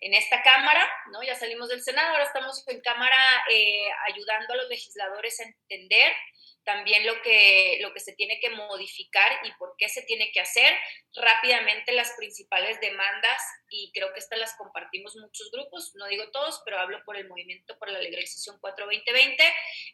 en 0.00 0.12
esta 0.14 0.42
Cámara, 0.42 0.84
¿no? 1.12 1.22
Ya 1.22 1.36
salimos 1.36 1.68
del 1.68 1.84
Senado, 1.84 2.10
ahora 2.10 2.24
estamos 2.24 2.66
en 2.66 2.80
Cámara 2.80 3.16
eh, 3.52 3.86
ayudando 4.12 4.54
a 4.54 4.56
los 4.56 4.68
legisladores 4.68 5.38
a 5.38 5.44
entender 5.44 6.12
también 6.64 7.06
lo 7.06 7.20
que, 7.22 7.78
lo 7.80 7.92
que 7.92 8.00
se 8.00 8.14
tiene 8.14 8.40
que 8.40 8.50
modificar 8.50 9.40
y 9.44 9.52
por 9.52 9.74
qué 9.78 9.88
se 9.88 10.02
tiene 10.02 10.30
que 10.32 10.40
hacer. 10.40 10.74
Rápidamente 11.14 11.92
las 11.92 12.12
principales 12.16 12.80
demandas 12.80 13.42
y 13.68 13.90
creo 13.92 14.12
que 14.12 14.20
estas 14.20 14.38
las 14.38 14.54
compartimos 14.56 15.16
muchos 15.16 15.50
grupos, 15.50 15.92
no 15.94 16.06
digo 16.06 16.30
todos, 16.30 16.62
pero 16.64 16.78
hablo 16.78 17.02
por 17.04 17.16
el 17.16 17.28
movimiento 17.28 17.76
por 17.78 17.90
la 17.90 17.98
legalización 17.98 18.60
4-2020, 18.60 19.36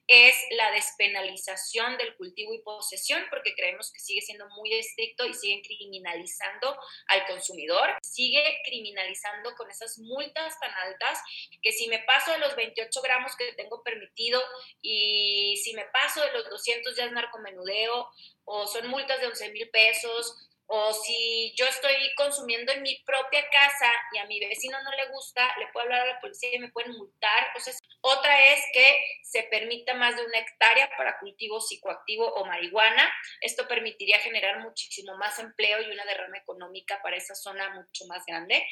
es 0.06 0.34
la 0.50 0.70
despenalización 0.72 1.96
del 1.96 2.14
cultivo 2.16 2.52
y 2.52 2.62
posesión, 2.62 3.24
porque 3.30 3.54
creemos 3.54 3.90
que 3.92 4.00
sigue 4.00 4.20
siendo 4.20 4.48
muy 4.50 4.74
estricto 4.74 5.26
y 5.26 5.34
siguen 5.34 5.62
criminalizando 5.62 6.78
al 7.08 7.26
consumidor, 7.26 7.96
sigue 8.02 8.60
criminalizando 8.64 9.54
con 9.54 9.70
esas 9.70 9.98
multas 9.98 10.58
tan 10.60 10.72
altas 10.74 11.18
que 11.62 11.72
si 11.72 11.88
me 11.88 12.00
paso 12.00 12.32
de 12.32 12.38
los 12.38 12.54
28 12.56 13.00
gramos 13.02 13.34
que 13.36 13.52
tengo 13.54 13.82
permitido 13.82 14.42
y 14.82 15.56
si 15.64 15.72
me 15.74 15.84
paso 15.86 16.20
de 16.20 16.32
los 16.32 16.48
200 16.60 16.96
ya 16.96 17.06
es 17.06 17.12
narcomenudeo 17.12 18.08
o 18.44 18.66
son 18.66 18.88
multas 18.88 19.20
de 19.20 19.26
11 19.26 19.52
mil 19.52 19.70
pesos 19.70 20.50
o 20.72 20.92
si 20.92 21.52
yo 21.56 21.66
estoy 21.66 21.96
consumiendo 22.16 22.70
en 22.70 22.82
mi 22.82 22.96
propia 23.04 23.44
casa 23.50 23.92
y 24.12 24.18
a 24.18 24.26
mi 24.26 24.38
vecino 24.38 24.80
no 24.84 24.92
le 24.92 25.08
gusta, 25.08 25.52
le 25.58 25.66
puedo 25.72 25.82
hablar 25.82 26.02
a 26.02 26.12
la 26.14 26.20
policía 26.20 26.54
y 26.54 26.60
me 26.60 26.70
pueden 26.70 26.92
multar. 26.92 27.48
Entonces, 27.48 27.80
otra 28.00 28.52
es 28.52 28.62
que 28.72 29.00
se 29.24 29.42
permita 29.50 29.94
más 29.94 30.14
de 30.14 30.24
una 30.24 30.38
hectárea 30.38 30.88
para 30.96 31.18
cultivo 31.18 31.60
psicoactivo 31.60 32.24
o 32.24 32.44
marihuana. 32.44 33.12
Esto 33.40 33.66
permitiría 33.66 34.20
generar 34.20 34.60
muchísimo 34.60 35.16
más 35.16 35.40
empleo 35.40 35.82
y 35.82 35.90
una 35.90 36.04
derrama 36.04 36.38
económica 36.38 37.00
para 37.02 37.16
esa 37.16 37.34
zona 37.34 37.70
mucho 37.70 38.06
más 38.06 38.24
grande. 38.24 38.64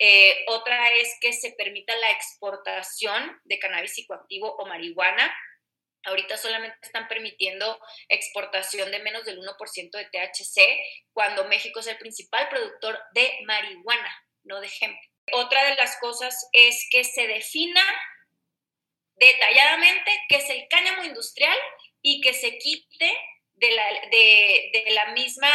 Eh, 0.00 0.44
otra 0.48 0.90
es 0.94 1.16
que 1.20 1.32
se 1.32 1.52
permita 1.52 1.94
la 1.94 2.10
exportación 2.10 3.40
de 3.44 3.60
cannabis 3.60 3.94
psicoactivo 3.94 4.56
o 4.56 4.66
marihuana 4.66 5.32
Ahorita 6.04 6.36
solamente 6.36 6.76
están 6.82 7.08
permitiendo 7.08 7.80
exportación 8.08 8.90
de 8.90 8.98
menos 9.00 9.24
del 9.24 9.38
1% 9.38 9.90
de 9.90 10.04
THC, 10.06 10.60
cuando 11.12 11.44
México 11.44 11.80
es 11.80 11.86
el 11.86 11.98
principal 11.98 12.48
productor 12.48 12.98
de 13.14 13.38
marihuana, 13.46 14.24
no 14.44 14.60
de 14.60 14.70
hemp. 14.80 14.98
Otra 15.32 15.64
de 15.70 15.76
las 15.76 15.96
cosas 15.98 16.48
es 16.52 16.86
que 16.90 17.04
se 17.04 17.26
defina 17.26 17.82
detalladamente 19.16 20.10
qué 20.28 20.36
es 20.36 20.50
el 20.50 20.66
cáñamo 20.68 21.04
industrial 21.04 21.58
y 22.02 22.20
que 22.20 22.34
se 22.34 22.58
quite 22.58 23.16
de 23.54 23.70
la, 23.70 23.84
de, 24.10 24.84
la 24.90 25.12
misma 25.12 25.50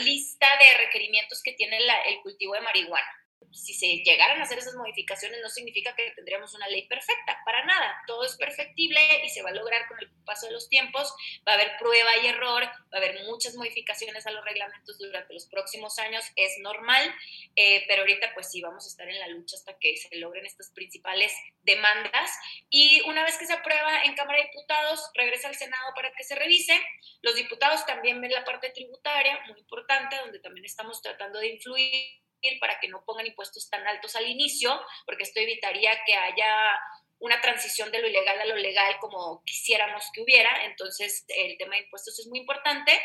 lista 0.00 0.46
de 0.58 0.78
requerimientos 0.84 1.42
que 1.42 1.52
tiene 1.52 1.78
el 1.78 2.20
cultivo 2.22 2.54
de 2.54 2.60
marihuana 2.60 3.17
si 3.52 3.74
se 3.74 3.86
llegaran 4.04 4.40
a 4.40 4.44
hacer 4.44 4.58
esas 4.58 4.74
modificaciones 4.74 5.40
no 5.42 5.48
significa 5.48 5.94
que 5.94 6.10
tendríamos 6.12 6.54
una 6.54 6.68
ley 6.68 6.86
perfecta, 6.86 7.40
para 7.44 7.64
nada, 7.64 8.02
todo 8.06 8.24
es 8.24 8.36
perfectible 8.36 9.00
y 9.24 9.28
se 9.28 9.42
va 9.42 9.50
a 9.50 9.54
lograr 9.54 9.86
con 9.88 9.98
el 10.00 10.10
paso 10.24 10.46
de 10.46 10.52
los 10.52 10.68
tiempos, 10.68 11.14
va 11.46 11.52
a 11.52 11.54
haber 11.54 11.76
prueba 11.78 12.16
y 12.22 12.26
error, 12.26 12.64
va 12.64 12.72
a 12.92 12.96
haber 12.96 13.24
muchas 13.24 13.54
modificaciones 13.54 14.26
a 14.26 14.30
los 14.30 14.44
reglamentos 14.44 14.98
durante 14.98 15.32
los 15.34 15.46
próximos 15.46 15.98
años, 15.98 16.24
es 16.36 16.58
normal, 16.60 17.14
eh, 17.56 17.84
pero 17.88 18.02
ahorita 18.02 18.32
pues 18.34 18.50
sí, 18.50 18.60
vamos 18.60 18.84
a 18.84 18.88
estar 18.88 19.08
en 19.08 19.18
la 19.18 19.28
lucha 19.28 19.56
hasta 19.56 19.78
que 19.78 19.96
se 19.96 20.14
logren 20.16 20.46
estas 20.46 20.70
principales 20.70 21.32
demandas. 21.62 22.30
Y 22.70 23.00
una 23.02 23.24
vez 23.24 23.36
que 23.38 23.46
se 23.46 23.52
aprueba 23.52 24.02
en 24.04 24.14
Cámara 24.14 24.38
de 24.38 24.44
Diputados, 24.44 25.10
regresa 25.14 25.48
al 25.48 25.56
Senado 25.56 25.92
para 25.94 26.12
que 26.12 26.24
se 26.24 26.34
revise, 26.34 26.78
los 27.22 27.34
diputados 27.34 27.84
también 27.86 28.20
ven 28.20 28.32
la 28.32 28.44
parte 28.44 28.70
tributaria, 28.70 29.40
muy 29.48 29.58
importante, 29.58 30.16
donde 30.16 30.38
también 30.40 30.64
estamos 30.64 31.00
tratando 31.02 31.38
de 31.38 31.48
influir 31.48 32.27
para 32.60 32.78
que 32.80 32.88
no 32.88 33.04
pongan 33.04 33.26
impuestos 33.26 33.68
tan 33.70 33.86
altos 33.86 34.16
al 34.16 34.26
inicio, 34.26 34.80
porque 35.06 35.24
esto 35.24 35.40
evitaría 35.40 36.02
que 36.04 36.14
haya 36.14 36.78
una 37.20 37.40
transición 37.40 37.90
de 37.90 38.00
lo 38.00 38.08
ilegal 38.08 38.40
a 38.40 38.46
lo 38.46 38.56
legal 38.56 38.96
como 39.00 39.42
quisiéramos 39.44 40.04
que 40.12 40.22
hubiera. 40.22 40.64
Entonces, 40.64 41.24
el 41.28 41.56
tema 41.58 41.74
de 41.74 41.82
impuestos 41.82 42.18
es 42.18 42.26
muy 42.28 42.38
importante. 42.38 43.00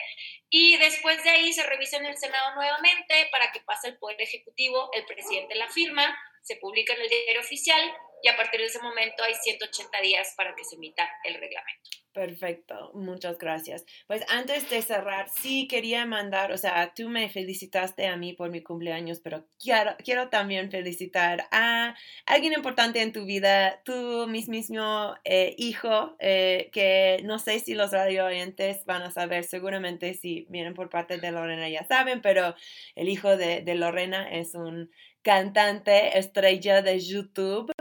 Y 0.50 0.78
después 0.78 1.24
de 1.24 1.32
ahí 1.32 1.52
se 1.52 1.64
revisa 1.64 1.98
en 1.98 2.06
el 2.06 2.18
Senado 2.18 2.54
nuevamente 2.56 3.28
para 3.32 3.52
que 3.52 3.62
pase 3.62 3.90
el 3.90 3.98
Poder 3.98 4.22
Ejecutivo, 4.22 4.90
el 4.94 5.06
presidente 5.06 5.56
la 5.56 5.70
firma, 5.70 6.16
se 6.44 6.58
publica 6.58 6.94
en 6.94 7.02
el 7.02 7.10
diario 7.10 7.42
oficial 7.42 7.82
y 8.24 8.30
a 8.30 8.38
partir 8.38 8.62
de 8.62 8.68
ese 8.68 8.80
momento 8.80 9.22
hay 9.22 9.34
180 9.36 10.02
días 10.02 10.34
para 10.38 10.56
que 10.56 10.64
se 10.64 10.76
emita 10.76 11.08
el 11.26 11.34
reglamento. 11.34 11.90
Perfecto, 12.14 12.92
muchas 12.94 13.38
gracias. 13.38 13.86
Pues 14.08 14.24
antes 14.30 14.70
de 14.70 14.82
cerrar, 14.82 15.28
sí 15.30 15.68
quería 15.68 16.06
mandar, 16.06 16.52
o 16.52 16.58
sea, 16.58 16.94
tú 16.96 17.10
me 17.10 17.28
felicitaste 17.28 18.08
a 18.08 18.16
mí 18.16 18.34
por 18.34 18.50
mi 18.50 18.62
cumpleaños, 18.62 19.20
pero 19.20 19.46
quiero, 19.60 19.96
quiero 19.98 20.30
también 20.30 20.72
felicitar 20.72 21.48
a 21.52 21.96
alguien 22.26 22.54
importante 22.54 23.02
en 23.02 23.12
tu 23.12 23.26
vida, 23.26 23.82
tu 23.84 24.28
mismo 24.28 25.16
eh, 25.26 25.56
hijo, 25.58 26.16
eh, 26.20 26.70
que 26.72 27.20
no 27.24 27.40
sé 27.40 27.60
si 27.60 27.74
los 27.74 27.92
radio 27.92 28.26
oyentes 28.26 28.86
van 28.86 29.02
a 29.02 29.12
saber, 29.12 29.44
seguramente 29.44 30.14
si 30.14 30.46
vienen 30.50 30.76
por 30.76 30.90
parte 30.90 31.18
de 31.18 31.32
Lorena 31.32 31.68
ya 31.68 31.84
saben, 31.88 32.22
pero 32.22 32.56
el 32.96 33.10
hijo 33.10 33.36
de 33.36 33.76
Lorena 33.76 34.32
es 34.32 34.54
un 34.54 34.92
cantante 35.24 36.18
estrella 36.20 36.82
de 36.84 37.00
YouTube. 37.00 37.72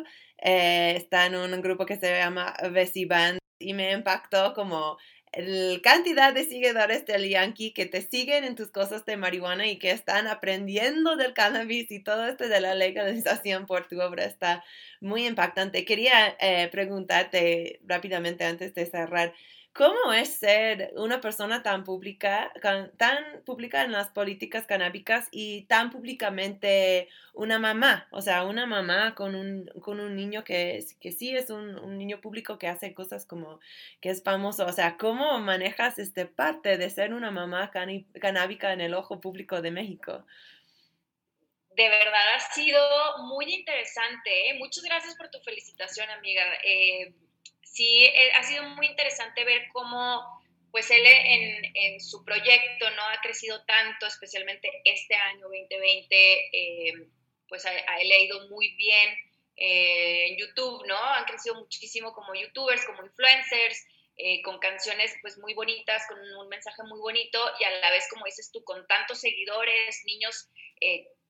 Eh, 0.44 0.94
está 0.96 1.26
en 1.26 1.36
un 1.36 1.62
grupo 1.62 1.86
que 1.86 1.96
se 1.96 2.18
llama 2.18 2.54
Bessie 2.72 3.06
Band 3.06 3.38
y 3.60 3.74
me 3.74 3.92
impactó 3.92 4.54
como 4.54 4.98
la 5.34 5.80
cantidad 5.80 6.34
de 6.34 6.44
seguidores 6.44 7.06
del 7.06 7.28
Yankee 7.28 7.72
que 7.72 7.86
te 7.86 8.02
siguen 8.02 8.44
en 8.44 8.54
tus 8.54 8.70
cosas 8.70 9.06
de 9.06 9.16
marihuana 9.16 9.66
y 9.66 9.78
que 9.78 9.90
están 9.92 10.26
aprendiendo 10.26 11.16
del 11.16 11.32
cannabis 11.32 11.90
y 11.90 12.02
todo 12.02 12.26
esto 12.26 12.48
de 12.48 12.60
la 12.60 12.74
legalización 12.74 13.66
por 13.66 13.88
tu 13.88 14.00
obra 14.02 14.24
está 14.24 14.62
muy 15.00 15.26
impactante. 15.26 15.84
Quería 15.86 16.36
eh, 16.40 16.68
preguntarte 16.70 17.80
rápidamente 17.86 18.44
antes 18.44 18.74
de 18.74 18.84
cerrar, 18.86 19.32
¿Cómo 19.74 20.12
es 20.12 20.36
ser 20.36 20.92
una 20.96 21.22
persona 21.22 21.62
tan 21.62 21.82
pública, 21.84 22.52
tan 22.98 23.42
pública 23.46 23.82
en 23.84 23.92
las 23.92 24.08
políticas 24.10 24.66
canábicas 24.66 25.28
y 25.30 25.62
tan 25.62 25.90
públicamente 25.90 27.08
una 27.32 27.58
mamá? 27.58 28.06
O 28.10 28.20
sea, 28.20 28.44
una 28.44 28.66
mamá 28.66 29.14
con 29.14 29.34
un, 29.34 29.70
con 29.80 29.98
un 29.98 30.14
niño 30.14 30.44
que, 30.44 30.84
que 31.00 31.12
sí 31.12 31.34
es 31.34 31.48
un, 31.48 31.78
un, 31.78 31.96
niño 31.96 32.20
público 32.20 32.58
que 32.58 32.68
hace 32.68 32.92
cosas 32.92 33.24
como 33.24 33.60
que 34.02 34.10
es 34.10 34.22
famoso. 34.22 34.66
O 34.66 34.72
sea, 34.72 34.98
¿cómo 34.98 35.38
manejas 35.38 35.98
este 35.98 36.26
parte 36.26 36.76
de 36.76 36.90
ser 36.90 37.14
una 37.14 37.30
mamá 37.30 37.70
canábica 37.70 38.74
en 38.74 38.82
el 38.82 38.92
ojo 38.92 39.20
público 39.20 39.62
de 39.62 39.70
México? 39.70 40.26
de 41.76 41.88
verdad 41.88 42.34
ha 42.34 42.40
sido 42.52 42.78
muy 43.24 43.46
interesante. 43.54 44.50
¿eh? 44.50 44.54
Muchas 44.58 44.84
gracias 44.84 45.16
por 45.16 45.30
tu 45.30 45.40
felicitación, 45.40 46.10
amiga. 46.10 46.42
Eh, 46.64 47.14
sí, 47.72 48.04
eh, 48.04 48.32
ha 48.34 48.42
sido 48.42 48.64
muy 48.70 48.86
interesante 48.86 49.44
ver 49.44 49.66
cómo 49.72 50.40
pues 50.70 50.90
él 50.90 51.02
en, 51.04 52.00
su 52.00 52.24
proyecto 52.24 52.90
no 52.90 53.02
ha 53.08 53.20
crecido 53.20 53.62
tanto, 53.66 54.06
especialmente 54.06 54.70
este 54.84 55.14
año 55.14 55.42
2020, 55.42 57.10
pues 57.46 57.66
a, 57.66 57.72
él 57.98 58.08
le 58.08 58.14
ha 58.14 58.20
ido 58.20 58.48
muy 58.48 58.74
bien 58.76 59.14
en 59.56 60.38
YouTube, 60.38 60.86
¿no? 60.86 60.96
Han 60.96 61.26
crecido 61.26 61.56
muchísimo 61.56 62.14
como 62.14 62.34
youtubers, 62.34 62.86
como 62.86 63.04
influencers, 63.04 63.86
con 64.44 64.58
canciones 64.60 65.14
pues 65.20 65.36
muy 65.36 65.52
bonitas, 65.52 66.06
con 66.08 66.18
un, 66.18 66.48
mensaje 66.48 66.82
muy 66.84 67.00
bonito 67.00 67.38
y 67.60 67.64
a 67.64 67.70
la 67.80 67.90
vez, 67.90 68.08
como 68.08 68.24
dices 68.24 68.50
tú, 68.50 68.64
con 68.64 68.86
tantos 68.86 69.20
seguidores, 69.20 70.00
niños 70.06 70.48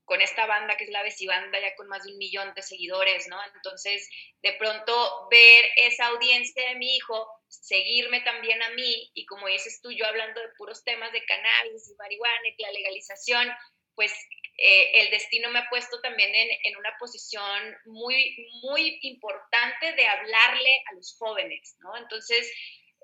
con 0.04 0.20
esta 0.20 0.46
banda 0.46 0.76
que 0.76 0.84
es 0.84 0.90
la 0.90 1.02
Banda 1.26 1.60
ya 1.60 1.74
con 1.76 1.88
más 1.88 2.02
de 2.04 2.12
un 2.12 2.18
millón 2.18 2.52
de 2.54 2.62
seguidores, 2.62 3.28
¿no? 3.28 3.38
Entonces, 3.54 4.08
de 4.42 4.52
pronto 4.54 5.28
ver 5.30 5.64
esa 5.76 6.06
audiencia 6.06 6.68
de 6.68 6.76
mi 6.76 6.96
hijo, 6.96 7.28
seguirme 7.48 8.20
también 8.20 8.62
a 8.62 8.70
mí, 8.70 9.10
y 9.14 9.26
como 9.26 9.46
dices 9.46 9.80
tú, 9.82 9.90
yo 9.92 10.06
hablando 10.06 10.40
de 10.40 10.48
puros 10.56 10.84
temas 10.84 11.12
de 11.12 11.24
cannabis 11.24 11.88
y 11.88 11.94
marihuana 11.96 12.48
y 12.48 12.62
la 12.62 12.72
legalización, 12.72 13.48
pues 13.94 14.12
eh, 14.56 15.02
el 15.02 15.10
destino 15.10 15.50
me 15.50 15.60
ha 15.60 15.68
puesto 15.68 16.00
también 16.00 16.34
en, 16.34 16.48
en, 16.64 16.76
una 16.76 16.94
posición 16.98 17.76
muy, 17.84 18.36
muy 18.62 18.98
importante 19.02 19.92
de 19.92 20.06
hablarle 20.06 20.82
a 20.90 20.94
los 20.94 21.16
jóvenes, 21.18 21.76
¿no? 21.80 21.96
Entonces, 21.96 22.50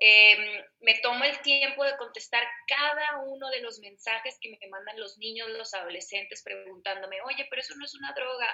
Em, 0.01 0.63
me 0.79 0.95
tomo 0.99 1.23
el 1.25 1.39
tiempo 1.41 1.83
de 1.83 1.97
contestar 1.97 2.43
cada 2.67 3.17
uno 3.25 3.49
de 3.49 3.61
los 3.61 3.79
mensajes 3.79 4.37
que 4.39 4.49
me 4.49 4.69
mandan 4.69 4.99
los 4.99 5.17
niños, 5.17 5.49
los 5.49 5.73
adolescentes, 5.73 6.41
preguntándome, 6.43 7.21
oye, 7.21 7.45
pero 7.49 7.61
eso 7.61 7.73
no 7.75 7.85
es 7.85 7.93
una 7.95 8.13
droga, 8.13 8.47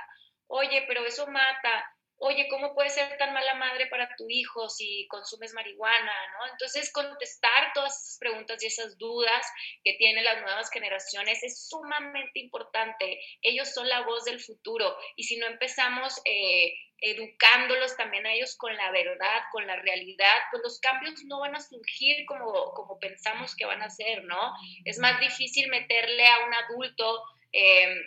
oye, 0.48 0.86
pero 0.88 1.06
eso 1.06 1.28
mata, 1.28 1.86
oye, 2.18 2.48
¿cómo 2.50 2.74
puedes 2.74 2.94
ser 2.94 3.16
tan 3.18 3.34
mala 3.34 3.56
madre 3.56 3.88
para 3.88 4.10
tu 4.18 4.26
hijo 4.30 4.70
si 4.70 5.08
consumes 5.08 5.54
marihuana? 5.54 6.14
¿no? 6.40 6.52
Entonces, 6.52 6.92
contestar 6.92 7.72
todas 7.74 7.94
esas 7.94 8.18
preguntas 8.20 8.62
y 8.64 8.68
esas 8.68 8.98
dudas 8.98 9.46
que 9.84 9.94
tienen 9.98 10.24
las 10.24 10.42
nuevas 10.42 10.70
generaciones 10.72 11.44
es 11.44 11.68
sumamente 11.68 12.40
importante. 12.40 13.20
Ellos 13.42 13.72
son 13.74 13.88
la 13.88 14.02
voz 14.02 14.24
del 14.26 14.40
futuro 14.40 14.98
y 15.16 15.24
si 15.24 15.38
no 15.38 15.46
empezamos... 15.48 16.20
Eh, 16.26 16.74
educándolos 17.02 17.96
también 17.98 18.26
a 18.26 18.34
ellos 18.34 18.56
con 18.58 18.76
la 18.76 18.92
verdad, 18.92 19.44
con 19.52 19.68
la 19.68 19.76
realidad, 19.76 20.44
pues 20.52 20.64
los 20.64 20.80
cambios 20.80 21.24
no 21.26 21.40
van 21.40 21.56
a 21.56 21.60
surgir 21.60 22.26
como, 22.26 22.74
como 22.74 23.00
pensamos 23.00 23.56
que 23.56 23.66
van 23.66 23.82
a 23.82 23.90
ser, 23.90 24.24
¿no? 24.24 24.54
Es 24.86 24.98
más 25.00 25.20
difícil 25.20 25.70
meterle 25.70 26.26
a 26.28 26.46
un 26.46 26.54
adulto 26.54 27.22
em, 27.52 27.98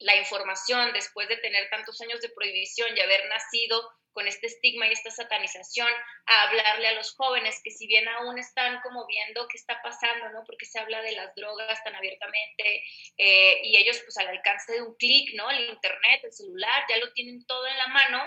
la 0.00 0.16
información 0.16 0.92
después 0.92 1.28
de 1.28 1.36
tener 1.38 1.68
tantos 1.70 2.00
años 2.00 2.20
de 2.20 2.30
prohibición 2.30 2.96
y 2.96 3.00
haber 3.00 3.28
nacido 3.28 3.90
con 4.18 4.26
este 4.26 4.48
estigma 4.48 4.88
y 4.88 4.92
esta 4.92 5.12
satanización, 5.12 5.86
a 6.26 6.42
hablarle 6.48 6.88
a 6.88 6.94
los 6.94 7.14
jóvenes 7.14 7.60
que 7.62 7.70
si 7.70 7.86
bien 7.86 8.08
aún 8.08 8.36
están 8.36 8.80
como 8.82 9.06
viendo 9.06 9.46
qué 9.46 9.56
está 9.56 9.80
pasando, 9.80 10.28
¿no? 10.30 10.42
Porque 10.44 10.66
se 10.66 10.80
habla 10.80 11.00
de 11.02 11.12
las 11.12 11.32
drogas 11.36 11.84
tan 11.84 11.94
abiertamente 11.94 12.82
eh, 13.16 13.60
y 13.62 13.76
ellos 13.76 14.00
pues 14.00 14.18
al 14.18 14.26
alcance 14.26 14.72
de 14.72 14.82
un 14.82 14.96
clic, 14.96 15.36
¿no? 15.36 15.48
El 15.52 15.70
internet, 15.70 16.20
el 16.24 16.32
celular, 16.32 16.84
ya 16.88 16.96
lo 16.96 17.12
tienen 17.12 17.46
todo 17.46 17.64
en 17.68 17.78
la 17.78 17.86
mano, 17.86 18.20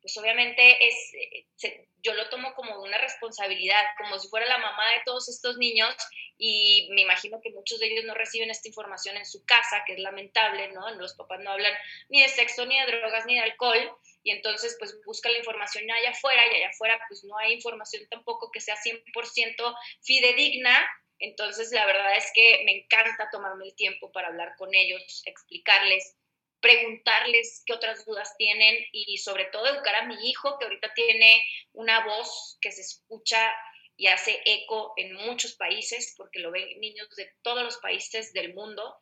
pues 0.00 0.16
obviamente 0.16 0.86
es, 0.86 1.12
eh, 1.14 1.88
yo 2.02 2.14
lo 2.14 2.30
tomo 2.30 2.54
como 2.54 2.82
una 2.82 2.96
responsabilidad, 2.96 3.84
como 3.98 4.18
si 4.18 4.28
fuera 4.28 4.46
la 4.46 4.56
mamá 4.56 4.92
de 4.92 5.02
todos 5.04 5.28
estos 5.28 5.58
niños 5.58 5.94
y 6.38 6.88
me 6.92 7.02
imagino 7.02 7.38
que 7.42 7.50
muchos 7.50 7.80
de 7.80 7.86
ellos 7.86 8.06
no 8.06 8.14
reciben 8.14 8.50
esta 8.50 8.68
información 8.68 9.18
en 9.18 9.26
su 9.26 9.44
casa, 9.44 9.84
que 9.86 9.92
es 9.92 9.98
lamentable, 9.98 10.72
¿no? 10.72 10.90
Los 10.92 11.14
papás 11.14 11.40
no 11.40 11.50
hablan 11.50 11.74
ni 12.08 12.22
de 12.22 12.28
sexo, 12.28 12.64
ni 12.64 12.80
de 12.80 12.86
drogas, 12.86 13.26
ni 13.26 13.34
de 13.34 13.42
alcohol 13.42 13.94
y 14.24 14.30
entonces 14.30 14.74
pues 14.78 14.98
busca 15.04 15.28
la 15.28 15.38
información 15.38 15.88
allá 15.90 16.10
afuera 16.10 16.42
y 16.46 16.56
allá 16.56 16.70
afuera 16.70 16.98
pues 17.08 17.22
no 17.24 17.36
hay 17.38 17.52
información 17.52 18.02
tampoco 18.10 18.50
que 18.50 18.60
sea 18.60 18.74
100% 18.76 19.76
fidedigna. 20.02 20.90
Entonces 21.18 21.70
la 21.72 21.86
verdad 21.86 22.16
es 22.16 22.30
que 22.34 22.62
me 22.64 22.78
encanta 22.78 23.28
tomarme 23.30 23.66
el 23.66 23.76
tiempo 23.76 24.10
para 24.10 24.28
hablar 24.28 24.54
con 24.56 24.74
ellos, 24.74 25.22
explicarles, 25.26 26.16
preguntarles 26.60 27.62
qué 27.66 27.74
otras 27.74 28.06
dudas 28.06 28.34
tienen 28.38 28.74
y 28.92 29.18
sobre 29.18 29.44
todo 29.46 29.66
educar 29.66 29.94
a 29.94 30.06
mi 30.06 30.16
hijo 30.28 30.58
que 30.58 30.64
ahorita 30.64 30.92
tiene 30.94 31.46
una 31.72 32.04
voz 32.06 32.56
que 32.62 32.72
se 32.72 32.80
escucha 32.80 33.54
y 33.96 34.06
hace 34.06 34.40
eco 34.46 34.94
en 34.96 35.14
muchos 35.14 35.54
países 35.54 36.14
porque 36.16 36.40
lo 36.40 36.50
ven 36.50 36.80
niños 36.80 37.08
de 37.16 37.30
todos 37.42 37.62
los 37.62 37.76
países 37.76 38.32
del 38.32 38.54
mundo 38.54 38.96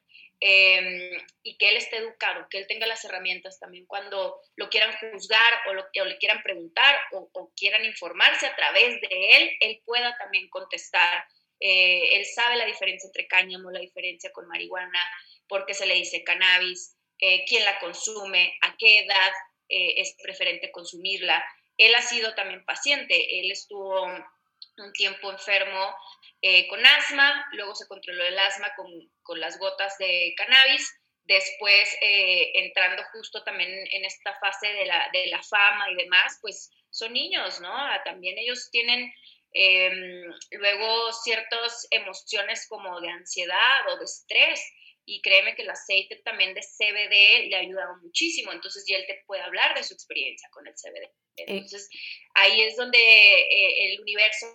Em, 0.45 1.13
y 1.45 1.57
que 1.57 1.69
él 1.69 1.77
esté 1.77 1.99
educado, 1.99 2.49
que 2.51 2.59
él 2.59 2.67
tenga 2.67 2.85
las 2.89 3.05
herramientas 3.05 3.61
también 3.61 3.87
cuando 3.87 4.41
lo 4.57 4.69
quieran 4.71 4.93
juzgar 4.99 5.53
o, 5.69 5.73
lo, 5.73 5.85
le 6.05 6.19
quieran 6.19 6.43
preguntar 6.43 6.99
o, 7.13 7.53
quieran 7.57 7.85
informarse 7.85 8.47
a 8.47 8.57
través 8.57 9.01
de 9.03 9.37
él, 9.37 9.51
él 9.61 9.81
pueda 9.85 10.19
también 10.19 10.49
contestar. 10.51 11.25
Eh, 11.61 12.17
él 12.17 12.27
sabe 12.27 12.57
la 12.57 12.67
diferencia 12.67 13.07
entre 13.07 13.29
cáñamo, 13.29 13.71
la 13.71 13.79
diferencia 13.79 14.33
con 14.33 14.49
marihuana, 14.49 14.99
por 15.47 15.65
qué 15.65 15.75
se 15.75 15.87
le 15.87 15.95
dice 15.95 16.25
cannabis, 16.25 16.97
eh, 17.21 17.45
quién 17.47 17.65
la 17.65 17.79
consume, 17.79 18.59
a 18.63 18.75
qué 18.77 18.99
edad 18.99 19.33
eh, 19.69 19.95
es 19.99 20.17
preferente 20.21 20.73
consumirla. 20.73 21.41
Él 21.77 21.95
ha 21.95 22.03
sido 22.03 22.35
también 22.35 22.65
paciente, 22.65 23.39
él 23.39 23.53
estuvo 23.53 24.07
un 24.07 24.93
tiempo 24.93 25.31
enfermo 25.31 25.95
eh, 26.43 26.67
con 26.67 26.85
asma, 26.85 27.47
luego 27.53 27.75
se 27.75 27.87
controló 27.87 28.25
el 28.25 28.37
asma 28.37 28.75
con, 28.77 28.91
con 29.23 29.41
las 29.41 29.59
gotas 29.59 29.97
de 29.99 30.35
cannabis, 30.37 30.93
después 31.25 31.97
eh, 32.01 32.51
entrando 32.55 33.03
justo 33.13 33.45
también 33.45 33.71
en 33.71 34.05
esta 34.05 34.37
fase 34.41 34.67
de 34.73 34.87
la, 34.87 35.09
de 35.13 35.27
la, 35.29 35.41
fama 35.41 35.91
y 35.91 35.95
demás, 35.95 36.39
pues 36.41 36.71
son 36.91 37.13
niños, 37.13 37.61
¿no? 37.61 37.71
Ah, 37.73 38.03
también 38.05 38.37
ellos 38.39 38.71
tienen 38.73 39.13
em, 39.53 40.33
luego 40.51 41.13
ciertas 41.13 41.87
emociones 41.91 42.67
como 42.69 43.01
de 43.01 43.11
ansiedad 43.11 43.89
o 43.93 43.99
de 43.99 44.05
estrés 44.05 44.61
y 45.05 45.21
créeme 45.23 45.55
que 45.55 45.63
el 45.63 45.71
aceite 45.71 46.17
también 46.25 46.55
de 46.55 46.63
CBD 46.63 47.49
le 47.49 47.57
ha 47.57 47.61
ayudado 47.61 47.97
muchísimo, 48.03 48.53
entonces 48.53 48.85
ya 48.89 48.97
él 48.97 49.05
te 49.07 49.23
puede 49.27 49.43
hablar 49.43 49.77
de 49.77 49.83
su 49.83 49.95
experiencia 49.95 50.49
con 50.51 50.67
el 50.67 50.75
CBD. 50.75 51.05
Eh, 51.37 51.45
entonces, 51.49 51.89
ahí 52.35 52.63
es 52.63 52.77
donde 52.77 52.99
eh, 52.99 53.93
el 53.93 54.01
universo, 54.01 54.47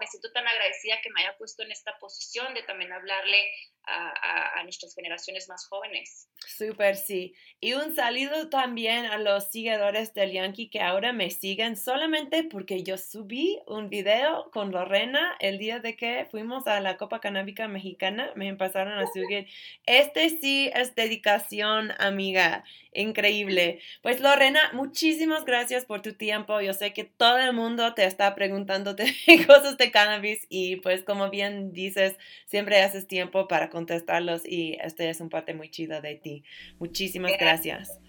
me 0.00 0.06
siento 0.06 0.30
tan 0.32 0.46
agradecida 0.46 1.00
que 1.02 1.10
me 1.10 1.22
haya 1.22 1.36
puesto 1.36 1.62
en 1.62 1.72
esta 1.72 1.96
posición 1.98 2.54
de 2.54 2.62
también 2.62 2.92
hablarle 2.92 3.50
a, 3.90 4.62
nuestras 4.64 4.94
generaciones 4.94 5.48
más 5.48 5.66
jóvenes. 5.66 6.28
Súper, 6.46 6.96
sí. 6.96 7.34
Y 7.60 7.72
un 7.72 7.94
saludo 7.94 8.48
también 8.48 9.06
a 9.06 9.18
los 9.18 9.50
seguidores 9.50 10.14
del 10.14 10.32
Yankee 10.32 10.70
que 10.70 10.80
ahora 10.80 11.12
me 11.12 11.30
siguen 11.30 11.76
solamente 11.76 12.44
porque 12.44 12.82
yo 12.82 12.98
subí 12.98 13.58
un 13.66 13.88
video 13.88 14.50
con 14.52 14.70
Lorena 14.70 15.36
el 15.40 15.58
día 15.58 15.80
de 15.80 15.96
que 15.96 16.26
fuimos 16.30 16.66
a 16.66 16.80
la 16.80 16.96
Copa 16.98 17.20
Canábica 17.20 17.68
Mexicana. 17.68 18.32
Me 18.36 18.48
empezaron 18.48 18.98
a 18.98 19.06
seguir. 19.08 19.48
Este 19.86 20.28
sí 20.30 20.70
es 20.74 20.94
dedicación, 20.94 21.92
amiga. 21.98 22.64
Increíble. 22.92 23.80
Pues 24.02 24.20
Lorena, 24.20 24.70
muchísimas 24.72 25.44
gracias 25.44 25.84
por 25.84 26.02
tu 26.02 26.14
tiempo. 26.14 26.60
Yo 26.60 26.74
sé 26.74 26.92
que 26.92 27.04
todo 27.20 27.36
el 27.36 27.52
mundo 27.52 27.92
te 27.92 28.06
está 28.06 28.34
preguntando 28.34 28.96
cosas 29.46 29.76
de 29.76 29.90
cannabis 29.90 30.46
y 30.48 30.76
pues 30.76 31.04
como 31.04 31.28
bien 31.28 31.74
dices, 31.74 32.16
siempre 32.46 32.80
haces 32.80 33.06
tiempo 33.06 33.46
para 33.46 33.68
contestarlos 33.68 34.40
y 34.46 34.78
este 34.80 35.10
es 35.10 35.20
un 35.20 35.28
parte 35.28 35.52
muy 35.52 35.70
chido 35.70 36.00
de 36.00 36.14
ti. 36.14 36.44
Muchísimas 36.78 37.32
gracias. 37.38 38.00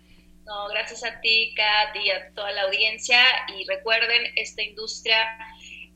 No, 0.46 0.70
gracias 0.70 1.04
a 1.04 1.20
ti, 1.20 1.54
Kat, 1.58 1.94
y 2.02 2.10
a 2.10 2.34
toda 2.34 2.54
la 2.54 2.62
audiencia. 2.62 3.22
Y 3.58 3.66
recuerden, 3.68 4.32
esta 4.38 4.62
industria 4.62 5.18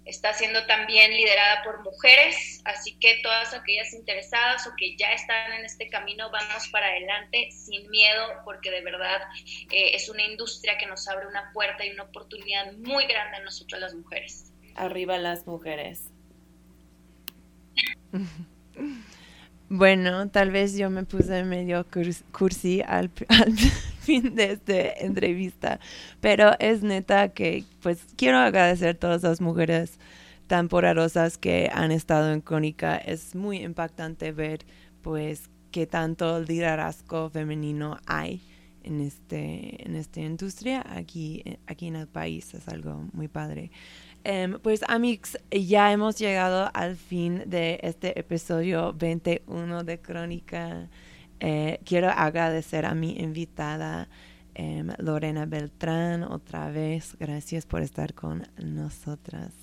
está 0.05 0.33
siendo 0.33 0.65
también 0.67 1.11
liderada 1.11 1.63
por 1.63 1.83
mujeres, 1.83 2.61
así 2.65 2.97
que 2.99 3.19
todas 3.23 3.53
aquellas 3.53 3.93
interesadas 3.93 4.65
o 4.67 4.75
que 4.77 4.95
ya 4.97 5.11
están 5.13 5.53
en 5.53 5.65
este 5.65 5.89
camino, 5.89 6.29
vamos 6.31 6.67
para 6.69 6.87
adelante 6.87 7.49
sin 7.51 7.89
miedo, 7.89 8.27
porque 8.45 8.71
de 8.71 8.81
verdad 8.81 9.21
eh, 9.71 9.95
es 9.95 10.07
una 10.09 10.23
industria 10.23 10.77
que 10.77 10.85
nos 10.85 11.07
abre 11.07 11.27
una 11.27 11.51
puerta 11.53 11.85
y 11.85 11.91
una 11.91 12.03
oportunidad 12.03 12.73
muy 12.73 13.05
grande 13.07 13.37
a 13.37 13.41
nosotros 13.41 13.81
las 13.81 13.93
mujeres. 13.95 14.53
Arriba 14.75 15.17
las 15.17 15.45
mujeres. 15.47 16.11
Bueno, 19.67 20.29
tal 20.29 20.51
vez 20.51 20.77
yo 20.77 20.91
me 20.91 21.05
puse 21.05 21.43
medio 21.43 21.87
cursi 22.31 22.83
al, 22.83 23.09
al, 23.29 23.55
fin 24.05 24.35
de 24.35 24.51
esta 24.53 24.89
entrevista, 25.05 25.79
pero 26.21 26.51
es 26.59 26.83
neta 26.83 27.29
que 27.29 27.63
pues 27.81 28.05
quiero 28.15 28.37
agradecer 28.37 28.89
a 28.89 28.99
todas 28.99 29.23
las 29.23 29.41
mujeres 29.41 29.99
tan 30.47 30.67
poderosas 30.67 31.37
que 31.37 31.69
han 31.73 31.91
estado 31.91 32.31
en 32.31 32.41
Crónica. 32.41 32.97
Es 32.97 33.35
muy 33.35 33.57
impactante 33.63 34.31
ver 34.31 34.59
pues 35.01 35.49
qué 35.71 35.87
tanto 35.87 36.39
liderazgo 36.39 37.29
femenino 37.29 37.97
hay 38.05 38.41
en 38.83 39.01
este 39.01 39.83
en 39.85 39.95
esta 39.95 40.21
industria 40.21 40.85
aquí 40.87 41.43
aquí 41.67 41.87
en 41.87 41.95
el 41.95 42.07
país. 42.07 42.53
Es 42.53 42.67
algo 42.67 43.07
muy 43.13 43.27
padre. 43.27 43.71
Em, 44.23 44.59
pues 44.59 44.81
amigos, 44.87 45.37
ya 45.51 45.91
hemos 45.91 46.17
llegado 46.17 46.69
al 46.73 46.95
fin 46.95 47.43
de 47.45 47.79
este 47.83 48.17
episodio 48.19 48.93
21 48.93 49.83
de 49.83 49.99
Crónica 49.99 50.89
Eh, 51.39 51.79
quiero 51.85 52.09
agradecer 52.09 52.85
a 52.85 52.95
mi 52.95 53.17
invitada 53.17 54.07
em, 54.53 54.89
Lorena 54.97 55.45
Beltrán 55.45 56.23
otra 56.23 56.69
vez. 56.69 57.15
Gracias 57.19 57.65
por 57.65 57.81
estar 57.81 58.13
con 58.13 58.47
nosotras 58.57 59.53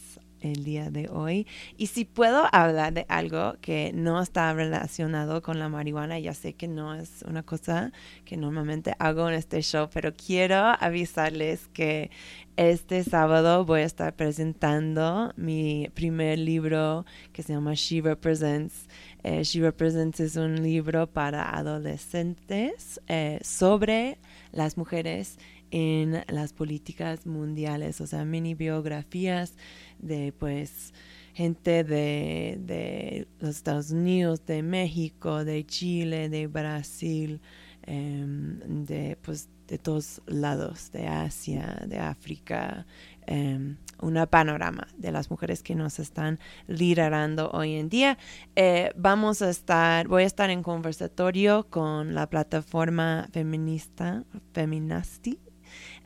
el 0.42 0.64
día 0.64 0.90
de 0.90 1.08
hoy. 1.08 1.46
Y 1.76 1.86
si 1.86 2.04
puedo 2.04 2.46
hablar 2.52 2.92
de 2.92 3.06
algo 3.08 3.56
que 3.60 3.92
no 3.94 4.20
está 4.20 4.52
relacionado 4.52 5.42
con 5.42 5.58
la 5.58 5.68
marihuana, 5.68 6.18
ya 6.18 6.34
sé 6.34 6.54
que 6.54 6.68
no 6.68 6.94
es 6.94 7.22
una 7.26 7.42
cosa 7.42 7.92
que 8.24 8.36
normalmente 8.36 8.94
hago 8.98 9.28
en 9.28 9.34
este 9.34 9.62
show, 9.62 9.88
pero 9.92 10.12
quiero 10.14 10.56
avisarles 10.80 11.68
que 11.68 12.10
este 12.56 13.02
sábado 13.02 13.64
voy 13.64 13.80
a 13.80 13.84
estar 13.84 14.14
presentando 14.14 15.32
mi 15.36 15.88
primer 15.94 16.38
libro 16.38 17.06
que 17.32 17.42
se 17.42 17.54
llama 17.54 17.74
She 17.74 18.02
Represents. 18.02 18.88
Eh, 19.24 19.44
She 19.44 19.60
Represents 19.60 20.20
es 20.20 20.36
un 20.36 20.62
libro 20.62 21.06
para 21.06 21.56
adolescentes 21.56 23.00
eh, 23.06 23.38
sobre 23.42 24.18
las 24.52 24.76
mujeres 24.76 25.38
en 25.70 26.22
las 26.28 26.52
políticas 26.52 27.26
mundiales, 27.26 28.00
o 28.00 28.06
sea, 28.06 28.24
mini 28.24 28.54
biografías 28.54 29.54
de 29.98 30.32
pues 30.32 30.92
gente 31.34 31.82
de, 31.82 32.58
de 32.60 33.26
los 33.40 33.56
Estados 33.56 33.90
Unidos, 33.90 34.44
de 34.44 34.62
México, 34.62 35.44
de 35.44 35.64
Chile, 35.64 36.28
de 36.28 36.46
Brasil, 36.46 37.40
em, 37.84 38.58
de 38.84 39.16
pues 39.22 39.48
de 39.66 39.78
todos 39.78 40.20
lados, 40.26 40.92
de 40.92 41.06
Asia, 41.06 41.82
de 41.86 41.98
África, 41.98 42.84
um, 43.28 43.76
una 44.00 44.26
panorama 44.26 44.88
de 44.96 45.12
las 45.12 45.30
mujeres 45.30 45.62
que 45.62 45.74
nos 45.74 45.98
están 45.98 46.38
liderando 46.66 47.50
hoy 47.52 47.74
en 47.76 47.88
día. 47.88 48.18
Eh, 48.56 48.90
vamos 48.96 49.40
a 49.42 49.48
estar, 49.48 50.08
voy 50.08 50.24
a 50.24 50.26
estar 50.26 50.50
en 50.50 50.62
conversatorio 50.62 51.66
con 51.70 52.14
la 52.14 52.28
plataforma 52.28 53.28
feminista, 53.32 54.24
Feminasti, 54.52 55.38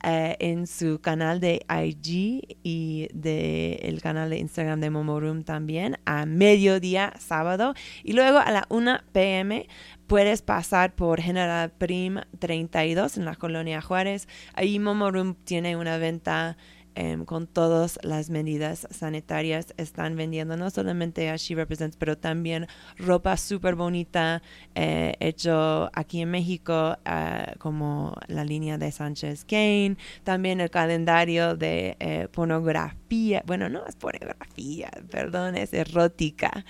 eh, 0.05 0.37
en 0.39 0.67
su 0.67 1.01
canal 1.01 1.41
de 1.41 1.65
IG 1.69 2.59
y 2.63 3.09
de 3.13 3.99
canal 4.03 4.31
de 4.31 4.39
Instagram 4.39 4.81
de 4.81 4.91
Momorum 4.91 5.43
también 5.43 5.99
a 6.05 6.27
mediodía 6.27 7.15
sábado 7.19 7.75
y 8.05 8.13
luego 8.13 8.39
a 8.39 8.51
la 8.53 8.67
1 8.69 9.01
pm 9.13 9.67
puedes 10.07 10.43
pasar 10.43 10.95
por 10.95 11.21
General 11.21 11.73
Prim 11.73 12.21
32 12.39 13.17
en 13.17 13.25
la 13.25 13.35
colonia 13.35 13.81
Juárez. 13.81 14.29
Ahí 14.55 14.79
Momorum 14.79 15.35
tiene 15.35 15.77
una 15.77 15.97
venta 15.99 16.57
Em, 16.99 17.27
con 17.27 17.47
todas 17.47 17.99
las 18.03 18.31
medidas 18.31 18.89
sanitarias. 18.91 19.75
Están 19.77 20.17
vendiendo 20.17 20.57
no 20.57 20.71
solamente 20.71 21.29
a 21.29 21.37
She 21.37 21.55
Represents, 21.55 21.99
pero 21.99 22.17
también 22.17 22.69
ropa 22.97 23.37
súper 23.37 23.75
bonita 23.75 24.41
eh, 24.75 25.15
hecho 25.21 25.91
aquí 25.93 26.23
en 26.23 26.31
México, 26.31 26.97
eh, 27.05 27.53
como 27.59 28.17
la 28.29 28.45
línea 28.45 28.79
de 28.79 28.91
Sánchez 28.91 29.45
Kane. 29.45 29.99
También 30.25 30.59
el 30.63 30.71
calendario 30.71 31.55
de 31.55 31.99
eh, 32.01 32.29
pornografía. 32.33 33.43
Bueno, 33.47 33.69
no 33.69 33.85
es 33.87 33.95
pornografía, 33.95 34.91
perdón, 35.11 35.55
es 35.57 35.75
erótica. 35.75 36.65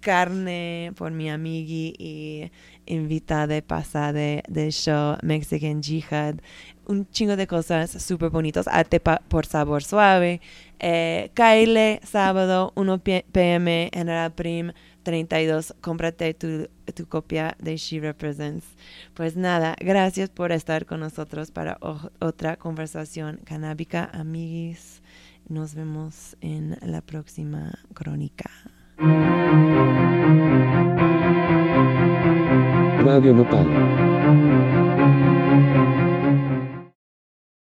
Carne 0.00 0.92
por 0.96 1.10
mi 1.12 1.30
amigui 1.30 1.94
y 1.98 2.50
invitada 2.86 3.46
de 3.46 3.62
pasada 3.62 4.42
del 4.48 4.72
show 4.72 5.16
Mexican 5.22 5.82
Jihad 5.82 6.36
un 6.86 7.08
chingo 7.10 7.36
de 7.36 7.46
cosas 7.46 7.90
súper 7.90 8.30
bonitos. 8.30 8.66
Arte 8.68 9.00
por 9.00 9.46
sabor 9.46 9.82
suave. 9.82 10.40
Eh, 10.78 11.30
Kyle, 11.34 12.00
sábado, 12.04 12.72
1 12.76 12.98
pm, 13.32 13.90
General 13.92 14.32
Prim 14.32 14.72
32. 15.02 15.74
Cómprate 15.80 16.34
tu, 16.34 16.68
tu, 16.94 17.06
copia 17.06 17.56
de 17.58 17.76
She 17.76 18.00
Represents. 18.00 18.66
Pues 19.14 19.36
nada, 19.36 19.74
gracias 19.80 20.30
por 20.30 20.52
estar 20.52 20.86
con 20.86 21.00
nosotros 21.00 21.50
para 21.50 21.78
otra 22.20 22.56
conversación 22.56 23.40
canábica, 23.44 24.10
amiguis. 24.12 25.02
Nos 25.48 25.74
vemos 25.74 26.36
en 26.40 26.76
la 26.82 27.02
próxima 27.02 27.72
crónica. 27.94 28.50
Radio 33.04 33.32
Nopal. 33.34 33.95